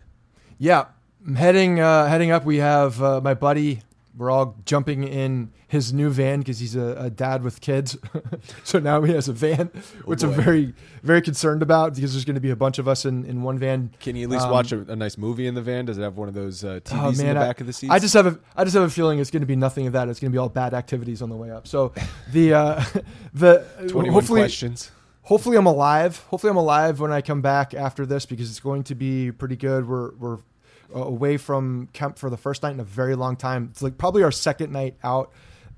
Yeah, 0.58 0.86
I'm 1.26 1.34
heading 1.34 1.80
uh, 1.80 2.06
heading 2.06 2.30
up. 2.30 2.44
We 2.44 2.58
have 2.58 3.02
uh, 3.02 3.20
my 3.20 3.34
buddy. 3.34 3.82
We're 4.16 4.30
all 4.30 4.56
jumping 4.64 5.04
in 5.04 5.52
his 5.68 5.92
new 5.92 6.10
van 6.10 6.38
because 6.38 6.58
he's 6.58 6.74
a, 6.74 6.96
a, 6.98 7.10
dad 7.10 7.42
with 7.42 7.60
kids. 7.60 7.98
so 8.64 8.78
now 8.78 9.02
he 9.02 9.12
has 9.12 9.28
a 9.28 9.32
van, 9.32 9.70
oh, 9.74 9.78
which 10.04 10.22
I'm 10.22 10.32
very 10.32 10.72
very 11.02 11.20
concerned 11.20 11.62
about 11.62 11.94
because 11.94 12.12
there's 12.12 12.24
going 12.24 12.36
to 12.36 12.40
be 12.40 12.50
a 12.50 12.56
bunch 12.56 12.78
of 12.78 12.88
us 12.88 13.04
in, 13.04 13.24
in 13.26 13.42
one 13.42 13.58
van. 13.58 13.94
Can 14.00 14.16
you 14.16 14.24
at 14.24 14.30
least 14.30 14.46
um, 14.46 14.52
watch 14.52 14.72
a, 14.72 14.80
a, 14.90 14.96
nice 14.96 15.18
movie 15.18 15.46
in 15.46 15.54
the 15.54 15.62
van? 15.62 15.84
Does 15.84 15.98
it 15.98 16.02
have 16.02 16.16
one 16.16 16.28
of 16.28 16.34
those 16.34 16.64
uh, 16.64 16.80
TVs 16.84 16.92
oh, 16.92 17.12
man, 17.12 17.20
in 17.20 17.34
the 17.34 17.40
back 17.40 17.60
I, 17.60 17.60
of 17.60 17.66
the 17.66 17.72
seats? 17.72 17.92
I 17.92 17.98
just 17.98 18.14
have 18.14 18.26
a 18.26 18.38
I 18.56 18.64
just 18.64 18.74
have 18.74 18.84
a 18.84 18.90
feeling 18.90 19.18
it's 19.18 19.30
going 19.30 19.42
to 19.42 19.46
be 19.46 19.56
nothing 19.56 19.86
of 19.86 19.92
that. 19.92 20.08
It's 20.08 20.20
going 20.20 20.30
to 20.30 20.34
be 20.34 20.38
all 20.38 20.48
bad 20.48 20.72
activities 20.72 21.20
on 21.20 21.28
the 21.28 21.36
way 21.36 21.50
up. 21.50 21.68
So 21.68 21.92
the 22.32 22.54
uh, 22.54 22.84
the 23.34 23.66
21 23.88 24.12
hopefully, 24.12 24.40
questions 24.40 24.90
hopefully 25.26 25.56
I'm 25.56 25.66
alive. 25.66 26.24
Hopefully 26.28 26.50
I'm 26.50 26.56
alive 26.56 27.00
when 27.00 27.12
I 27.12 27.20
come 27.20 27.42
back 27.42 27.74
after 27.74 28.06
this 28.06 28.26
because 28.26 28.48
it's 28.48 28.60
going 28.60 28.84
to 28.84 28.94
be 28.94 29.30
pretty 29.30 29.56
good. 29.56 29.86
We're 29.86 30.14
we're 30.14 30.38
uh, 30.94 31.02
away 31.02 31.36
from 31.36 31.88
camp 31.92 32.18
for 32.18 32.30
the 32.30 32.36
first 32.36 32.62
night 32.62 32.72
in 32.72 32.80
a 32.80 32.84
very 32.84 33.14
long 33.14 33.36
time. 33.36 33.68
It's 33.70 33.82
like 33.82 33.98
probably 33.98 34.22
our 34.22 34.32
second 34.32 34.72
night 34.72 34.96
out, 35.02 35.32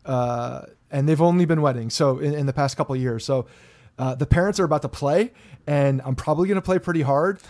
uh, 0.04 0.62
and 0.90 1.08
they've 1.08 1.20
only 1.20 1.44
been 1.44 1.62
wedding 1.62 1.90
so 1.90 2.18
in, 2.18 2.34
in 2.34 2.46
the 2.46 2.52
past 2.52 2.76
couple 2.76 2.94
years. 2.96 3.24
So 3.24 3.46
uh, 3.98 4.14
the 4.14 4.26
parents 4.26 4.60
are 4.60 4.64
about 4.64 4.82
to 4.82 4.88
play, 4.88 5.32
and 5.66 6.00
I'm 6.04 6.14
probably 6.14 6.48
going 6.48 6.56
to 6.56 6.62
play 6.62 6.78
pretty 6.78 7.02
hard. 7.02 7.40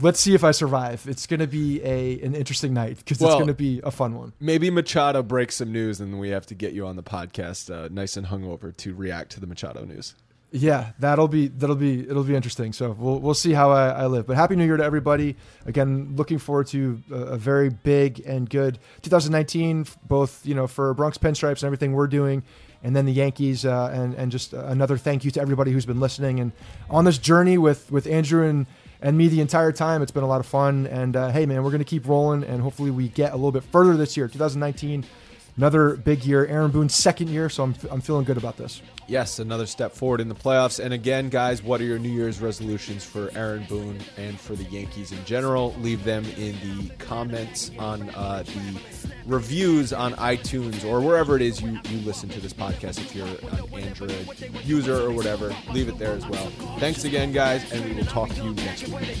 Let's 0.00 0.20
see 0.20 0.34
if 0.34 0.44
I 0.44 0.50
survive. 0.50 1.06
It's 1.08 1.26
going 1.26 1.40
to 1.40 1.46
be 1.46 1.82
a 1.82 2.20
an 2.20 2.34
interesting 2.34 2.74
night 2.74 2.98
because 2.98 3.18
well, 3.18 3.30
it's 3.30 3.36
going 3.36 3.48
to 3.48 3.54
be 3.54 3.80
a 3.82 3.90
fun 3.90 4.14
one. 4.14 4.32
Maybe 4.40 4.70
Machado 4.70 5.22
breaks 5.22 5.56
some 5.56 5.72
news, 5.72 6.00
and 6.00 6.20
we 6.20 6.30
have 6.30 6.46
to 6.46 6.54
get 6.54 6.72
you 6.72 6.86
on 6.86 6.96
the 6.96 7.02
podcast, 7.02 7.74
uh, 7.74 7.88
nice 7.90 8.16
and 8.16 8.26
hungover, 8.26 8.76
to 8.78 8.94
react 8.94 9.32
to 9.32 9.40
the 9.40 9.46
Machado 9.46 9.84
news. 9.84 10.14
Yeah, 10.52 10.92
that'll 10.98 11.28
be 11.28 11.46
that'll 11.46 11.76
be 11.76 12.00
it'll 12.00 12.24
be 12.24 12.34
interesting. 12.34 12.72
So 12.72 12.90
we'll 12.98 13.20
we'll 13.20 13.34
see 13.34 13.52
how 13.52 13.70
I, 13.70 13.90
I 13.90 14.06
live. 14.06 14.26
But 14.26 14.36
happy 14.36 14.56
New 14.56 14.64
Year 14.64 14.76
to 14.76 14.84
everybody! 14.84 15.36
Again, 15.64 16.14
looking 16.16 16.38
forward 16.38 16.66
to 16.68 17.00
a, 17.12 17.14
a, 17.14 17.36
very 17.36 17.68
big 17.68 18.20
and 18.26 18.50
good 18.50 18.80
2019, 19.02 19.86
both 20.08 20.44
you 20.44 20.56
know 20.56 20.66
for 20.66 20.92
Bronx 20.94 21.18
Pinstripes 21.18 21.62
and 21.62 21.64
everything 21.64 21.92
we're 21.92 22.08
doing, 22.08 22.42
and 22.82 22.96
then 22.96 23.06
the 23.06 23.12
Yankees, 23.12 23.64
uh, 23.64 23.92
and 23.94 24.14
and 24.14 24.32
just 24.32 24.52
another 24.52 24.98
thank 24.98 25.24
you 25.24 25.30
to 25.30 25.40
everybody 25.40 25.70
who's 25.70 25.86
been 25.86 26.00
listening 26.00 26.40
and 26.40 26.50
on 26.88 27.04
this 27.04 27.18
journey 27.18 27.56
with 27.56 27.92
with 27.92 28.08
Andrew 28.08 28.44
and 28.44 28.66
and 29.00 29.16
me 29.16 29.28
the 29.28 29.40
entire 29.40 29.70
time. 29.70 30.02
It's 30.02 30.12
been 30.12 30.24
a 30.24 30.28
lot 30.28 30.40
of 30.40 30.46
fun. 30.46 30.88
And 30.88 31.14
uh, 31.14 31.30
hey, 31.30 31.46
man, 31.46 31.62
we're 31.62 31.70
gonna 31.70 31.84
keep 31.84 32.08
rolling, 32.08 32.42
and 32.42 32.60
hopefully 32.60 32.90
we 32.90 33.06
get 33.08 33.32
a 33.32 33.36
little 33.36 33.52
bit 33.52 33.62
further 33.62 33.96
this 33.96 34.16
year, 34.16 34.26
2019 34.26 35.04
another 35.60 35.94
big 35.94 36.24
year. 36.24 36.46
Aaron 36.46 36.70
Boone's 36.70 36.94
second 36.94 37.28
year, 37.28 37.50
so 37.50 37.62
I'm, 37.64 37.74
I'm 37.90 38.00
feeling 38.00 38.24
good 38.24 38.38
about 38.38 38.56
this. 38.56 38.80
Yes, 39.06 39.38
another 39.40 39.66
step 39.66 39.92
forward 39.92 40.22
in 40.22 40.30
the 40.30 40.34
playoffs. 40.34 40.82
And 40.82 40.94
again, 40.94 41.28
guys, 41.28 41.62
what 41.62 41.82
are 41.82 41.84
your 41.84 41.98
New 41.98 42.08
Year's 42.08 42.40
resolutions 42.40 43.04
for 43.04 43.30
Aaron 43.34 43.66
Boone 43.68 43.98
and 44.16 44.40
for 44.40 44.54
the 44.54 44.64
Yankees 44.64 45.12
in 45.12 45.22
general? 45.26 45.74
Leave 45.80 46.02
them 46.02 46.24
in 46.38 46.56
the 46.62 46.88
comments 46.94 47.72
on 47.78 48.08
uh, 48.10 48.42
the 48.46 48.80
reviews 49.26 49.92
on 49.92 50.14
iTunes 50.14 50.82
or 50.82 51.02
wherever 51.02 51.36
it 51.36 51.42
is 51.42 51.60
you, 51.60 51.78
you 51.90 51.98
listen 52.06 52.30
to 52.30 52.40
this 52.40 52.54
podcast. 52.54 52.98
If 52.98 53.14
you're 53.14 53.26
an 53.26 53.84
Android 53.84 54.26
user 54.64 54.96
or 54.96 55.10
whatever, 55.10 55.54
leave 55.72 55.90
it 55.90 55.98
there 55.98 56.14
as 56.14 56.26
well. 56.26 56.46
Thanks 56.78 57.04
again, 57.04 57.32
guys, 57.32 57.70
and 57.70 57.84
we 57.84 57.92
will 57.96 58.06
talk 58.06 58.30
to 58.30 58.42
you 58.42 58.54
next 58.54 58.88
week. 58.88 59.20